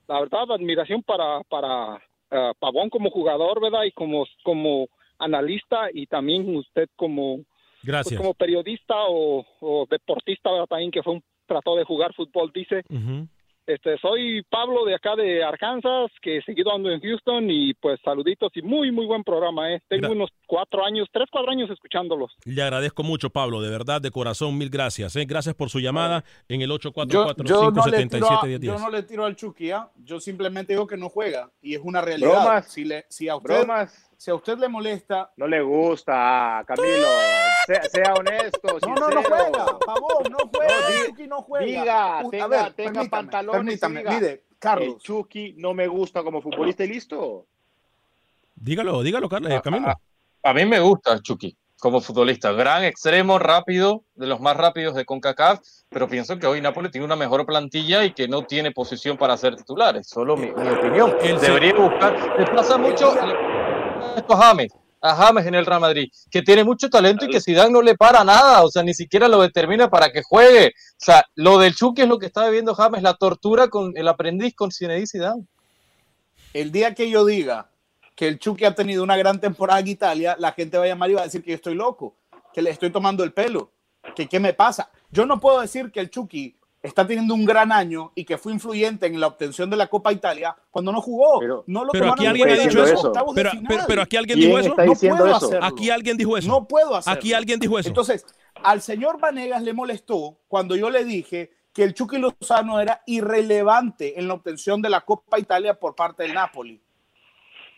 La 0.08 0.22
verdad, 0.22 0.50
admiración 0.50 1.04
para, 1.04 1.44
para 1.44 2.02
ah, 2.32 2.54
Pavón 2.58 2.90
como 2.90 3.12
jugador, 3.12 3.60
¿verdad? 3.62 3.84
Y 3.84 3.92
como, 3.92 4.26
como 4.42 4.88
analista 5.20 5.90
y 5.94 6.08
también 6.08 6.56
usted 6.56 6.88
como, 6.96 7.40
Gracias. 7.84 8.14
pues, 8.14 8.18
como 8.18 8.34
periodista 8.34 8.96
o, 9.10 9.46
o 9.60 9.86
deportista, 9.90 10.50
¿verdad? 10.50 10.68
También 10.68 10.92
que 10.92 11.04
fue 11.04 11.14
un, 11.16 11.24
trató 11.48 11.76
de 11.76 11.84
jugar 11.86 12.14
fútbol, 12.14 12.52
dice. 12.54 12.84
Ujú. 12.90 13.28
Este, 13.66 13.98
soy 13.98 14.44
Pablo 14.50 14.86
de 14.86 14.96
acá 14.96 15.18
de 15.18 15.44
Arkansas, 15.44 16.10
que 16.22 16.42
seguido 16.44 16.74
ando 16.74 16.90
en 16.90 17.02
Houston 17.02 17.52
y 17.52 17.74
pues 17.74 18.00
saluditos 18.02 18.50
y 18.56 18.62
muy, 18.62 18.94
muy 18.94 19.06
buen 19.06 19.26
programa, 19.26 19.74
¿eh? 19.74 19.82
Tengo 19.90 20.08
Gra- 20.08 20.12
unos 20.14 20.30
cuatro 20.46 20.86
años, 20.86 21.10
tres, 21.12 21.28
cuatro 21.30 21.52
años 21.52 21.70
escuchándolos. 21.70 22.32
Le 22.46 22.62
agradezco 22.64 23.04
mucho, 23.04 23.30
Pablo, 23.30 23.62
de 23.62 23.70
verdad, 23.70 24.00
de 24.00 24.10
corazón, 24.10 24.58
mil 24.58 24.70
gracias. 24.70 25.18
¿eh? 25.18 25.26
Gracias 25.26 25.54
por 25.54 25.70
su 25.70 25.82
llamada 25.82 26.24
en 26.48 26.62
el 26.62 26.70
Yo, 26.70 26.80
yo, 26.80 27.26
no 27.26 27.86
le 27.88 28.08
tiro 28.08 28.30
a, 28.30 28.42
844-577-1010. 28.42 28.60
yo 28.62 28.78
no 28.80 28.90
le 28.90 29.04
tiro 29.04 29.26
al 29.26 29.36
Chucky, 29.36 29.72
¿ah? 29.72 29.90
yo 29.98 30.22
simplemente 30.22 30.72
digo 30.72 30.88
que 30.88 30.96
no 30.96 31.10
juega 31.10 31.52
y 31.62 31.76
es 31.76 31.82
una 31.84 32.00
realidad. 32.00 32.30
Bromas. 32.44 32.72
Si, 32.72 32.86
le, 32.86 33.04
si, 33.10 33.28
a 33.28 33.36
usted, 33.36 33.54
Bromas. 33.54 34.10
si 34.16 34.32
a 34.32 34.36
usted 34.36 34.58
le 34.60 34.70
molesta, 34.70 35.34
No 35.36 35.46
le 35.46 35.62
gusta, 35.62 36.64
Camilo. 36.66 37.06
Sea, 37.68 37.84
sea 37.84 38.14
honesto, 38.14 38.80
No, 38.88 38.96
no, 38.96 39.10
no 39.10 39.24
juega, 39.24 39.78
Pavón, 39.86 40.24
no 40.32 40.38
juega, 40.54 40.74
No, 40.80 41.06
Chucky 41.08 41.28
no 41.28 41.42
juega. 41.42 41.66
Diga, 41.66 42.22
U- 42.24 42.28
a 42.28 42.32
tenga, 42.32 42.48
ver, 42.48 42.60
tenga 42.74 42.74
permítame, 42.94 43.10
pantalones. 43.10 43.80
permítame, 43.80 44.00
diga, 44.00 44.12
mire, 44.14 44.44
Carlos. 44.58 44.88
El 44.96 44.98
Chucky 45.00 45.54
no 45.58 45.74
me 45.74 45.86
gusta 45.88 46.24
como 46.24 46.42
futbolista 46.42 46.86
y 46.86 46.88
listo. 46.88 47.46
Dígalo, 48.56 49.02
dígalo, 49.04 49.30
Carlos, 49.30 49.52
eh, 49.52 49.62
Camilo. 49.64 49.94
A 50.44 50.54
mí 50.54 50.66
me 50.66 50.80
gusta 50.80 51.20
Chucky 51.22 51.56
como 51.80 52.00
futbolista. 52.02 52.52
Gran 52.54 52.84
extremo, 52.86 53.38
rápido, 53.38 54.04
de 54.16 54.28
los 54.28 54.40
más 54.40 54.56
rápidos 54.58 54.96
de 54.96 55.06
CONCACAF, 55.06 55.60
pero 55.90 56.08
pienso 56.08 56.40
que 56.40 56.48
hoy 56.48 56.62
Napoli 56.62 56.90
tiene 56.90 57.06
una 57.06 57.16
mejor 57.16 57.46
plantilla 57.46 58.04
y 58.06 58.14
que 58.14 58.28
no 58.30 58.44
tiene 58.46 58.72
posición 58.72 59.18
para 59.18 59.36
ser 59.38 59.56
titular. 59.58 59.96
Es 59.98 60.08
solo 60.08 60.36
mi, 60.38 60.48
mi 60.52 60.70
opinión. 60.70 61.14
El 61.22 61.40
Debería 61.40 61.74
buscar. 61.74 62.18
Le 62.40 62.46
pasa 62.48 62.78
mucho 62.78 63.14
le- 63.14 64.18
esto 64.20 64.34
a 64.34 64.38
James, 64.38 64.72
a 65.12 65.16
James 65.16 65.46
en 65.46 65.56
el 65.56 65.66
Real 65.66 65.82
Madrid, 65.82 66.10
que 66.30 66.42
tiene 66.42 66.64
mucho 66.64 66.90
talento 66.90 67.26
y 67.26 67.30
que 67.30 67.42
Zidane 67.42 67.72
no 67.72 67.82
le 67.82 67.96
para 67.96 68.24
nada, 68.24 68.64
o 68.64 68.70
sea, 68.70 68.84
ni 68.84 68.94
siquiera 68.94 69.28
lo 69.28 69.42
determina 69.42 69.90
para 69.90 70.12
que 70.12 70.24
juegue. 70.24 70.68
O 70.68 70.96
sea, 70.98 71.26
lo 71.36 71.58
del 71.58 71.76
Chucky 71.76 72.04
es 72.04 72.08
lo 72.08 72.20
que 72.20 72.26
está 72.28 72.46
viviendo 72.46 72.76
James, 72.76 73.02
la 73.02 73.16
tortura 73.16 73.68
con 73.68 73.94
el 73.96 74.08
aprendiz 74.08 74.56
con 74.56 74.72
Zinedine 74.72 75.08
Zidane. 75.08 75.46
El 76.54 76.72
día 76.72 76.94
que 76.96 77.10
yo 77.10 77.26
diga 77.26 77.70
que 78.16 78.28
el 78.28 78.40
Chucky 78.40 78.66
ha 78.66 78.74
tenido 78.74 79.04
una 79.04 79.16
gran 79.16 79.40
temporada 79.40 79.80
en 79.80 79.88
Italia, 79.88 80.36
la 80.40 80.52
gente 80.52 80.78
va 80.78 80.86
a 80.86 80.88
llamar 80.88 81.12
y 81.12 81.14
va 81.14 81.22
a 81.22 81.26
decir 81.26 81.44
que 81.44 81.52
yo 81.52 81.56
estoy 81.56 81.76
loco, 81.76 82.16
que 82.54 82.62
le 82.62 82.72
estoy 82.72 82.90
tomando 82.90 83.24
el 83.24 83.32
pelo, 83.32 83.72
que 84.16 84.28
qué 84.28 84.40
me 84.40 84.54
pasa. 84.54 84.90
Yo 85.12 85.26
no 85.26 85.40
puedo 85.40 85.62
decir 85.62 85.92
que 85.92 86.00
el 86.00 86.10
Chucky 86.10 86.58
está 86.82 87.06
teniendo 87.06 87.34
un 87.34 87.46
gran 87.46 87.72
año 87.72 88.12
y 88.16 88.24
que 88.24 88.38
fue 88.38 88.54
influyente 88.54 89.08
en 89.08 89.20
la 89.20 89.28
obtención 89.28 89.70
de 89.70 89.78
la 89.78 89.88
Copa 89.88 90.12
Italia 90.12 90.56
cuando 90.72 90.92
no 90.92 91.02
jugó. 91.02 91.42
no 91.68 91.86
lo 91.86 91.92
Pero 91.92 92.06
tomaron 92.06 92.14
aquí 92.14 92.24
en 92.24 92.30
alguien 92.30 92.50
ha 92.50 92.64
dicho 92.64 92.84
eso. 92.84 93.12
Pero, 93.36 93.52
pero, 93.68 93.84
pero 93.88 94.02
aquí 94.02 94.18
alguien 94.18 94.40
dijo 94.40 94.60
eso. 94.60 94.76
No 94.76 94.96
puedo 94.96 95.36
hacerlo. 95.36 95.66
Aquí 95.66 95.90
alguien 95.90 96.18
dijo 96.18 96.38
eso. 96.38 96.48
No 96.48 96.68
puedo 96.68 96.96
hacerlo. 96.96 97.18
Aquí 97.18 97.34
alguien 97.34 97.60
dijo 97.60 97.80
eso. 97.80 97.90
Entonces, 97.90 98.26
al 98.64 98.82
señor 98.82 99.20
Vanegas 99.20 99.64
le 99.64 99.74
molestó 99.74 100.40
cuando 100.48 100.76
yo 100.76 100.90
le 100.90 101.04
dije 101.04 101.52
que 101.74 101.84
el 101.84 101.94
Chucky 101.94 102.18
Lozano 102.18 102.80
era 102.80 103.04
irrelevante 103.06 104.20
en 104.20 104.28
la 104.28 104.34
obtención 104.34 104.82
de 104.82 104.90
la 104.90 105.02
Copa 105.02 105.40
Italia 105.40 105.80
por 105.80 105.96
parte 105.96 106.24
del 106.24 106.34
Napoli. 106.34 106.82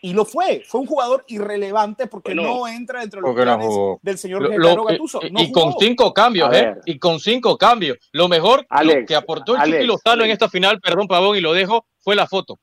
Y 0.02 0.12
lo 0.14 0.24
fue. 0.24 0.62
Fue 0.66 0.80
un 0.80 0.86
jugador 0.86 1.24
irrelevante 1.28 2.06
porque 2.06 2.34
Bueno, 2.34 2.48
no 2.60 2.68
entra 2.68 3.00
dentro 3.00 3.20
de 3.20 3.26
los 3.28 3.36
no 3.36 3.42
planes 3.42 3.66
jugó. 3.66 3.98
del 4.02 4.16
señor 4.18 4.42
Lo- 4.42 4.56
lo- 4.76 4.84
Gattuso. 4.84 5.20
y, 5.22 5.30
No 5.30 5.42
y 5.42 5.52
con 5.52 5.74
cinco 5.78 6.14
cambios, 6.14 6.54
¿eh? 6.54 6.74
Y 6.86 6.98
con 6.98 7.20
cinco 7.20 7.58
cambios. 7.58 7.98
Lo 8.12 8.28
mejor 8.28 8.60
lo 8.60 8.66
Alex, 8.70 9.06
que 9.06 9.14
aportó 9.14 9.54
el 9.56 9.60
Alex, 9.60 9.76
Chucky 9.78 9.86
Lozano 9.86 10.24
en 10.24 10.30
esta 10.30 10.48
final, 10.48 10.80
perdón, 10.80 11.06
Pavón, 11.06 11.36
y 11.36 11.40
lo 11.40 11.52
dejo, 11.52 11.84
fue 11.98 12.14
la 12.16 12.26
foto. 12.26 12.58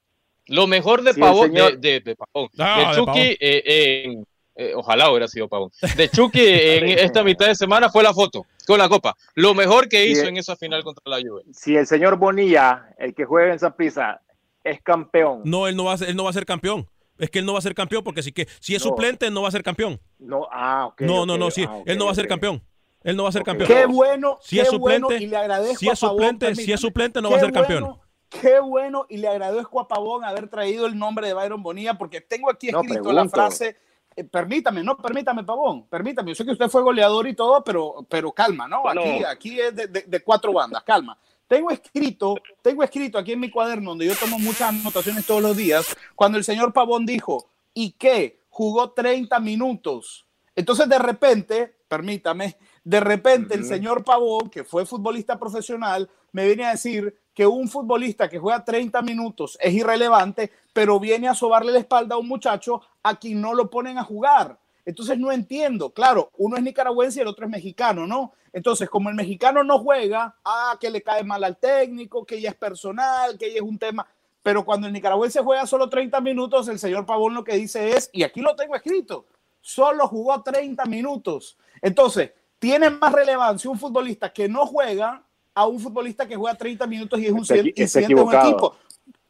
Lo 0.48 0.66
mejor 0.66 1.04
de 1.04 1.14
Sí, 1.14 1.20
Pavón, 1.20 1.52
de, 1.52 1.78
de, 1.78 2.00
de 2.00 2.16
Pavón, 2.16 2.50
Ah, 2.58 2.80
de 2.80 2.86
de 2.88 2.92
Chucky, 2.96 3.06
Pavón. 3.06 3.20
eh, 3.22 3.38
eh, 3.66 4.16
eh, 4.56 4.74
ojalá 4.76 5.10
hubiera 5.12 5.28
sido 5.28 5.48
Pavón, 5.48 5.70
de 5.96 6.10
Chucky 6.10 6.42
en 6.44 6.88
esta 7.00 7.24
mitad 7.24 7.46
de 7.48 7.54
semana 7.56 7.90
fue 7.92 8.02
la 8.02 8.14
foto 8.14 8.46
con 8.66 8.80
la 8.80 8.90
copa. 8.90 9.14
Lo 9.36 9.54
mejor 9.54 9.88
que 9.90 10.08
hizo 10.08 10.24
eh. 10.24 10.30
en 10.30 10.38
esa 10.38 10.56
final 10.56 10.84
contra 10.84 11.04
la 11.06 11.18
Juve. 11.18 11.44
Si 11.54 11.76
el 11.76 11.86
señor 11.86 12.16
Bonilla, 12.18 12.90
el 12.98 13.14
que 13.14 13.26
juega 13.26 13.52
en 13.54 13.60
Saprissa, 13.60 14.22
es 14.64 14.82
campeón, 14.82 15.42
No, 15.46 15.68
él 15.68 15.76
no 15.76 15.84
va 15.86 15.94
a 15.94 15.98
ser, 15.98 16.10
él 16.10 16.16
no 16.16 16.24
va 16.24 16.32
a 16.32 16.34
ser 16.34 16.46
campeón. 16.46 16.88
Es 17.18 17.30
que 17.30 17.40
él 17.40 17.46
no 17.46 17.54
va 17.54 17.60
a 17.60 17.62
ser 17.62 17.74
campeón 17.76 18.04
porque 18.04 18.22
si, 18.24 18.32
que, 18.32 18.48
si 18.60 18.76
es 18.76 18.84
No. 18.84 18.90
suplente, 18.90 19.30
no 19.32 19.42
va 19.42 19.48
a 19.48 19.52
ser 19.52 19.64
campeón. 19.64 20.00
no, 20.20 20.48
ah, 20.52 20.88
ok. 20.88 21.02
no, 21.02 21.26
no, 21.26 21.38
no, 21.38 21.50
sí. 21.52 21.66
ah, 21.68 21.82
él 21.86 21.98
no 21.98 22.06
va 22.06 22.12
a 22.12 22.16
ser 22.16 22.28
campeón. 22.28 22.62
Él 23.04 23.16
no 23.16 23.24
va 23.24 23.30
a 23.30 23.32
ser 23.32 23.44
campeón. 23.44 23.68
Qué 23.68 23.86
bueno, 23.86 24.38
Si 24.42 24.56
qué 24.58 24.64
es 24.64 24.72
bueno, 24.78 25.08
suplente, 25.08 25.24
y 25.24 25.28
le 25.28 25.38
agradezco 25.38 25.78
si 25.80 25.88
es 25.88 26.04
a 26.04 26.08
Pavón, 26.08 26.22
suplente, 26.24 26.56
si 26.56 26.72
es 26.74 26.80
suplente, 26.80 27.22
no 27.22 27.30
va 27.30 27.38
a 27.38 27.40
ser 27.40 27.52
campeón. 27.52 27.84
bueno, 27.84 28.02
Qué 28.30 28.60
bueno, 28.60 29.06
y 29.08 29.18
le 29.18 29.28
agradezco 29.30 29.80
a 29.80 29.88
Pavón 29.88 30.26
haber 30.26 30.50
traído 30.50 30.86
el 30.86 30.98
nombre 30.98 31.28
de 31.28 31.34
Byron 31.34 31.64
Bonilla, 31.64 31.94
porque 31.98 32.20
tengo 32.20 32.50
aquí 32.52 32.70
No, 32.72 32.82
escrito 32.82 33.14
la 33.14 33.30
frase. 33.30 33.78
eh, 34.16 34.24
permítame, 34.26 34.84
no, 34.84 34.98
permítame, 34.98 35.44
Pavón, 35.46 35.88
permítame. 35.88 36.32
Yo 36.32 36.36
sé 36.36 36.44
que 36.44 36.52
usted 36.52 36.68
fue 36.68 36.82
goleador 36.82 37.26
y 37.28 37.34
todo, 37.36 37.64
pero, 37.64 38.06
pero 38.10 38.32
calma, 38.34 38.68
¿no? 38.68 38.82
Bueno. 38.82 39.00
Aquí, 39.02 39.24
aquí 39.24 39.60
es 39.62 39.74
de, 39.74 39.88
de- 39.88 40.02
de 40.02 40.20
cuatro 40.24 40.52
bandas, 40.52 40.84
calma. 40.84 41.18
Tengo 41.48 41.72
escrito, 41.72 42.36
tengo 42.62 42.84
escrito 42.84 43.18
aquí 43.18 43.32
en 43.32 43.40
mi 43.40 43.50
cuaderno, 43.50 43.92
donde 43.92 44.06
yo 44.06 44.16
tomo 44.16 44.38
muchas 44.38 44.70
anotaciones 44.70 45.26
todos 45.26 45.42
los 45.42 45.56
días, 45.56 45.96
cuando 46.14 46.38
el 46.38 46.44
señor 46.44 46.74
Pavón 46.74 47.06
dijo, 47.06 47.50
¿y 47.74 47.92
qué? 47.92 48.42
Jugó 48.50 48.92
30 48.92 49.40
minutos. 49.40 50.28
Entonces, 50.56 50.90
de 50.90 51.00
repente, 51.00 51.78
permítame, 51.88 52.58
de 52.84 53.00
repente 53.00 53.56
el 53.56 53.64
señor 53.64 54.04
Pavón, 54.04 54.50
que 54.50 54.64
fue 54.64 54.86
futbolista 54.86 55.40
profesional, 55.40 56.10
me 56.34 56.46
viene 56.48 56.66
a 56.66 56.72
decir 56.72 57.18
que 57.34 57.48
un 57.48 57.70
futbolista 57.70 58.28
que 58.28 58.40
juega 58.40 58.66
30 58.66 59.02
minutos 59.04 59.58
es 59.62 59.74
irrelevante, 59.74 60.52
pero 60.74 61.00
viene 61.00 61.28
a 61.30 61.36
sobarle 61.36 61.72
la 61.72 61.80
espalda 61.80 62.16
a 62.16 62.18
un 62.18 62.28
muchacho 62.28 62.82
a 63.04 63.18
quien 63.18 63.40
no 63.40 63.54
lo 63.54 63.70
ponen 63.70 63.98
a 63.98 64.04
jugar. 64.04 64.60
Entonces 64.88 65.20
no 65.20 65.34
entiendo. 65.34 65.90
Claro, 65.90 66.32
uno 66.38 66.56
es 66.56 66.64
nicaragüense 66.64 67.20
y 67.20 67.22
el 67.22 67.28
otro 67.28 67.44
es 67.44 67.52
mexicano, 67.52 68.08
¿no? 68.08 68.32
Entonces, 68.54 68.90
como 68.90 69.10
el 69.10 69.16
mexicano 69.16 69.62
no 69.62 69.80
juega, 69.80 70.38
ah, 70.46 70.78
que 70.80 70.90
le 70.90 71.04
cae 71.04 71.26
mal 71.26 71.44
al 71.44 71.58
técnico, 71.58 72.26
que 72.26 72.40
ya 72.40 72.52
es 72.52 72.56
personal, 72.56 73.38
que 73.38 73.52
ya 73.52 73.58
es 73.58 73.62
un 73.62 73.78
tema. 73.78 74.08
Pero 74.42 74.64
cuando 74.64 74.88
el 74.88 74.94
nicaragüense 74.94 75.42
juega 75.42 75.68
solo 75.68 75.90
30 75.90 76.22
minutos, 76.22 76.70
el 76.70 76.80
señor 76.80 77.06
Pavón 77.06 77.34
lo 77.34 77.44
que 77.44 77.58
dice 77.58 77.98
es, 77.98 78.10
y 78.14 78.24
aquí 78.24 78.40
lo 78.40 78.56
tengo 78.56 78.76
escrito, 78.76 79.26
solo 79.60 80.08
jugó 80.08 80.42
30 80.42 80.86
minutos. 80.86 81.58
Entonces, 81.82 82.32
tiene 82.58 82.90
más 82.90 83.12
relevancia 83.12 83.70
un 83.70 83.78
futbolista 83.78 84.32
que 84.32 84.48
no 84.48 84.66
juega 84.66 85.22
a 85.54 85.66
un 85.66 85.82
futbolista 85.82 86.26
que 86.26 86.38
juega 86.38 86.58
30 86.58 86.88
minutos 86.88 87.20
y 87.20 87.26
es 87.26 87.34
un 87.34 87.42
Está 87.42 88.00
un 88.00 88.34
equipo. 88.34 88.78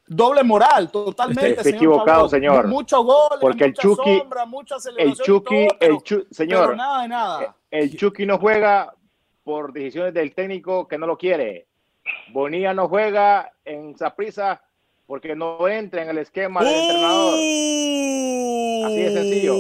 Doble 0.09 0.43
moral, 0.43 0.89
totalmente. 0.89 1.49
Está 1.51 1.63
señor 1.63 1.75
equivocado, 1.77 2.29
señor. 2.29 2.67
Muchos 2.67 3.03
goles, 3.03 3.39
Porque 3.41 3.65
el 3.65 3.73
Chucky- 3.73 4.19
sombra, 4.19 4.45
mucha 4.45 4.75
El 4.97 5.13
Chucky, 5.15 5.67
todo, 5.67 5.77
pero- 5.79 5.93
el 5.95 5.99
Chu- 6.01 6.27
señor, 6.31 6.77
nada 6.77 7.01
de 7.01 7.07
nada. 7.09 7.55
el 7.71 7.95
Chucky 7.97 8.25
no 8.25 8.37
juega 8.37 8.93
por 9.43 9.73
decisiones 9.73 10.13
del 10.13 10.33
técnico 10.33 10.87
que 10.87 10.97
no 10.97 11.07
lo 11.07 11.17
quiere. 11.17 11.67
Bonilla 12.31 12.73
no 12.73 12.87
juega 12.87 13.51
en 13.65 13.97
Saprissa 13.97 14.61
porque 15.05 15.35
no 15.35 15.67
entra 15.67 16.01
en 16.03 16.09
el 16.09 16.19
esquema 16.19 16.63
del 16.63 16.73
entrenador. 16.73 17.33
Así 18.85 19.01
de 19.01 19.11
sencillo. 19.13 19.53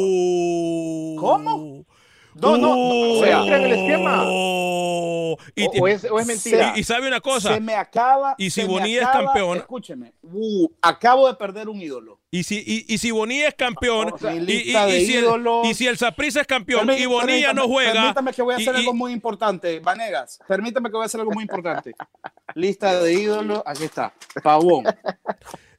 ¿Cómo? 1.19 1.76
No, 2.41 2.57
no, 2.57 3.19
sea, 3.23 3.39
entra 3.41 3.57
en 3.57 3.63
el 3.63 3.71
esquema. 3.73 4.23
Y, 5.55 5.65
O- 5.65 5.71
o 5.83 5.87
es- 5.87 6.05
o 6.09 6.19
es 6.19 6.27
mentira. 6.27 6.73
Y, 6.75 6.79
y 6.79 6.83
sabe 6.83 7.07
una 7.07 7.19
cosa. 7.19 7.53
Se 7.53 7.59
me 7.59 7.75
acaba. 7.75 8.35
Y 8.37 8.49
si 8.49 8.61
se 8.61 8.67
Bonilla 8.67 9.01
es 9.01 9.07
campeón- 9.07 9.57
Escúcheme, 9.57 10.13
uh, 10.23 10.67
acabo 10.81 11.27
de 11.27 11.33
perder 11.35 11.67
un 11.69 11.81
ídolo. 11.81 12.19
Y 12.31 12.43
si, 12.43 12.57
y, 12.65 12.85
y 12.93 12.97
si 12.97 13.11
Bonilla 13.11 13.47
es 13.47 13.55
campeón, 13.55 14.11
O 14.13 14.17
sea, 14.17 14.33
y, 14.33 14.37
y- 14.37 14.41
lista 14.41 14.87
y 14.87 14.91
de 14.91 15.05
si 15.05 15.13
el, 15.15 15.23
ídolos. 15.23 15.67
y 15.67 15.73
si 15.73 15.87
el 15.87 15.97
Saprissa 15.97 16.41
es 16.41 16.47
campeón 16.47 16.87
Permí- 16.87 16.99
y 16.99 17.05
Bonilla 17.05 17.53
no 17.53 17.67
juega. 17.67 17.93
Permítame 17.93 18.33
que 18.33 18.41
voy 18.41 18.53
a 18.53 18.57
hacer 18.57 18.75
y- 18.75 18.79
algo 18.79 18.93
muy 18.93 19.11
importante, 19.13 19.79
Vanegas. 19.79 20.39
Permítame 20.47 20.89
que 20.89 20.95
voy 20.95 21.03
a 21.03 21.05
hacer 21.05 21.19
algo 21.21 21.31
muy 21.31 21.43
importante. 21.43 21.93
Lista 22.55 22.99
de 23.01 23.13
ídolos, 23.13 23.61
aquí 23.65 23.83
está. 23.85 24.13
Pavón. 24.43 24.83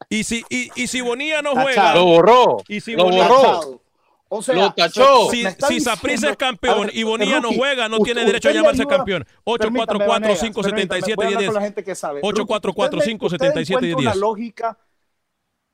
Y 0.09 0.24
si, 0.24 0.42
y, 0.48 0.70
y 0.74 0.86
si 0.86 1.00
Bonilla 1.02 1.42
no 1.42 1.52
juega. 1.52 1.94
Lo 1.94 2.04
borró. 2.06 2.56
Y 2.68 2.80
si 2.80 2.92
lo 2.96 3.04
Bonilla- 3.04 3.28
borró. 3.28 3.82
O 4.31 4.43
sea, 4.43 4.55
Lo 4.55 4.72
tachó. 4.74 5.31
Si, 5.31 5.43
si 5.68 5.81
Saprissa 5.81 6.31
es 6.31 6.37
campeón 6.37 6.87
ver, 6.89 6.97
y 6.97 7.03
Bonilla 7.03 7.41
no 7.41 7.51
juega, 7.53 7.89
no 7.89 7.97
usted- 7.97 8.12
tiene 8.12 8.24
derecho 8.26 8.51
a 8.51 8.53
llamarse 8.53 8.83
ayuda- 8.83 8.97
campeón. 8.99 9.24
Permítame, 9.24 9.43
844 9.45 9.99
Vanegas, 10.07 10.39
577 10.41 11.01
permítame, 11.01 11.14
voy 11.16 11.24
a 11.24 11.29
hablar 11.29 11.39
10 11.41 11.49
con 11.49 11.55
la 11.55 11.61
gente 11.62 11.85
que 11.85 11.95
sabe. 11.95 12.20
844 12.22 12.70
Rookie, 13.01 13.09
577 13.09 13.57
usted 13.57 13.89
encuentra 13.89 14.01
10 14.03 14.14
una 14.16 14.20
lógica, 14.20 14.79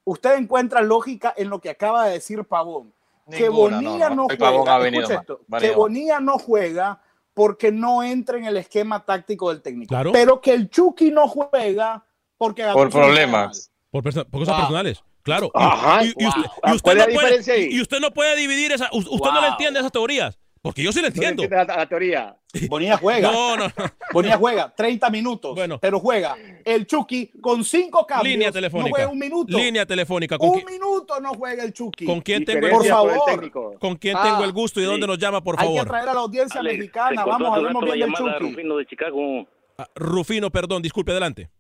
usted 0.05 0.37
encuentra 0.39 0.83
lógica 0.83 1.35
en 1.37 1.51
lo 1.51 1.61
que 1.61 1.71
acaba 1.71 2.07
de 2.07 2.13
decir 2.13 2.45
Pavón. 2.45 2.93
que 3.31 3.49
Bonilla 3.49 4.11
no, 4.11 4.15
no, 4.17 4.27
no. 4.29 4.37
Juega. 4.37 4.75
ha 4.75 4.79
venido 4.79 5.11
esto, 5.11 5.41
que. 5.59 5.71
Bonilla 5.73 6.21
no 6.21 6.39
juega 6.39 7.01
porque 7.33 7.73
no 7.73 8.03
entra 8.05 8.39
en 8.39 8.45
el 8.45 8.57
esquema 8.59 9.05
táctico 9.05 9.49
del 9.49 9.63
técnico. 9.63 9.89
Claro. 9.89 10.13
Pero 10.13 10.41
que 10.41 10.53
el 10.53 10.69
Chucky 10.71 11.11
no 11.11 11.27
juega 11.27 12.05
porque 12.37 12.65
Por 12.73 12.91
problemas. 12.91 13.73
Por 13.91 14.03
cosas 14.05 14.27
Ah. 14.31 14.57
personales. 14.59 15.03
Claro. 15.25 15.47
Y- 15.47 15.51
Ajá. 15.55 16.05
Y, 16.05 16.09
y 16.17 16.27
usted, 16.27 16.43
Ah, 16.63 16.71
y 16.71 16.77
usted 16.77 16.83
¿cuál 16.83 16.97
es 16.99 17.03
no 17.07 17.09
la 17.09 17.15
puede, 17.15 17.27
diferencia 17.39 17.55
ahí? 17.55 17.69
y 17.73 17.81
usted 17.81 17.99
no 18.01 18.11
puede 18.13 18.37
dividir 18.37 18.71
esa. 18.73 18.89
Usted 18.93 19.11
no 19.11 19.35
le 19.35 19.41
Wow. 19.41 19.51
entiende 19.51 19.81
esas 19.81 19.91
teorías. 19.93 20.39
Porque 20.63 20.83
yo 20.83 20.93
sí 20.93 21.01
le 21.03 21.09
No 21.09 21.15
entiendo. 21.15 21.43
entiendes 21.43 21.69
la, 21.69 21.77
la 21.77 21.87
teoría. 21.87 22.37
Bonilla 22.71 22.97
juega. 22.97 23.31
No, 23.31 23.55
no, 23.59 23.65
no. 23.67 23.73
Bonilla 24.15 24.39
juega 24.39 24.75
30 24.75 25.11
minutos, 25.11 25.55
Bueno. 25.55 25.79
pero 25.79 26.01
juega 26.01 26.37
el 26.65 26.87
Chucky 26.87 27.33
con 27.43 27.63
cinco 27.65 28.07
cambios. 28.07 28.33
Línea 28.33 28.49
No 28.49 28.53
telefónica. 28.55 28.91
juega 28.91 29.09
un 29.11 29.19
minuto. 29.19 29.59
Línea 29.59 29.85
telefónica. 29.85 30.39
¿Con, 30.39 30.49
un 30.49 30.61
qui- 30.61 30.71
minuto 30.71 31.21
no 31.21 31.35
juega 31.35 31.65
el 31.65 31.75
Chucky. 31.75 32.07
con 32.07 32.23
quién 32.23 32.47
tengo 32.47 32.67
el 32.67 32.73
Por 32.73 32.85
el 32.87 32.91
favor. 32.93 33.19
técnico. 33.27 33.75
¿Con 33.79 33.97
quién 33.97 34.17
Ah, 34.17 34.23
tengo 34.23 34.45
el 34.45 34.53
gusto 34.53 34.81
y 34.81 34.85
sí. 34.85 34.89
dónde 34.91 35.07
nos 35.07 35.19
llama, 35.19 35.43
por 35.45 35.57
Hay 35.61 35.67
que 35.69 35.75
favor? 35.75 35.87
traer 35.89 36.09
a 36.09 36.15
la 36.15 36.21
audiencia 36.21 36.61
Alex, 36.61 36.79
mexicana. 36.79 37.25
Vamos, 37.27 37.57
hablemos 37.57 37.83
rato 37.83 37.95
bien 37.95 38.07
del 38.11 38.17
Chucky. 38.17 38.39
Rufino 38.51 38.77
de 38.79 38.87
Chicago. 38.87 39.47
Ah, 39.77 39.89
Rufino, 39.97 40.51
perdón, 40.51 40.81
disculpe, 40.81 41.11
adelante. 41.11 41.51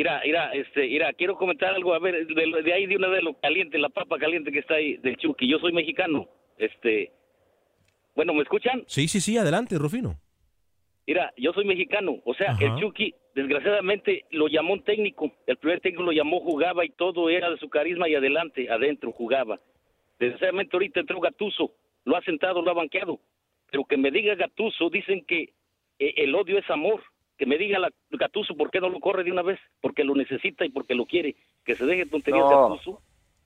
Mira, 0.00 0.22
mira, 0.24 0.50
este, 0.54 0.88
mira, 0.88 1.12
quiero 1.12 1.36
comentar 1.36 1.74
algo, 1.74 1.92
a 1.92 1.98
ver, 1.98 2.26
de, 2.26 2.62
de 2.62 2.72
ahí 2.72 2.86
de 2.86 2.96
una 2.96 3.08
vez 3.08 3.22
lo 3.22 3.34
caliente, 3.34 3.76
la 3.76 3.90
papa 3.90 4.16
caliente 4.16 4.50
que 4.50 4.60
está 4.60 4.76
ahí 4.76 4.96
del 4.96 5.18
Chucky. 5.18 5.46
Yo 5.46 5.58
soy 5.58 5.74
mexicano, 5.74 6.26
este, 6.56 7.12
bueno, 8.14 8.32
¿me 8.32 8.40
escuchan? 8.40 8.82
Sí, 8.86 9.08
sí, 9.08 9.20
sí, 9.20 9.36
adelante, 9.36 9.76
Rufino. 9.76 10.14
Mira, 11.06 11.34
yo 11.36 11.52
soy 11.52 11.66
mexicano, 11.66 12.16
o 12.24 12.32
sea, 12.32 12.52
Ajá. 12.52 12.64
el 12.64 12.76
Chucky, 12.80 13.14
desgraciadamente, 13.34 14.24
lo 14.30 14.48
llamó 14.48 14.72
un 14.72 14.84
técnico. 14.84 15.32
El 15.46 15.58
primer 15.58 15.80
técnico 15.80 16.04
lo 16.04 16.12
llamó, 16.12 16.40
jugaba 16.40 16.82
y 16.82 16.88
todo 16.88 17.28
era 17.28 17.50
de 17.50 17.58
su 17.58 17.68
carisma 17.68 18.08
y 18.08 18.14
adelante, 18.14 18.70
adentro, 18.70 19.12
jugaba. 19.12 19.60
Desgraciadamente, 20.18 20.76
ahorita 20.76 21.00
entró 21.00 21.20
Gatuso, 21.20 21.74
lo 22.06 22.16
ha 22.16 22.22
sentado, 22.22 22.62
lo 22.62 22.70
ha 22.70 22.74
banqueado. 22.74 23.20
Pero 23.70 23.84
que 23.84 23.98
me 23.98 24.10
diga 24.10 24.34
Gatuso, 24.34 24.88
dicen 24.88 25.26
que 25.26 25.52
eh, 25.98 26.14
el 26.16 26.34
odio 26.34 26.56
es 26.56 26.70
amor. 26.70 27.02
Que 27.40 27.46
me 27.46 27.56
diga 27.56 27.78
la, 27.78 27.88
Gatuso, 28.10 28.54
¿por 28.54 28.70
qué 28.70 28.80
no 28.80 28.90
lo 28.90 29.00
corre 29.00 29.24
de 29.24 29.32
una 29.32 29.40
vez? 29.40 29.58
Porque 29.80 30.04
lo 30.04 30.14
necesita 30.14 30.66
y 30.66 30.68
porque 30.68 30.94
lo 30.94 31.06
quiere. 31.06 31.36
Que 31.64 31.74
se 31.74 31.86
deje 31.86 32.04
tonterías 32.04 32.44
No. 32.44 32.68
Gattuso. 32.68 33.00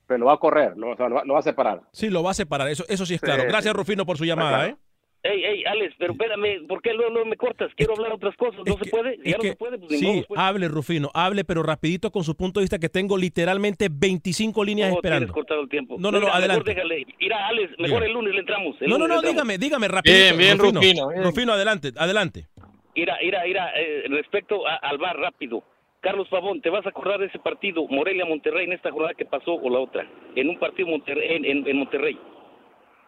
Pero 0.05 0.17
lo 0.19 0.25
va 0.25 0.33
a 0.33 0.37
correr, 0.37 0.73
lo, 0.75 0.93
lo 0.95 1.15
va- 1.15 1.23
lo 1.23 1.33
va 1.33 1.39
a 1.39 1.43
separar. 1.43 1.79
Sí, 1.93 2.09
lo 2.09 2.21
va 2.21 2.31
a 2.31 2.33
separar, 2.33 2.67
eso, 2.67 2.83
eso 2.89 3.05
sí 3.05 3.13
es 3.13 3.21
Sí, 3.21 3.25
claro. 3.25 3.43
sí. 3.43 3.47
Gracias, 3.47 3.73
Rufino, 3.73 4.05
por 4.05 4.17
su 4.17 4.25
llamada. 4.25 4.67
¿eh? 4.67 4.75
Ey, 5.23 5.43
ey, 5.45 5.63
Alex, 5.65 5.95
pero 5.97 6.11
espérame, 6.11 6.67
¿por 6.67 6.81
qué 6.81 6.93
luego, 6.93 7.09
luego 7.13 7.25
me 7.29 7.37
cortas? 7.37 7.71
Quiero 7.77 7.93
hablar 7.93 8.11
otras 8.11 8.35
cosas, 8.35 8.59
¿no 8.65 8.73
se 8.77 8.83
que- 8.83 8.89
puede? 8.91 9.17
Ya 9.23 9.37
no 9.37 9.41
que- 9.41 9.49
se 9.51 9.55
puede, 9.55 9.77
pues 9.79 9.97
sí, 9.97 10.05
modo, 10.05 10.23
pues. 10.27 10.39
hable, 10.41 10.67
Rufino, 10.67 11.09
hable, 11.13 11.45
pero 11.45 11.63
rapidito 11.63 12.11
con 12.11 12.25
su 12.25 12.35
punto 12.35 12.59
de 12.59 12.65
vista 12.65 12.77
que 12.79 12.89
tengo 12.89 13.17
literalmente 13.17 13.87
25 13.89 14.63
líneas 14.65 14.89
No, 14.89 14.95
esperando. 14.97 15.31
cortado 15.31 15.61
el 15.61 15.69
tiempo. 15.69 15.95
No, 15.97 16.11
no, 16.11 16.19
no, 16.19 16.25
Mira, 16.25 16.35
adelante. 16.37 16.73
Mejor 16.75 16.89
déjale. 16.89 17.05
Mira, 17.17 17.47
Alex, 17.47 17.71
mejor 17.79 18.03
el 18.03 18.11
lunes 18.11 18.33
le 18.33 18.39
entramos. 18.41 18.75
el 18.81 18.89
No, 18.89 18.97
no, 18.97 19.07
lunes 19.07 19.23
no, 19.23 19.29
dígame, 19.29 19.57
dígame 19.57 19.87
rapidito. 19.87 20.19
Bien, 20.19 20.37
bien, 20.37 20.57
Rufino, 20.59 20.81
Rufino, 20.81 21.07
bien. 21.07 21.23
Rufino, 21.23 21.53
adelante, 21.53 21.91
adelante. 21.97 22.47
Mira, 22.95 23.17
mira, 23.21 23.43
mira, 23.45 23.71
eh, 23.75 24.03
respecto 24.09 24.65
a- 24.67 24.75
al 24.77 24.97
bar 24.97 25.17
rápido. 25.17 25.63
Carlos 26.01 26.27
Pavón, 26.29 26.61
¿te 26.61 26.69
vas 26.69 26.85
a 26.85 26.89
acordar 26.89 27.19
de 27.19 27.25
ese 27.27 27.39
partido 27.39 27.87
Morelia-Monterrey 27.87 28.65
en 28.65 28.73
esta 28.73 28.91
jornada 28.91 29.15
que 29.15 29.25
pasó 29.25 29.55
o 29.55 29.69
la 29.69 29.79
otra? 29.79 30.07
En 30.35 30.49
un 30.49 30.59
partido 30.59 30.87
Monterrey, 30.87 31.35
en, 31.35 31.45
en- 31.45 31.67
en 31.67 31.77
Monterrey. 31.77 32.17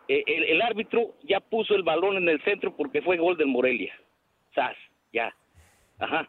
Eh, 0.07 0.23
el, 0.25 0.43
el 0.45 0.61
árbitro 0.61 1.13
ya 1.23 1.39
puso 1.39 1.75
el 1.75 1.83
balón 1.83 2.17
en 2.17 2.27
el 2.29 2.41
centro 2.43 2.75
porque 2.75 3.01
fue 3.01 3.17
gol 3.17 3.37
del 3.37 3.47
Morelia. 3.47 3.93
Sas, 4.55 4.75
ya. 5.13 5.33
Ajá. 5.99 6.27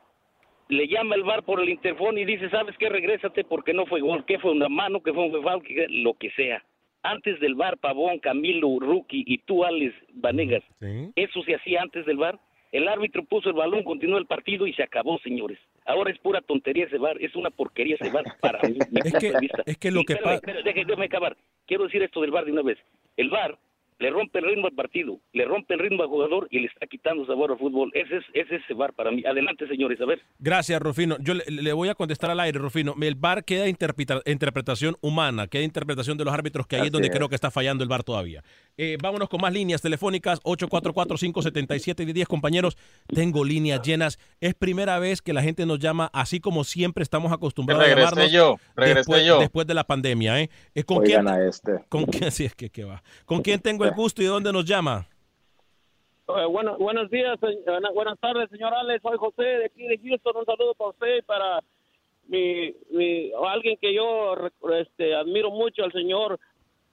Le 0.68 0.86
llama 0.86 1.14
el 1.14 1.22
bar 1.22 1.42
por 1.44 1.60
el 1.60 1.68
interfón 1.70 2.18
y 2.18 2.26
dice, 2.26 2.50
¿sabes 2.50 2.76
qué? 2.76 2.88
Regrésate 2.90 3.44
porque 3.44 3.72
no 3.72 3.86
fue 3.86 4.00
gol. 4.00 4.24
¿Qué 4.26 4.38
fue? 4.38 4.50
¿Una 4.52 4.68
mano? 4.68 5.02
¿Qué 5.02 5.12
fue 5.14 5.24
un 5.24 5.42
foul? 5.42 5.62
¿Qué- 5.62 5.86
Lo 5.88 6.12
que 6.14 6.30
sea. 6.32 6.62
Antes 7.02 7.40
del 7.40 7.54
bar, 7.54 7.78
Pavón, 7.78 8.18
Camilo, 8.18 8.78
Rookie 8.80 9.24
y 9.26 9.38
tú, 9.38 9.64
Alex 9.64 9.94
Vanegas. 10.12 10.62
Sí. 10.80 11.10
Eso 11.16 11.42
se 11.44 11.54
hacía 11.54 11.80
antes 11.80 12.04
del 12.04 12.18
bar. 12.18 12.38
El 12.72 12.86
árbitro 12.88 13.24
puso 13.24 13.48
el 13.48 13.54
balón, 13.56 13.82
continuó 13.82 14.18
el 14.18 14.26
partido 14.26 14.66
y 14.66 14.72
se 14.74 14.82
acabó, 14.82 15.18
señores. 15.20 15.58
Ahora 15.86 16.10
es 16.10 16.18
pura 16.18 16.40
tontería 16.42 16.84
ese 16.84 16.98
bar, 16.98 17.16
es 17.20 17.34
una 17.34 17.50
porquería 17.50 17.96
ese 17.98 18.10
bar 18.10 18.24
para 18.40 18.60
mí, 18.68 18.78
mi 18.90 19.00
Es 19.04 19.12
que- 19.14 19.32
es 19.66 19.78
que 19.78 19.90
lo 19.90 20.00
Y 20.00 20.04
que 20.04 20.12
espérame, 20.14 20.24
pa- 20.30 20.34
espérame, 20.34 20.64
deje- 20.64 20.84
déjeme 20.84 21.06
acabar. 21.06 21.36
Quiero 21.66 21.84
decir 21.84 22.02
esto 22.02 22.20
del 22.20 22.30
bar 22.30 22.44
de 22.44 22.52
una 22.52 22.62
vez. 22.62 22.78
El 23.16 23.30
bar 23.30 23.58
le 24.00 24.10
rompe 24.10 24.38
el 24.38 24.44
ritmo 24.44 24.66
al 24.68 24.74
partido, 24.74 25.18
le 25.32 25.44
rompe 25.44 25.74
el 25.74 25.80
ritmo 25.80 26.02
al 26.04 26.08
jugador 26.08 26.46
y 26.52 26.60
le 26.60 26.66
está 26.68 26.86
quitando 26.86 27.26
sabor 27.26 27.50
al 27.50 27.58
fútbol. 27.58 27.90
Ese 27.94 28.18
es, 28.18 28.24
ese 28.32 28.56
es 28.56 28.62
ese 28.62 28.74
bar 28.74 28.92
para 28.92 29.10
mí. 29.10 29.24
Adelante, 29.26 29.66
señores, 29.66 30.00
a 30.00 30.04
ver. 30.04 30.20
Gracias, 30.38 30.80
Rufino. 30.80 31.16
Yo 31.20 31.34
le, 31.34 31.42
le 31.48 31.72
voy 31.72 31.88
a 31.88 31.94
contestar 31.96 32.30
al 32.30 32.38
aire, 32.38 32.58
Rufino. 32.60 32.94
El 33.02 33.16
VAR 33.16 33.44
queda 33.44 33.66
interpreta- 33.68 34.22
interpretación 34.24 34.94
humana, 35.00 35.48
queda 35.48 35.62
interpretación 35.64 36.16
de 36.16 36.24
los 36.26 36.32
árbitros, 36.34 36.66
que 36.68 36.76
ahí 36.76 36.86
es 36.86 36.92
donde 36.92 37.08
es. 37.08 37.14
creo 37.16 37.28
que 37.28 37.34
está 37.34 37.50
fallando 37.50 37.82
el 37.82 37.88
VAR 37.90 38.04
todavía. 38.04 38.44
Eh, 38.80 38.96
vámonos 39.02 39.28
con 39.28 39.40
más 39.40 39.52
líneas 39.52 39.82
telefónicas, 39.82 40.40
844-577-10. 40.44 42.26
Compañeros, 42.26 42.76
tengo 43.08 43.44
líneas 43.44 43.82
llenas. 43.82 44.18
Es 44.40 44.54
primera 44.54 44.98
vez 45.00 45.20
que 45.20 45.32
la 45.32 45.42
gente 45.42 45.66
nos 45.66 45.80
llama, 45.80 46.08
así 46.12 46.38
como 46.38 46.62
siempre 46.62 47.02
estamos 47.02 47.32
acostumbrados 47.32 47.82
a 47.84 47.88
Regresé 47.88 48.10
llamarnos 48.14 48.32
yo, 48.32 48.56
regresé 48.76 48.98
después, 48.98 49.24
yo. 49.26 49.38
después 49.40 49.66
de 49.66 49.74
la 49.74 49.82
pandemia. 49.84 50.40
¿eh? 50.40 50.48
Con 50.86 50.98
Oigan 50.98 51.24
quién, 51.26 51.28
a 51.28 51.44
este. 51.48 51.80
con 51.88 52.04
quién, 52.04 52.30
sí, 52.30 52.44
es 52.44 52.54
que, 52.54 52.70
que 52.70 52.84
va. 52.84 53.02
¿Con 53.24 53.42
quién 53.42 53.60
tengo 53.60 53.84
el 53.84 53.90
gusto 53.96 54.22
y 54.22 54.26
de 54.26 54.30
dónde 54.30 54.52
nos 54.52 54.64
llama? 54.64 55.08
Eh, 56.28 56.44
bueno, 56.48 56.76
buenos 56.78 57.10
días, 57.10 57.36
buena- 57.40 57.90
buenas 57.92 58.18
tardes, 58.20 58.48
señor 58.50 58.72
Alex. 58.74 59.02
Soy 59.02 59.16
José 59.18 59.42
de 59.42 59.64
aquí 59.66 59.88
de 59.88 59.98
Houston. 59.98 60.36
Un 60.36 60.44
saludo 60.46 60.74
para 60.74 60.90
usted 60.90 61.16
y 61.18 61.22
para 61.22 61.60
mi, 62.28 62.74
mi 62.90 63.32
alguien 63.50 63.76
que 63.80 63.92
yo 63.92 64.36
este, 64.78 65.16
admiro 65.16 65.50
mucho, 65.50 65.82
al 65.82 65.90
señor 65.92 66.38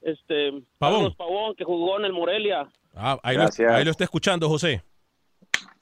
este, 0.05 0.51
Pavón. 0.77 0.99
Carlos 0.99 1.15
Pavón, 1.15 1.55
que 1.55 1.63
jugó 1.63 1.97
en 1.97 2.05
el 2.05 2.13
Morelia. 2.13 2.69
Ah, 2.93 3.19
ahí, 3.23 3.35
lo, 3.35 3.41
Gracias. 3.41 3.71
ahí 3.71 3.83
lo 3.83 3.91
está 3.91 4.03
escuchando, 4.03 4.47
José. 4.47 4.83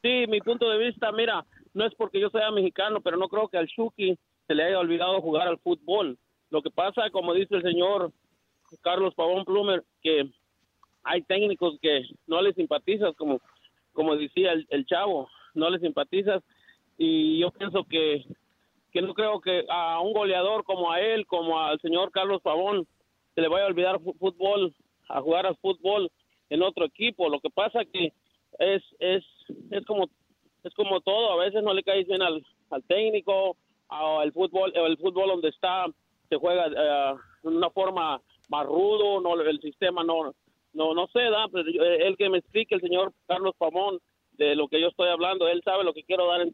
Sí, 0.02 0.26
mi 0.28 0.40
punto 0.40 0.70
de 0.70 0.78
vista, 0.78 1.12
mira, 1.12 1.46
no 1.74 1.86
es 1.86 1.94
porque 1.96 2.22
yo 2.22 2.30
sea 2.30 2.50
mexicano, 2.50 3.02
pero 3.02 3.18
no 3.18 3.28
creo 3.28 3.50
que 3.50 3.58
al 3.58 3.68
Chucky 3.68 4.18
se 4.48 4.56
le 4.56 4.64
haya 4.64 4.80
olvidado 4.80 5.22
jugar 5.22 5.48
al 5.48 5.60
fútbol. 5.60 6.18
Lo 6.50 6.62
que 6.62 6.72
pasa, 6.72 7.10
como 7.12 7.34
dice 7.34 7.56
el 7.56 7.64
señor 7.64 8.12
Carlos 8.82 9.14
Pavón 9.14 9.44
Plumer, 9.44 9.84
que 10.02 10.30
hay 11.04 11.22
técnicos 11.24 11.78
que 11.82 12.04
no 12.26 12.42
les 12.42 12.56
simpatizas, 12.56 13.14
como, 13.18 13.42
como 13.92 14.16
decía 14.16 14.54
el, 14.54 14.66
el 14.70 14.86
chavo, 14.86 15.28
no 15.54 15.70
les 15.70 15.82
simpatizas. 15.82 16.42
Y 16.98 17.40
yo 17.40 17.52
pienso 17.52 17.84
que, 17.84 18.24
que 18.94 19.02
no 19.02 19.14
creo 19.14 19.42
que 19.42 19.66
a 19.70 20.00
un 20.00 20.14
goleador 20.14 20.64
como 20.64 20.94
a 20.94 21.02
él, 21.02 21.26
como 21.28 21.60
al 21.60 21.80
señor 21.82 22.12
Carlos 22.12 22.42
Pavón, 22.42 22.88
se 23.36 23.42
le 23.42 23.48
vaya 23.48 23.66
a 23.66 23.68
olvidar 23.68 24.00
fútbol, 24.20 24.74
a 25.10 25.22
jugar 25.22 25.46
al 25.46 25.58
fútbol 25.58 26.10
en 26.50 26.62
otro 26.64 26.86
equipo. 26.86 27.30
Lo 27.30 27.40
que 27.40 27.50
pasa 27.50 27.84
que 27.86 28.14
es, 28.60 28.84
es, 29.00 29.24
es 29.72 29.86
como 29.86 30.10
es 30.64 30.74
como 30.76 31.02
todo, 31.02 31.32
a 31.32 31.44
veces 31.44 31.62
no 31.62 31.74
le 31.74 31.84
cae 31.84 32.04
bien 32.06 32.22
al, 32.22 32.42
al 32.70 32.84
técnico, 32.86 33.58
al 33.90 34.32
fútbol, 34.32 34.72
el 34.74 34.98
fútbol 34.98 35.28
donde 35.28 35.50
está 35.50 35.86
se 36.30 36.38
juega 36.38 36.68
eh, 36.68 37.16
de 37.44 37.50
una 37.50 37.70
forma 37.70 38.22
más 38.50 38.66
rudo, 38.66 39.20
no 39.20 39.40
el 39.42 39.60
sistema 39.60 40.04
no 40.04 40.34
no 40.74 40.94
no 40.94 41.08
se 41.08 41.20
da, 41.20 41.48
pero 41.52 41.70
yo- 41.70 41.84
eh, 41.84 42.08
el 42.08 42.16
que 42.18 42.30
me 42.30 42.38
explique 42.38 42.76
el 42.76 42.82
señor 42.82 43.12
Carlos 43.28 43.54
Pamón 43.58 44.00
de 44.38 44.56
lo 44.56 44.68
que 44.68 44.80
yo 44.82 44.88
estoy 44.88 45.10
hablando, 45.10 45.48
él 45.48 45.62
sabe 45.64 45.84
lo 45.84 45.94
que 45.94 46.04
quiero 46.04 46.28
dar, 46.28 46.42
eh, 46.42 46.52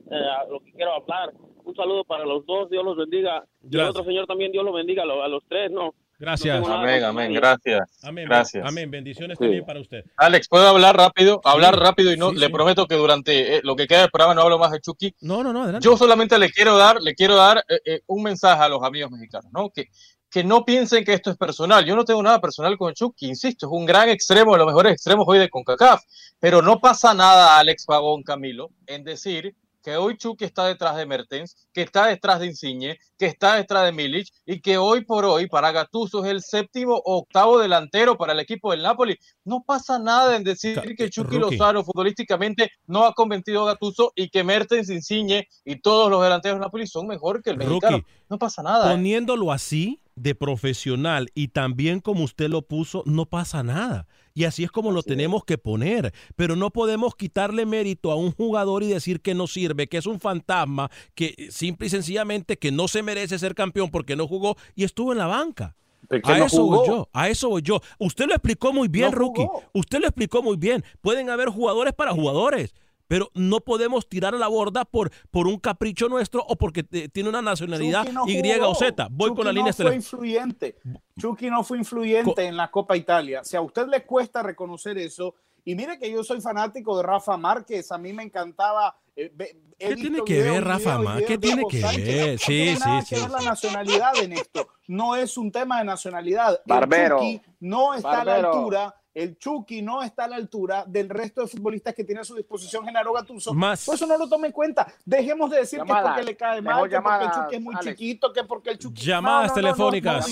lo 0.50 0.60
que 0.60 0.74
quiero 0.74 0.94
hablar. 0.94 1.32
Un 1.64 1.76
saludo 1.76 2.04
para 2.04 2.26
los 2.26 2.46
dos, 2.46 2.70
Dios 2.70 2.84
los 2.84 2.98
bendiga. 2.98 3.46
Y 3.64 3.68
el 3.68 3.90
otro 3.92 4.04
señor 4.04 4.26
también, 4.26 4.52
Dios 4.52 4.66
los 4.66 4.74
bendiga 4.74 5.04
a 5.04 5.28
los 5.30 5.44
tres, 5.48 5.72
¿no? 5.72 5.94
Gracias. 6.20 6.60
No 6.62 6.74
Amén, 6.74 7.04
amén, 7.04 7.34
gracias. 7.34 7.82
Amén. 8.04 8.26
Gracias. 8.28 8.66
Amén. 8.68 8.92
Bendiciones 8.92 9.38
Sí. 9.38 9.46
también 9.46 9.66
para 9.66 9.80
usted. 9.80 10.04
Alex, 10.18 10.50
¿puedo 10.50 10.68
hablar 10.68 10.98
rápido? 10.98 11.40
Hablar 11.46 11.76
Sí. 11.76 11.80
rápido 11.80 12.12
y 12.14 12.18
no, 12.18 12.32
Sí, 12.32 12.36
le 12.36 12.48
sí. 12.48 12.52
prometo 12.52 12.86
que 12.88 12.96
durante 12.96 13.56
eh, 13.56 13.62
lo 13.64 13.76
que 13.78 13.88
queda 13.88 14.02
del 14.02 14.12
programa 14.12 14.36
no 14.36 14.42
hablo 14.42 14.60
más 14.60 14.72
de 14.72 14.82
Chucky. 14.82 15.16
No, 15.22 15.44
no, 15.44 15.54
no, 15.54 15.64
adelante. 15.64 15.86
Yo 15.86 15.96
solamente 15.96 16.38
le 16.38 16.52
quiero 16.52 16.78
dar, 16.78 17.02
le 17.02 17.16
quiero 17.16 17.36
dar 17.36 17.64
eh, 17.70 17.80
eh, 17.86 18.02
un 18.08 18.22
mensaje 18.24 18.62
a 18.62 18.68
los 18.70 18.84
amigos 18.84 19.12
mexicanos, 19.12 19.50
¿no? 19.54 19.70
Que, 19.70 19.86
que 20.30 20.44
no 20.44 20.66
piensen 20.66 21.06
que 21.06 21.14
esto 21.14 21.32
es 21.32 21.38
personal. 21.38 21.86
Yo 21.86 21.96
no 21.96 22.04
tengo 22.06 22.22
nada 22.22 22.40
personal 22.42 22.78
con 22.78 22.94
Chucky, 22.94 23.26
insisto, 23.28 23.66
es 23.68 23.72
un 23.72 23.86
gran 23.86 24.10
extremo, 24.10 24.52
de 24.52 24.58
los 24.60 24.68
mejores 24.68 24.92
extremos 24.94 25.26
hoy 25.28 25.40
de 25.40 25.50
CONCACAF. 25.50 26.04
Pero 26.40 26.62
no 26.62 26.80
pasa 26.80 27.14
nada, 27.14 27.58
Alex 27.58 27.86
Pagón 27.86 28.24
Camilo, 28.24 28.70
en 28.88 29.04
decir 29.06 29.56
que 29.84 29.96
hoy 29.96 30.18
Chucky 30.18 30.46
está 30.46 30.66
detrás 30.66 30.96
de 30.98 31.06
Mertens, 31.06 31.68
que 31.74 31.82
está 31.82 32.08
detrás 32.08 32.40
de 32.40 32.48
Insigne, 32.48 33.00
que 33.18 33.26
está 33.26 33.56
detrás 33.56 33.86
de 33.86 33.92
Milic 33.92 34.28
y 34.46 34.62
que 34.62 34.78
hoy 34.78 35.06
por 35.06 35.26
hoy 35.26 35.48
para 35.48 35.72
Gattuso 35.72 36.24
es 36.24 36.32
el 36.32 36.42
séptimo 36.42 36.96
o 37.06 37.18
octavo 37.18 37.60
delantero 37.60 38.18
para 38.18 38.34
el 38.34 38.40
equipo 38.40 38.72
del 38.72 38.84
Napoli. 38.84 39.18
No 39.44 39.64
pasa 39.66 40.00
nada 40.00 40.36
en 40.36 40.44
decir 40.44 40.82
que 40.98 41.10
Chucky 41.10 41.38
Rookie. 41.38 41.58
Lozano 41.58 41.84
futbolísticamente 41.84 42.72
no 42.88 43.06
ha 43.06 43.14
convencido 43.14 43.64
a 43.64 43.74
Gattuso 43.74 44.12
y 44.16 44.30
que 44.30 44.44
Mertens, 44.44 44.90
Insigne 44.90 45.48
y 45.64 45.82
todos 45.82 46.10
los 46.10 46.22
delanteros 46.22 46.58
del 46.58 46.62
Napoli 46.62 46.88
son 46.88 47.08
mejor 47.08 47.42
que 47.42 47.52
el 47.52 47.58
mexicano. 47.58 47.98
Rookie. 47.98 48.10
No 48.30 48.38
pasa 48.38 48.62
nada. 48.62 48.90
¿eh? 48.90 48.96
Poniéndolo 48.96 49.52
así, 49.52 50.00
de 50.20 50.36
profesional 50.36 51.30
y 51.34 51.50
también 51.50 52.00
como 52.00 52.24
usted 52.24 52.50
lo 52.50 52.62
puso, 52.62 53.04
no 53.06 53.26
pasa 53.26 53.64
nada. 53.64 54.08
Y 54.34 54.46
así 54.46 54.64
es 54.64 54.72
como 54.72 54.92
lo 54.92 55.04
tenemos 55.04 55.44
que 55.44 55.58
poner. 55.58 56.14
Pero 56.36 56.56
no 56.56 56.70
podemos 56.70 57.16
quitarle 57.16 57.66
mérito 57.66 58.12
a 58.12 58.16
un 58.16 58.32
jugador 58.32 58.84
y 58.84 58.88
decir 58.88 59.22
que 59.22 59.34
no 59.34 59.48
sirve, 59.48 59.88
que 59.88 59.98
es 59.98 60.06
un 60.06 60.20
fantasma, 60.20 60.90
que 61.16 61.48
simple 61.52 61.88
y 61.88 61.90
sencillamente 61.90 62.58
que 62.58 62.72
no 62.72 62.88
se 62.88 63.04
merece 63.04 63.40
ser 63.40 63.56
campeón 63.56 63.90
porque 63.90 64.16
no 64.16 64.28
jugó 64.28 64.56
y 64.76 64.84
estuvo 64.84 65.12
en 65.12 65.18
la 65.18 65.28
banca. 65.28 65.76
A 66.24 66.38
no 66.38 66.46
eso 66.46 66.66
voy 66.66 66.88
yo, 66.88 67.10
a 67.14 67.30
eso 67.30 67.50
voy 67.50 67.62
yo. 67.62 67.82
Usted 68.00 68.26
lo 68.28 68.34
explicó 68.34 68.74
muy 68.74 68.88
bien, 68.88 69.12
No 69.12 69.18
Rookie. 69.18 69.46
Usted 69.74 70.00
lo 70.00 70.08
explicó 70.08 70.42
muy 70.42 70.58
bien. 70.58 70.84
Pueden 71.02 71.30
haber 71.30 71.50
jugadores 71.50 71.94
para 71.94 72.14
jugadores, 72.14 72.74
pero 73.10 73.30
no 73.34 73.60
podemos 73.60 74.08
tirar 74.08 74.34
a 74.36 74.38
la 74.38 74.48
borda 74.48 74.86
por, 74.86 75.12
por 75.32 75.48
un 75.48 75.58
capricho 75.60 76.08
nuestro 76.08 76.46
o 76.48 76.56
porque 76.56 76.86
eh, 76.94 77.10
tiene 77.10 77.28
una 77.28 77.42
nacionalidad 77.42 78.08
no 78.10 78.24
Y 78.26 78.36
jugó. 78.36 78.70
o 78.70 78.76
Z. 78.76 79.08
Voy 79.12 79.30
con 79.32 79.38
Chucky 79.40 79.46
la 79.48 79.52
línea 79.52 79.72
no 79.72 79.74
fue 79.74 79.86
telefónica. 79.86 79.96
influyente. 80.06 80.76
Chucky 81.20 81.50
no 81.50 81.64
fue 81.64 81.78
influyente 81.80 82.46
en 82.46 82.56
la 82.56 82.72
Copa 82.72 82.96
Italia. 82.96 83.44
Si 83.44 83.58
a 83.58 83.62
usted 83.62 83.88
le 83.88 84.06
cuesta 84.06 84.42
reconocer 84.44 84.98
eso, 85.00 85.36
y 85.66 85.76
mire 85.76 86.00
que 86.00 86.10
yo 86.12 86.24
soy 86.24 86.40
fanático 86.40 86.96
de 86.98 87.04
Rafa 87.04 87.36
Márquez, 87.36 87.92
a 87.92 87.98
mí 87.98 88.14
me 88.14 88.24
encantaba. 88.24 88.96
eh, 89.16 89.32
¿Qué 89.78 89.96
tiene 89.96 90.22
que 90.26 90.36
videos, 90.36 90.54
ver 90.56 90.64
Rafa 90.66 90.98
Márquez? 91.00 91.28
¿Qué 91.28 91.38
tiene 91.38 91.64
que 91.70 91.82
Sánchez. 91.82 92.06
ver? 92.06 92.32
No 92.34 92.38
Sí, 92.38 92.46
tiene 92.46 92.76
sí, 92.76 92.80
nada 92.86 93.02
sí, 93.02 93.16
que 93.16 93.22
ver 93.22 93.30
la 93.32 93.42
nacionalidad 93.42 94.18
en 94.24 94.34
esto. 94.34 94.68
No 94.88 95.16
es 95.16 95.38
un 95.38 95.52
tema 95.52 95.80
de 95.80 95.86
nacionalidad. 95.86 96.54
El 96.54 96.62
Barbero. 96.66 97.18
Chucky 97.18 97.42
no 97.62 97.94
está 97.94 98.22
a 98.22 98.26
la 98.26 98.32
Barbero. 98.34 98.54
altura. 98.54 98.96
El 99.14 99.38
Chucky 99.40 99.82
no 99.82 100.04
está 100.04 100.26
a 100.26 100.28
la 100.28 100.36
altura 100.36 100.84
del 100.88 101.10
resto 101.10 101.42
de 101.42 101.48
futbolistas 101.48 101.96
que 101.96 102.04
tiene 102.04 102.22
a 102.22 102.24
su 102.24 102.36
disposición 102.36 102.86
Genaro 102.86 103.12
Gattuso. 103.12 103.54
Más- 103.56 103.84
Por 103.86 103.96
eso 103.96 104.06
no 104.06 104.18
lo 104.18 104.30
tome 104.30 104.48
en 104.48 104.54
cuenta. 104.54 104.86
Dejemos 105.04 105.50
de 105.50 105.58
decir 105.58 105.80
que 105.80 105.84
es 105.84 105.88
Llamadas. 105.90 106.12
porque 106.14 106.26
le 106.32 106.38
cae 106.38 106.62
Mejor 106.62 106.82
mal, 106.82 106.90
que 106.90 106.96
porque 106.96 106.96
el 106.96 107.20
llamadas, 107.20 107.36
Chucky 107.46 107.56
es 107.56 107.62
muy 107.62 107.76
Alex. 107.76 107.90
chiquito, 107.98 108.32
que 108.34 108.44
porque 108.44 108.70
el 108.70 108.78
Chucky. 108.78 109.02
Llamadas 109.02 109.54
telefónicas. 109.54 110.28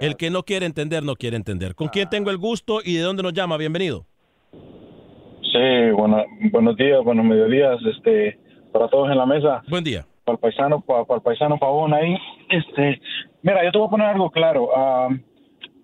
El 0.00 0.16
que, 0.16 0.16
que 0.26 0.30
no 0.30 0.42
quiere 0.42 0.66
entender, 0.66 1.02
no 1.04 1.14
quiere 1.14 1.36
entender. 1.36 1.74
¿Con 1.74 1.88
quién 1.88 2.08
tengo 2.10 2.30
el 2.30 2.38
gusto 2.38 2.80
y 2.84 2.96
de 2.96 3.02
dónde 3.02 3.22
nos 3.22 3.32
llama? 3.32 3.56
Bienvenido. 3.56 4.04
Sí, 4.52 5.90
bueno, 5.96 6.24
buenos 6.50 6.76
días, 6.76 7.02
buenos 7.04 7.24
mediodías, 7.24 7.78
este, 7.94 8.38
para 8.72 8.88
todos 8.88 9.08
en 9.10 9.18
la 9.18 9.26
mesa. 9.26 9.62
Buen 9.68 9.84
día. 9.84 10.04
Para 10.24 10.34
el 10.34 10.40
paisano, 10.40 10.80
para, 10.80 11.02
el 11.14 11.22
paisano 11.22 11.58
Pavón 11.58 11.94
ahí, 11.94 12.16
este, 12.48 13.00
mira, 13.42 13.64
yo 13.64 13.70
te 13.70 13.78
voy 13.78 13.86
a 13.86 13.90
poner 13.90 14.06
algo 14.08 14.30
claro. 14.30 14.70
ah, 14.74 15.08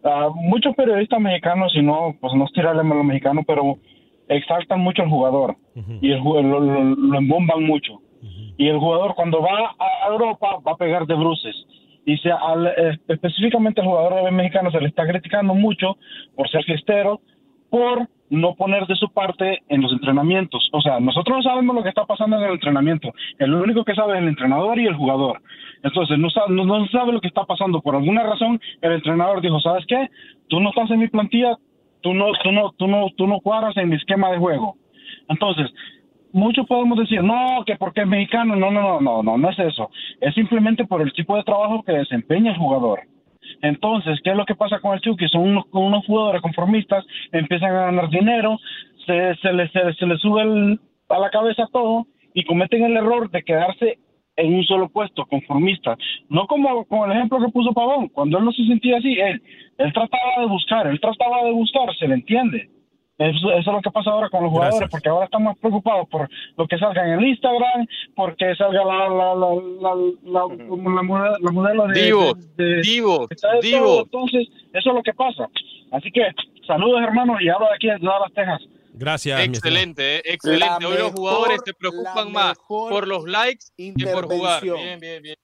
ah, 0.05 0.28
muchos 0.34 0.74
periodistas 0.74 1.20
mexicanos, 1.20 1.72
y 1.76 1.82
no, 1.82 2.14
pues 2.20 2.32
no 2.34 2.44
es 2.44 2.53
tirarle 2.53 2.82
a 2.82 2.94
los 2.94 3.05
mexicanos, 3.05 3.44
pero 3.46 3.78
exaltan 4.28 4.80
mucho 4.80 5.03
al 5.03 5.09
jugador 5.11 5.57
y 6.01 6.12
el, 6.12 6.22
lo- 6.22 6.61
lo 6.61 7.18
embomban 7.18 7.62
mucho. 7.64 8.01
Y 8.59 8.68
el 8.68 8.78
jugador 8.78 9.14
cuando 9.14 9.40
va 9.40 9.74
a 9.78 10.09
Europa 10.12 10.59
va 10.66 10.72
a 10.72 10.76
pegar 10.76 11.07
de 11.07 11.14
bruces. 11.14 11.57
Y 12.05 12.16
se, 12.18 12.30
al, 12.30 12.66
eh, 12.66 12.98
específicamente 13.09 13.80
al 13.80 13.86
jugador 13.88 14.30
mexicano 14.32 14.70
se 14.70 14.80
le 14.80 14.88
está 14.88 15.07
criticando 15.07 15.55
mucho 15.55 15.96
por 16.36 16.48
ser 16.51 16.62
fiestero, 16.64 17.20
por 17.70 18.07
no 18.31 18.55
poner 18.55 18.87
de 18.87 18.95
su 18.95 19.09
parte 19.11 19.61
en 19.68 19.83
los 19.83 19.93
entrenamientos. 19.93 20.68
O 20.72 20.81
sea, 20.81 21.01
nosotros 21.01 21.39
no 21.39 21.43
sabemos 21.43 21.74
lo 21.74 21.83
que 21.83 21.89
está 21.89 22.07
pasando 22.07 22.39
en 22.39 22.45
el 22.45 22.53
entrenamiento. 22.53 23.12
El 23.39 23.53
único 23.55 23.85
que 23.85 23.95
sabe 23.95 24.14
es 24.14 24.22
el 24.22 24.28
entrenador 24.28 24.78
y 24.78 24.87
el 24.87 24.95
jugador. 24.95 25.43
Entonces, 25.83 26.18
no 26.18 26.31
sabe, 26.31 26.55
no, 26.55 26.87
sabe 26.89 27.12
lo 27.12 27.20
que 27.20 27.28
está 27.28 27.45
pasando. 27.45 27.81
Por 27.81 27.97
alguna 27.97 28.22
razón, 28.22 28.61
el 28.81 28.93
entrenador 28.93 29.41
dijo, 29.41 29.61
¿sabes 29.61 29.85
qué? 29.87 30.09
Tú 30.49 30.61
no 30.61 30.70
estás 30.70 30.91
en 30.91 31.01
mi 31.01 31.09
plantilla, 31.09 31.57
tú 32.03 32.14
no, 32.14 32.26
tú 32.43 32.53
no, 32.53 32.72
tú 32.72 32.87
no, 32.87 33.09
tú 33.16 33.26
no 33.26 33.41
cuadras 33.41 33.76
en 33.76 33.89
mi 33.89 33.97
esquema 33.97 34.31
de 34.31 34.39
juego. 34.39 34.76
Entonces, 35.28 35.70
muchos 36.33 36.66
podemos 36.66 36.99
decir, 36.99 37.22
no, 37.22 37.64
que 37.66 37.76
porque 37.76 38.03
es 38.03 38.07
mexicano, 38.07 38.55
no, 38.55 38.70
no, 38.70 38.81
no, 38.81 39.01
no, 39.01 39.22
no, 39.22 39.39
no 39.39 39.51
es 39.51 39.59
eso. 39.59 39.91
Es 40.20 40.35
simplemente 40.35 40.85
por 40.85 41.03
el 41.03 41.12
tipo 41.12 41.37
de 41.37 41.43
trabajo 41.43 41.83
que 41.83 41.93
desempeña 41.93 42.53
el 42.53 42.59
jugador. 42.59 43.01
Entonces, 43.62 44.20
¿qué 44.22 44.30
es 44.30 44.36
lo 44.36 44.46
que 44.46 44.54
pasa 44.54 44.80
con 44.80 44.94
el 44.94 45.00
Chucky? 45.00 45.28
Son 45.28 45.42
unos, 45.42 45.64
unos 45.72 46.06
jugadores 46.06 46.42
conformistas, 46.42 47.04
empiezan 47.32 47.74
a 47.74 47.86
ganar 47.86 48.08
dinero, 48.08 48.58
se, 49.06 49.34
se 49.36 49.52
les 49.52 49.70
se, 49.72 49.92
se 49.94 50.06
les 50.06 50.20
sube 50.20 50.42
a 50.42 51.18
la 51.18 51.30
cabeza 51.30 51.66
todo 51.72 52.06
y 52.34 52.44
cometen 52.44 52.84
el 52.84 52.96
error 52.96 53.30
de 53.30 53.42
quedarse 53.42 53.98
en 54.36 54.54
un 54.54 54.64
solo 54.64 54.88
puesto, 54.88 55.26
conformista. 55.26 55.96
No 56.28 56.46
como, 56.46 56.84
como 56.86 57.06
el 57.06 57.12
ejemplo 57.12 57.38
que 57.40 57.52
puso 57.52 57.72
Pavón, 57.72 58.08
cuando 58.08 58.38
él 58.38 58.44
no 58.44 58.52
se 58.52 58.64
sentía 58.66 58.98
así, 58.98 59.18
él, 59.18 59.42
él 59.78 59.92
trataba 59.92 60.40
de 60.40 60.46
buscar, 60.46 60.86
él 60.86 61.00
trataba 61.00 61.44
de 61.44 61.52
buscar, 61.52 61.94
se 61.96 62.08
le 62.08 62.14
entiende. 62.14 62.68
Eso, 63.21 63.51
eso 63.53 63.59
es 63.59 63.66
lo 63.66 63.83
que 63.83 63.91
pasa 63.91 64.11
ahora 64.11 64.31
con 64.31 64.43
los 64.45 64.51
jugadores, 64.51 64.79
Gracias. 64.81 64.91
porque 64.91 65.09
ahora 65.11 65.27
están 65.27 65.45
más 65.45 65.57
preocupados 65.59 66.09
por 66.09 66.27
lo 66.57 66.66
que 66.66 66.79
salga 66.79 67.07
en 67.07 67.18
el 67.18 67.27
Instagram, 67.27 67.87
porque 68.16 68.55
salga 68.57 68.83
la, 68.83 69.09
la, 69.11 69.35
la, 69.35 69.55
la, 69.81 69.95
la, 70.25 70.41
la 70.95 71.03
modelo, 71.03 71.39
la 71.39 71.51
modelo 71.53 71.87
de... 71.89 72.01
Divos, 72.03 72.57
de- 72.57 72.64
de- 72.77 72.83
todo. 73.41 73.61
divos. 73.61 74.01
Entonces, 74.05 74.49
eso 74.73 74.89
es 74.91 74.95
lo 74.97 75.03
que 75.03 75.12
pasa. 75.12 75.49
Así 75.93 76.11
que, 76.11 76.23
saludos 76.66 77.03
hermanos, 77.03 77.37
y 77.43 77.49
hablo 77.51 77.66
de 77.68 77.75
aquí 77.75 77.87
de 77.89 77.99
Dallas, 78.01 78.33
Texas. 78.35 78.62
Gracias. 78.95 79.41
Excelente, 79.45 80.16
eh, 80.16 80.23
excelente. 80.25 80.87
Hoy 80.87 80.97
los 80.99 81.12
jugadores 81.12 81.61
se 81.64 81.75
preocupan 81.75 82.33
más 82.33 82.59
por 82.68 83.07
los 83.07 83.25
likes 83.25 83.66
que 83.77 84.07
por 84.07 84.27
jugar. 84.27 84.62
Bien, 84.62 84.99
bien, 84.99 85.23
bien. 85.23 85.37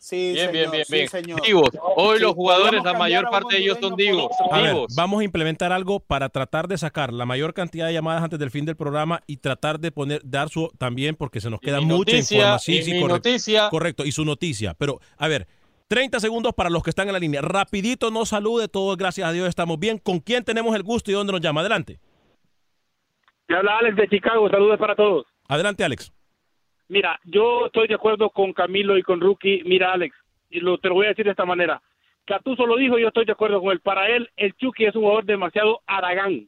Sí, 0.00 0.32
bien, 0.32 0.50
bien, 0.52 0.70
bien, 0.70 0.84
sí, 0.84 0.92
bien. 0.94 1.08
señor. 1.08 1.42
Divos. 1.42 1.70
Hoy 1.96 2.16
Sí, 2.18 2.22
los 2.22 2.32
jugadores, 2.34 2.82
la 2.82 2.94
mayor 2.94 3.28
parte 3.30 3.56
de 3.56 3.62
ellos 3.62 3.78
son 3.80 3.94
divos. 3.94 4.30
A 4.50 4.60
ver, 4.60 4.76
vamos 4.96 5.20
a 5.20 5.24
implementar 5.24 5.72
algo 5.72 6.00
para 6.00 6.28
tratar 6.28 6.66
de 6.68 6.78
sacar 6.78 7.12
la 7.12 7.26
mayor 7.26 7.52
cantidad 7.54 7.86
de 7.86 7.92
llamadas 7.92 8.22
antes 8.22 8.38
del 8.38 8.50
fin 8.50 8.64
del 8.64 8.76
programa 8.76 9.20
y 9.26 9.36
tratar 9.36 9.78
de 9.80 9.92
poner, 9.92 10.20
dar 10.24 10.48
su 10.48 10.70
también, 10.78 11.14
porque 11.14 11.40
se 11.40 11.50
nos 11.50 11.60
queda 11.60 11.80
mucha 11.80 11.96
noticia, 11.98 12.36
información. 12.38 12.74
y 12.76 12.78
Sí, 12.78 12.84
sí, 12.84 12.92
mi 12.94 13.00
correcto. 13.00 13.28
noticia. 13.28 13.68
Correcto, 13.70 14.04
y 14.06 14.12
su 14.12 14.24
noticia. 14.24 14.74
Pero, 14.74 15.00
a 15.18 15.28
ver, 15.28 15.46
30 15.88 16.20
segundos 16.20 16.54
para 16.54 16.70
los 16.70 16.82
que 16.82 16.90
están 16.90 17.08
en 17.08 17.12
la 17.12 17.18
línea. 17.18 17.42
Rapidito, 17.42 18.10
no 18.10 18.24
salude, 18.24 18.68
todos 18.68 18.96
gracias 18.96 19.28
a 19.28 19.32
Dios 19.32 19.46
estamos 19.48 19.78
bien. 19.78 19.98
¿Con 19.98 20.20
quién 20.20 20.42
tenemos 20.42 20.74
el 20.74 20.82
gusto 20.82 21.10
y 21.10 21.14
dónde 21.14 21.32
nos 21.32 21.42
llama? 21.42 21.60
Adelante. 21.60 21.98
Te 23.46 23.54
habla 23.56 23.76
Alex 23.78 23.96
de 23.96 24.08
Chicago, 24.08 24.48
saludos 24.48 24.78
para 24.78 24.96
todos. 24.96 25.26
Adelante, 25.48 25.84
Alex. 25.84 26.10
Mira, 26.88 27.18
yo 27.24 27.66
estoy 27.66 27.88
de 27.88 27.94
acuerdo 27.94 28.30
con 28.30 28.52
Camilo 28.52 28.98
y 28.98 29.02
con 29.02 29.20
Rookie. 29.20 29.62
Mira, 29.64 29.92
Alex, 29.92 30.14
y 30.50 30.60
lo, 30.60 30.78
te 30.78 30.88
lo 30.88 30.94
voy 30.94 31.06
a 31.06 31.10
decir 31.10 31.24
de 31.24 31.30
esta 31.30 31.46
manera. 31.46 31.80
Catuso 32.24 32.66
lo 32.66 32.76
dijo, 32.76 32.98
yo 32.98 33.08
estoy 33.08 33.24
de 33.24 33.32
acuerdo 33.32 33.60
con 33.60 33.72
él. 33.72 33.80
Para 33.80 34.08
él, 34.08 34.30
el 34.36 34.54
Chucky 34.54 34.84
es 34.84 34.94
un 34.94 35.02
jugador 35.02 35.24
demasiado 35.24 35.80
aragán. 35.86 36.46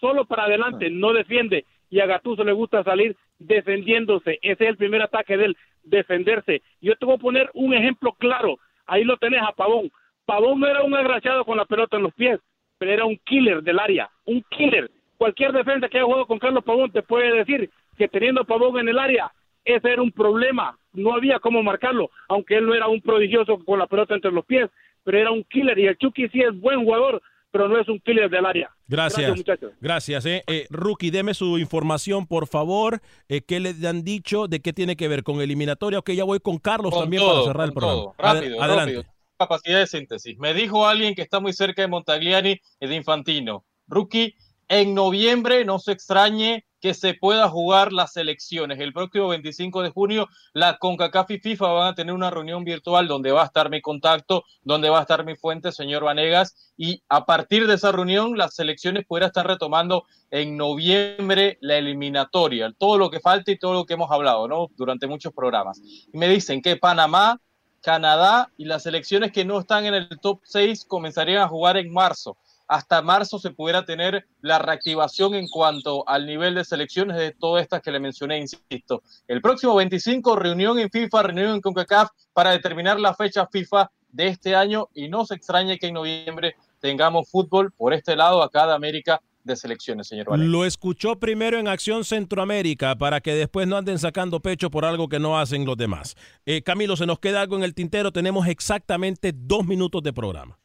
Solo 0.00 0.24
para 0.24 0.44
adelante, 0.44 0.90
no 0.90 1.12
defiende. 1.12 1.64
Y 1.90 2.00
a 2.00 2.06
Gatuso 2.06 2.44
le 2.44 2.52
gusta 2.52 2.84
salir 2.84 3.16
defendiéndose. 3.38 4.38
Ese 4.42 4.64
es 4.64 4.70
el 4.70 4.76
primer 4.76 5.02
ataque 5.02 5.36
de 5.36 5.46
él, 5.46 5.56
defenderse. 5.82 6.62
Yo 6.80 6.94
te 6.96 7.06
voy 7.06 7.16
a 7.16 7.18
poner 7.18 7.50
un 7.54 7.74
ejemplo 7.74 8.12
claro. 8.12 8.58
Ahí 8.86 9.04
lo 9.04 9.16
tenés 9.16 9.42
a 9.42 9.52
Pavón. 9.52 9.90
Pavón 10.26 10.60
no 10.60 10.66
era 10.66 10.82
un 10.82 10.94
agraciado 10.94 11.44
con 11.44 11.56
la 11.56 11.64
pelota 11.64 11.96
en 11.96 12.04
los 12.04 12.14
pies, 12.14 12.40
pero 12.78 12.92
era 12.92 13.04
un 13.04 13.18
killer 13.24 13.62
del 13.62 13.78
área. 13.78 14.10
Un 14.24 14.44
killer. 14.50 14.90
Cualquier 15.16 15.52
defensa 15.52 15.88
que 15.88 15.98
haya 15.98 16.04
jugado 16.04 16.26
con 16.26 16.38
Carlos 16.38 16.64
Pavón 16.64 16.90
te 16.92 17.02
puede 17.02 17.32
decir 17.32 17.70
que 17.96 18.08
teniendo 18.08 18.42
a 18.42 18.44
Pavón 18.44 18.78
en 18.78 18.88
el 18.88 18.98
área, 18.98 19.32
ese 19.66 19.92
era 19.92 20.00
un 20.02 20.12
problema. 20.12 20.78
No 20.94 21.12
había 21.14 21.38
cómo 21.40 21.62
marcarlo, 21.62 22.10
aunque 22.28 22.56
él 22.56 22.64
no 22.66 22.74
era 22.74 22.88
un 22.88 23.02
prodigioso 23.02 23.58
con 23.64 23.78
la 23.78 23.86
pelota 23.86 24.14
entre 24.14 24.32
los 24.32 24.46
pies, 24.46 24.70
pero 25.04 25.18
era 25.18 25.30
un 25.30 25.44
killer. 25.44 25.78
Y 25.78 25.86
el 25.86 25.98
Chucky 25.98 26.28
sí 26.30 26.40
es 26.40 26.58
buen 26.58 26.82
jugador, 26.84 27.20
pero 27.50 27.68
no 27.68 27.78
es 27.78 27.88
un 27.88 28.00
killer 28.00 28.28
del 28.30 28.46
área. 28.46 28.70
Gracias. 28.88 29.36
muchachos. 29.36 29.72
Gracias. 29.80 30.24
eh. 30.26 30.42
Eh, 30.46 30.66
Rookie, 30.70 31.10
deme 31.10 31.34
su 31.34 31.58
información, 31.58 32.26
por 32.26 32.46
favor. 32.46 33.00
Eh, 33.28 33.42
¿Qué 33.42 33.60
le 33.60 33.74
han 33.86 34.04
dicho? 34.04 34.46
¿De 34.48 34.60
qué 34.60 34.72
tiene 34.72 34.96
que 34.96 35.08
ver? 35.08 35.22
¿Con 35.22 35.40
eliminatoria? 35.40 35.98
Ok, 35.98 36.10
ya 36.12 36.24
voy 36.24 36.40
con 36.40 36.58
Carlos 36.58 36.92
Con 36.92 37.02
también 37.02 37.22
todo, 37.22 37.32
para 37.34 37.46
cerrar 37.46 37.66
el 37.68 37.72
programa. 37.74 37.94
todo. 38.02 38.14
Rápido, 38.18 38.62
adelante. 38.62 38.94
rápido. 38.96 39.12
Capacidad 39.38 39.78
de 39.80 39.86
síntesis. 39.86 40.38
Me 40.38 40.54
dijo 40.54 40.86
alguien 40.86 41.14
que 41.14 41.22
está 41.22 41.40
muy 41.40 41.52
cerca 41.52 41.82
de 41.82 41.88
Montagliani 41.88 42.60
y 42.80 42.86
de 42.86 42.94
Infantino. 42.94 43.64
Rookie, 43.88 44.34
en 44.68 44.94
noviembre 44.94 45.64
no 45.64 45.78
se 45.78 45.92
extrañe 45.92 46.64
que 46.80 46.94
se 46.94 47.14
pueda 47.14 47.48
jugar 47.48 47.92
las 47.92 48.16
elecciones. 48.16 48.78
El 48.80 48.92
próximo 48.92 49.28
25 49.28 49.82
de 49.82 49.90
junio, 49.90 50.28
la 50.52 50.78
CONCACAF 50.78 51.30
y 51.32 51.38
FIFA 51.38 51.66
van 51.68 51.88
a 51.88 51.94
tener 51.94 52.14
una 52.14 52.30
reunión 52.30 52.64
virtual 52.64 53.08
donde 53.08 53.32
va 53.32 53.42
a 53.42 53.46
estar 53.46 53.70
mi 53.70 53.80
contacto, 53.80 54.44
donde 54.62 54.90
va 54.90 54.98
a 54.98 55.02
estar 55.02 55.24
mi 55.24 55.36
fuente, 55.36 55.72
señor 55.72 56.04
Vanegas, 56.04 56.72
y 56.76 57.02
a 57.08 57.24
partir 57.24 57.66
de 57.66 57.74
esa 57.74 57.92
reunión, 57.92 58.36
las 58.36 58.58
elecciones 58.58 59.06
pudieran 59.06 59.28
estar 59.28 59.46
retomando 59.46 60.04
en 60.30 60.56
noviembre 60.56 61.58
la 61.60 61.76
eliminatoria, 61.76 62.72
todo 62.76 62.98
lo 62.98 63.10
que 63.10 63.20
falta 63.20 63.50
y 63.50 63.58
todo 63.58 63.72
lo 63.72 63.86
que 63.86 63.94
hemos 63.94 64.10
hablado, 64.10 64.48
¿no? 64.48 64.68
Durante 64.76 65.06
muchos 65.06 65.32
programas. 65.32 65.80
Y 66.12 66.18
me 66.18 66.28
dicen 66.28 66.60
que 66.60 66.76
Panamá, 66.76 67.40
Canadá 67.80 68.50
y 68.56 68.64
las 68.64 68.82
selecciones 68.82 69.32
que 69.32 69.44
no 69.44 69.60
están 69.60 69.86
en 69.86 69.94
el 69.94 70.08
top 70.20 70.40
6 70.42 70.84
comenzarían 70.86 71.42
a 71.42 71.48
jugar 71.48 71.76
en 71.76 71.92
marzo. 71.92 72.36
Hasta 72.68 73.02
marzo 73.02 73.38
se 73.38 73.50
pudiera 73.50 73.84
tener 73.84 74.26
la 74.40 74.58
reactivación 74.58 75.34
en 75.34 75.48
cuanto 75.48 76.08
al 76.08 76.26
nivel 76.26 76.54
de 76.54 76.64
selecciones 76.64 77.16
de 77.16 77.32
todas 77.32 77.62
estas 77.62 77.82
que 77.82 77.90
le 77.90 78.00
mencioné, 78.00 78.38
insisto. 78.38 79.02
El 79.28 79.40
próximo 79.40 79.74
25, 79.74 80.36
reunión 80.36 80.78
en 80.78 80.90
FIFA, 80.90 81.22
reunión 81.22 81.54
en 81.54 81.60
CONCACAF 81.60 82.10
para 82.32 82.50
determinar 82.50 82.98
la 82.98 83.14
fecha 83.14 83.46
FIFA 83.46 83.90
de 84.10 84.28
este 84.28 84.56
año 84.56 84.88
y 84.94 85.08
no 85.08 85.26
se 85.26 85.34
extrañe 85.34 85.78
que 85.78 85.88
en 85.88 85.94
noviembre 85.94 86.56
tengamos 86.80 87.30
fútbol 87.30 87.72
por 87.72 87.92
este 87.92 88.16
lado 88.16 88.42
acá 88.42 88.66
de 88.66 88.74
América 88.74 89.20
de 89.44 89.56
selecciones, 89.56 90.08
señor. 90.08 90.38
Lo 90.38 90.64
escuchó 90.64 91.20
primero 91.20 91.58
en 91.58 91.68
Acción 91.68 92.04
Centroamérica 92.04 92.96
para 92.96 93.20
que 93.20 93.34
después 93.34 93.68
no 93.68 93.76
anden 93.76 93.98
sacando 93.98 94.40
pecho 94.40 94.70
por 94.70 94.84
algo 94.84 95.08
que 95.08 95.20
no 95.20 95.38
hacen 95.38 95.64
los 95.64 95.76
demás. 95.76 96.16
Eh, 96.44 96.62
Camilo, 96.62 96.96
se 96.96 97.06
nos 97.06 97.20
queda 97.20 97.42
algo 97.42 97.56
en 97.56 97.62
el 97.62 97.74
tintero. 97.74 98.10
Tenemos 98.10 98.48
exactamente 98.48 99.32
dos 99.32 99.64
minutos 99.64 100.02
de 100.02 100.12
programa. 100.12 100.58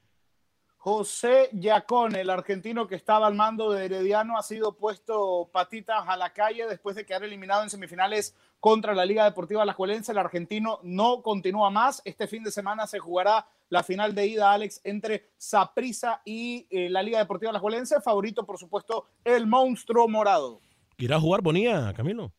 José 0.84 1.49
Yacón, 1.53 2.15
el 2.15 2.32
argentino 2.32 2.88
que 2.88 2.95
estaba 2.95 3.27
al 3.27 3.36
mando 3.36 3.71
de 3.71 3.86
Herediano, 3.86 4.36
ha 4.36 4.41
sido 4.41 4.75
puesto 4.75 5.47
patitas 5.53 6.05
a 6.07 6.17
la 6.17 6.34
calle 6.34 6.65
después 6.67 6.95
de 6.95 7.05
quedar 7.05 7.23
eliminado 7.23 7.61
en 7.61 7.69
semifinales 7.69 8.36
contra 8.59 8.95
la 8.95 9.05
Liga 9.05 9.23
Deportiva 9.25 9.61
Alajuelense. 9.61 10.11
El 10.11 10.17
argentino 10.17 10.79
no 10.82 11.21
continúa 11.21 11.69
más. 11.69 12.01
Este 12.03 12.25
fin 12.25 12.43
de 12.43 12.49
semana 12.49 12.88
se 12.88 12.97
jugará 12.97 13.45
la 13.69 13.84
final 13.84 14.15
de 14.15 14.25
ida, 14.25 14.51
Alex, 14.51 14.82
entre 14.84 15.29
Saprissa 15.38 16.23
y 16.25 16.65
eh, 16.71 16.89
la 16.89 17.03
Liga 17.03 17.19
Deportiva 17.19 17.51
Alajuelense. 17.51 18.01
Favorito, 18.01 18.43
por 18.43 18.57
supuesto, 18.57 19.05
el 19.23 19.45
monstruo 19.45 20.07
morado. 20.07 20.61
¿Irá 20.97 21.17
a 21.17 21.19
jugar 21.19 21.43
Bonilla, 21.43 21.93
Camilo? 21.93 22.34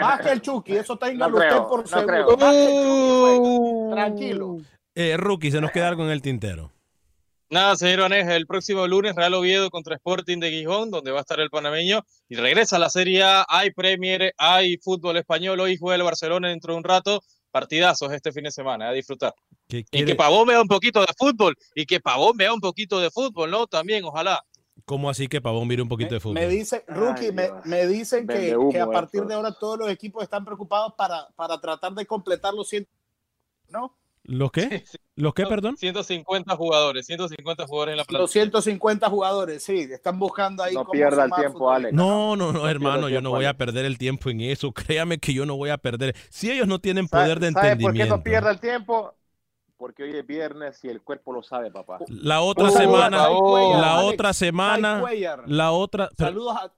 Más 0.00 0.20
que 0.20 0.30
el 0.32 0.42
Chucky, 0.42 0.76
eso 0.78 0.96
téngalo 0.96 1.38
No 1.38 1.44
usted 1.44 1.68
por 1.68 1.80
no 1.82 1.86
seguro. 1.86 2.06
creo. 2.08 2.36
Más 2.36 2.52
que 2.54 2.64
el 2.64 2.82
Chucky 2.82 3.20
juega. 3.20 3.94
Tranquilo. 3.94 4.56
Eh, 4.94 5.16
rookie, 5.16 5.50
se 5.50 5.60
nos 5.60 5.70
queda 5.70 5.88
algo 5.88 6.04
en 6.04 6.10
el 6.10 6.22
tintero. 6.22 6.72
Nada, 7.48 7.74
señor 7.76 8.02
Vanegas, 8.02 8.32
el 8.34 8.46
próximo 8.46 8.86
lunes 8.86 9.16
Real 9.16 9.34
Oviedo 9.34 9.70
contra 9.70 9.96
Sporting 9.96 10.38
de 10.38 10.50
Gijón, 10.50 10.92
donde 10.92 11.10
va 11.10 11.18
a 11.18 11.20
estar 11.22 11.40
el 11.40 11.50
panameño, 11.50 12.04
y 12.28 12.36
regresa 12.36 12.76
a 12.76 12.78
la 12.78 12.90
Serie 12.90 13.24
A, 13.24 13.44
hay 13.48 13.72
Premier, 13.72 14.32
hay 14.38 14.76
fútbol 14.76 15.16
español, 15.16 15.58
hoy 15.58 15.76
juega 15.76 15.96
el 15.96 16.04
Barcelona 16.04 16.48
dentro 16.48 16.74
de 16.74 16.78
un 16.78 16.84
rato, 16.84 17.20
partidazos 17.50 18.12
este 18.12 18.30
fin 18.30 18.44
de 18.44 18.52
semana, 18.52 18.88
a 18.88 18.92
disfrutar. 18.92 19.34
¿Qué 19.66 19.84
Y 19.90 20.04
que 20.04 20.14
Pavón 20.14 20.46
vea 20.46 20.62
un 20.62 20.68
poquito 20.68 21.00
de 21.00 21.12
fútbol, 21.18 21.56
y 21.74 21.86
que 21.86 21.98
Pavón 21.98 22.36
vea 22.36 22.52
un 22.52 22.60
poquito 22.60 23.00
de 23.00 23.10
fútbol, 23.10 23.50
¿no? 23.50 23.66
También, 23.66 24.04
ojalá. 24.04 24.40
¿Cómo 24.84 25.10
así 25.10 25.26
que 25.26 25.40
Pavón 25.40 25.66
mire 25.66 25.82
un 25.82 25.88
poquito 25.88 26.14
de 26.14 26.20
fútbol? 26.20 26.34
Me 26.34 26.46
dice, 26.46 26.84
Rookie, 26.86 27.32
me, 27.32 27.48
me 27.64 27.84
dicen 27.88 28.28
que, 28.28 28.56
humo 28.56 28.70
que 28.70 28.78
a 28.78 28.86
partir 28.86 29.22
de 29.24 29.34
ahora 29.34 29.52
todos 29.58 29.76
los 29.76 29.90
equipos 29.90 30.22
están 30.22 30.44
preocupados 30.44 30.94
para, 30.96 31.26
para 31.34 31.60
tratar 31.60 31.94
de 31.94 32.06
completar 32.06 32.54
los 32.54 32.68
100. 32.68 32.86
¿No? 33.70 33.96
¿Los 34.30 34.52
qué? 34.52 34.84
¿Los 35.16 35.34
qué, 35.34 35.44
perdón? 35.44 35.76
150 35.76 36.54
jugadores, 36.56 37.04
150 37.06 37.66
jugadores 37.66 37.92
en 37.94 37.96
la 37.98 38.04
plantilla. 38.04 38.22
Los 38.22 38.30
150 38.30 39.10
jugadores, 39.10 39.62
sí, 39.64 39.80
están 39.90 40.18
buscando 40.20 40.62
ahí 40.62 40.72
No 40.74 40.80
cómo 40.84 40.92
pierda 40.92 41.24
el 41.24 41.32
tiempo. 41.32 41.70
Alex. 41.70 41.92
No, 41.92 42.36
no, 42.36 42.52
no, 42.52 42.60
No 42.60 42.68
hermano, 42.68 43.08
yo 43.08 43.20
no 43.20 43.30
voy 43.30 43.44
a 43.46 43.54
perder 43.54 43.84
el 43.86 43.98
tiempo 43.98 44.30
en 44.30 44.40
eso. 44.42 44.70
Créame 44.72 45.18
que 45.18 45.34
yo 45.34 45.46
no 45.46 45.56
voy 45.56 45.70
a 45.70 45.78
perder. 45.78 46.14
Si 46.30 46.50
ellos 46.50 46.68
no 46.68 46.78
tienen 46.78 47.08
¿Sabe- 47.08 47.24
poder 47.24 47.40
de 47.40 47.50
¿Sabe 47.50 47.54
por 47.54 47.62
qué 47.62 47.70
entendimiento. 47.72 48.16
no 48.18 48.22
pierda 48.22 48.50
el 48.52 48.60
tiempo? 48.60 49.14
Porque 49.76 50.04
hoy 50.04 50.14
es 50.16 50.26
viernes 50.26 50.78
y 50.84 50.88
el 50.88 51.02
cuerpo 51.02 51.32
lo 51.32 51.42
sabe, 51.42 51.70
papá. 51.72 51.98
La 52.08 52.40
otra 52.42 52.68
Oh, 52.68 52.70
semana, 52.70 53.16
la 53.18 53.98
Alex, 53.98 54.12
otra 54.14 54.32
semana, 54.32 55.00
Cuellar. 55.00 55.42
la 55.46 55.72
otra, 55.72 56.08
Saludos 56.16 56.54
a, 56.56 56.72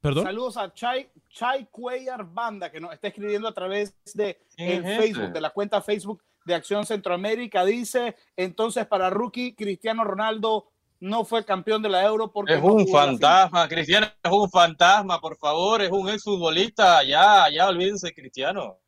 perdón. 0.00 0.24
saludos 0.24 0.56
a 0.56 0.72
Chai, 0.72 1.08
Chai 1.28 1.68
Cuellar 1.70 2.24
Banda, 2.24 2.70
que 2.72 2.80
nos 2.80 2.92
está 2.94 3.08
escribiendo 3.08 3.46
a 3.46 3.52
través 3.52 3.94
de 4.14 4.40
el 4.56 4.82
¿Quién 4.82 4.84
es 4.86 4.98
Facebook, 4.98 5.24
ese? 5.24 5.32
de 5.34 5.40
la 5.40 5.50
cuenta 5.50 5.80
Facebook 5.82 6.22
de 6.44 6.54
Acción 6.54 6.86
Centroamérica. 6.86 7.64
Dice, 7.64 8.16
entonces 8.36 8.86
para 8.86 9.10
Rookie, 9.10 9.54
Cristiano 9.54 10.04
Ronaldo 10.04 10.68
no 11.00 11.24
fue 11.24 11.44
campeón 11.44 11.82
de 11.82 11.88
la 11.88 12.04
Euro 12.04 12.32
porque 12.32 12.54
Es 12.54 12.60
no 12.60 12.74
un 12.74 12.88
fantasma, 12.88 13.68
Cristiano 13.68 14.06
es 14.22 14.32
un 14.32 14.50
fantasma, 14.50 15.20
por 15.20 15.36
favor, 15.36 15.82
es 15.82 15.90
un 15.90 16.08
exfutbolista, 16.08 17.02
ya, 17.04 17.46
ya 17.52 17.68
olvídense, 17.68 18.14
Cristiano. 18.14 18.78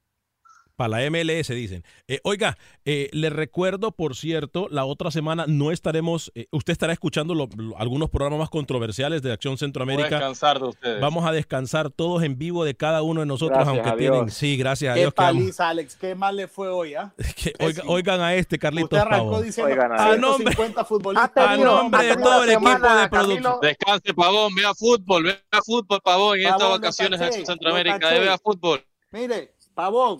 Para 0.77 1.01
la 1.01 1.11
MLS 1.11 1.49
dicen. 1.55 1.83
Eh, 2.07 2.21
oiga, 2.23 2.59
eh, 2.85 3.09
le 3.13 3.31
recuerdo, 3.31 3.93
por 3.93 4.15
cierto, 4.15 4.69
la 4.71 4.85
otra 4.85 5.11
semana 5.11 5.47
no 5.49 5.73
estaremos, 5.73 6.31
eh, 6.35 6.47
usted 6.51 6.73
estará 6.73 6.93
escuchando 6.93 7.35
lo- 7.35 7.49
lo- 7.57 7.79
algunos 7.79 8.11
programas 8.11 8.41
más 8.41 8.51
controversiales 8.51 9.23
de 9.23 9.33
Acción 9.33 9.53
Voy 9.53 9.57
a 9.57 9.59
Centroamérica. 9.61 10.09
descansar 10.11 10.59
de 10.61 10.67
ustedes. 10.67 11.01
Vamos 11.01 11.25
a 11.25 11.33
descansar 11.33 11.89
todos 11.91 12.23
en 12.25 12.37
vivo 12.37 12.63
de 12.65 12.75
cada 12.77 13.01
uno 13.01 13.21
de 13.21 13.27
nosotros, 13.27 13.57
Gracias 13.57 13.75
aunque 13.75 13.89
a 13.89 13.97
tienen, 13.97 14.31
sí, 14.31 14.59
gracias 14.59 14.91
a 14.91 14.95
Qué 14.95 15.01
Dios. 15.01 15.15
que 15.15 15.23
vamos- 15.23 15.43
paliza, 15.43 15.69
Alex, 15.71 15.97
qué 15.97 16.15
mal 16.15 16.37
le 16.37 16.47
fue 16.47 16.69
hoy, 16.69 16.95
¿ah? 16.95 17.15
oiga- 17.61 17.83
oigan 17.87 18.21
a 18.21 18.35
este 18.35 18.59
Carlitos 18.59 18.91
Usted 18.93 18.99
arrancó 18.99 19.31
Pavón. 19.31 19.45
diciendo 19.47 19.73
Oigan 19.73 19.93
a- 19.93 20.13
150 20.13 20.85
futbolistas. 20.85 21.33
Ha 21.37 21.53
A 21.53 21.57
nombre 21.57 22.05
de 22.05 22.17
todo 22.17 22.45
el 22.45 22.51
equipo 22.51 22.71
de 22.71 23.09
producción. 23.09 23.55
Descanse, 23.63 24.13
Pavón, 24.15 24.55
vea 24.55 24.75
fútbol, 24.75 25.23
vea 25.25 25.41
fútbol, 25.65 26.01
Pavón, 26.05 26.37
en 26.39 26.43
estas 26.45 26.59
Pavón, 26.61 26.81
vacaciones 26.83 27.19
de 27.19 27.25
Acción 27.27 27.47
Centroamérica, 27.47 28.11
vea 28.11 28.37
fútbol. 28.37 28.85
Mire, 29.11 29.55
Pavón, 29.75 30.19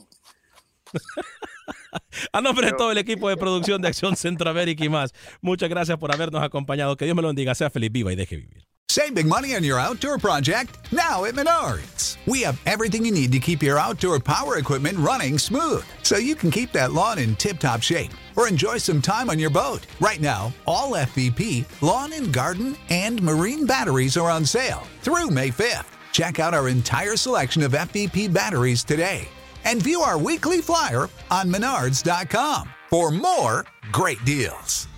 A 2.33 2.41
nombre 2.41 2.67
de 2.67 2.73
todo 2.73 2.93
el 2.93 2.99
equipo 2.99 3.29
de 3.29 3.37
producción 3.37 3.81
de 3.83 3.89
Acción 3.89 4.17
Centroamérica 4.17 4.85
y 4.85 4.89
más, 4.89 5.13
muchas 5.41 5.69
gracias 5.69 5.99
por 5.99 6.13
habernos 6.13 6.43
acompañado. 6.43 6.97
Que 6.97 7.05
Dios 7.05 7.17
me 7.17 7.23
lo 7.23 7.29
bendiga, 7.29 7.55
sea 7.55 7.71
feliz, 7.71 7.91
viva 7.93 8.13
y 8.13 8.17
deje 8.17 8.37
vivir. 8.37 8.67
Save 8.89 9.15
big 9.15 9.27
money 9.27 9.55
on 9.55 9.63
your 9.63 9.79
outdoor 9.79 10.17
project 10.17 10.91
now 10.91 11.25
at 11.25 11.35
Menards. 11.35 12.17
We 12.27 12.43
have 12.45 12.59
everything 12.65 13.05
you 13.05 13.13
need 13.13 13.31
to 13.33 13.39
keep 13.39 13.63
your 13.63 13.79
outdoor 13.79 14.21
power 14.21 14.57
equipment 14.57 14.97
running 14.99 15.39
smooth 15.39 15.85
so 16.03 16.17
you 16.17 16.35
can 16.35 16.51
keep 16.51 16.73
that 16.73 16.93
lawn 16.93 17.19
in 17.19 17.35
tip 17.37 17.59
top 17.59 17.83
shape 17.83 18.11
or 18.37 18.49
enjoy 18.49 18.79
some 18.79 19.03
time 19.03 19.29
on 19.29 19.39
your 19.39 19.51
boat. 19.51 19.87
Right 20.01 20.21
now, 20.21 20.55
all 20.67 20.93
FVP, 20.93 21.67
lawn 21.83 22.13
and 22.15 22.33
garden, 22.33 22.77
and 22.89 23.21
marine 23.23 23.67
batteries 23.67 24.17
are 24.17 24.31
on 24.31 24.47
sale 24.47 24.85
through 25.03 25.29
May 25.29 25.51
5th. 25.51 25.87
Check 26.13 26.39
out 26.39 26.55
our 26.55 26.69
entire 26.69 27.17
selection 27.17 27.63
of 27.63 27.73
FVP 27.73 28.33
batteries 28.33 28.83
today 28.83 29.29
and 29.67 29.83
view 29.83 30.01
our 30.01 30.17
weekly 30.17 30.63
flyer 30.63 31.11
on 31.31 31.53
menards.com 31.53 32.71
for 32.89 33.11
more 33.11 33.67
great 33.93 34.25
deals. 34.25 34.89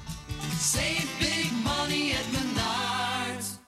Save 0.53 1.11
big 1.19 1.53
money 1.65 2.13
at 2.13 2.25
Menards. 2.27 3.59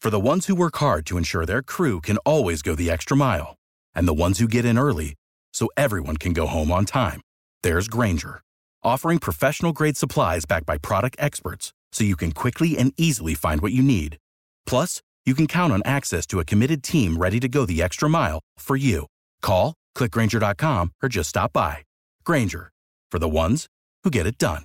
For 0.00 0.10
the 0.10 0.20
ones 0.20 0.46
who 0.46 0.54
work 0.54 0.76
hard 0.76 1.06
to 1.06 1.16
ensure 1.16 1.46
their 1.46 1.62
crew 1.62 2.00
can 2.00 2.18
always 2.18 2.62
go 2.62 2.74
the 2.74 2.90
extra 2.90 3.16
mile, 3.16 3.56
and 3.94 4.06
the 4.06 4.14
ones 4.14 4.38
who 4.38 4.46
get 4.46 4.64
in 4.64 4.78
early 4.78 5.14
so 5.52 5.68
everyone 5.76 6.16
can 6.16 6.32
go 6.32 6.46
home 6.46 6.70
on 6.70 6.84
time, 6.84 7.20
there's 7.62 7.88
Granger, 7.88 8.40
offering 8.82 9.18
professional 9.18 9.72
grade 9.72 9.96
supplies 9.96 10.44
backed 10.44 10.66
by 10.66 10.78
product 10.78 11.16
experts 11.18 11.72
so 11.92 12.04
you 12.04 12.16
can 12.16 12.32
quickly 12.32 12.76
and 12.76 12.92
easily 12.96 13.34
find 13.34 13.60
what 13.60 13.72
you 13.72 13.82
need. 13.82 14.18
Plus, 14.66 15.00
you 15.24 15.34
can 15.34 15.46
count 15.46 15.72
on 15.72 15.80
access 15.84 16.26
to 16.26 16.40
a 16.40 16.44
committed 16.44 16.82
team 16.82 17.16
ready 17.16 17.40
to 17.40 17.48
go 17.48 17.64
the 17.64 17.82
extra 17.82 18.08
mile 18.10 18.40
for 18.58 18.76
you. 18.76 19.06
Call, 19.40 19.74
clickgranger.com, 19.94 20.92
or 21.02 21.08
just 21.08 21.30
stop 21.30 21.52
by. 21.54 21.78
Granger, 22.24 22.70
for 23.10 23.18
the 23.18 23.28
ones 23.28 23.66
who 24.04 24.10
get 24.10 24.26
it 24.26 24.38
done. 24.38 24.64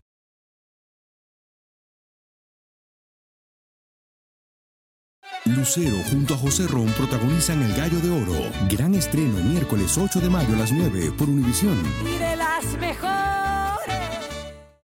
Lucero 5.46 5.98
junto 6.12 6.34
a 6.34 6.38
José 6.38 6.68
Ron 6.68 6.88
protagonizan 6.94 7.62
El 7.64 7.76
Gallo 7.76 8.00
de 8.00 8.10
Oro. 8.10 8.52
Gran 8.70 8.94
estreno 8.94 9.42
miércoles 9.44 9.98
8 9.98 10.20
de 10.20 10.30
mayo 10.30 10.54
a 10.54 10.58
las 10.58 10.72
9 10.72 11.14
por 11.18 11.30
Univisión. 11.30 11.78
Y 12.06 12.18
de 12.18 12.36
las 12.36 12.66
mejores. 12.78 13.59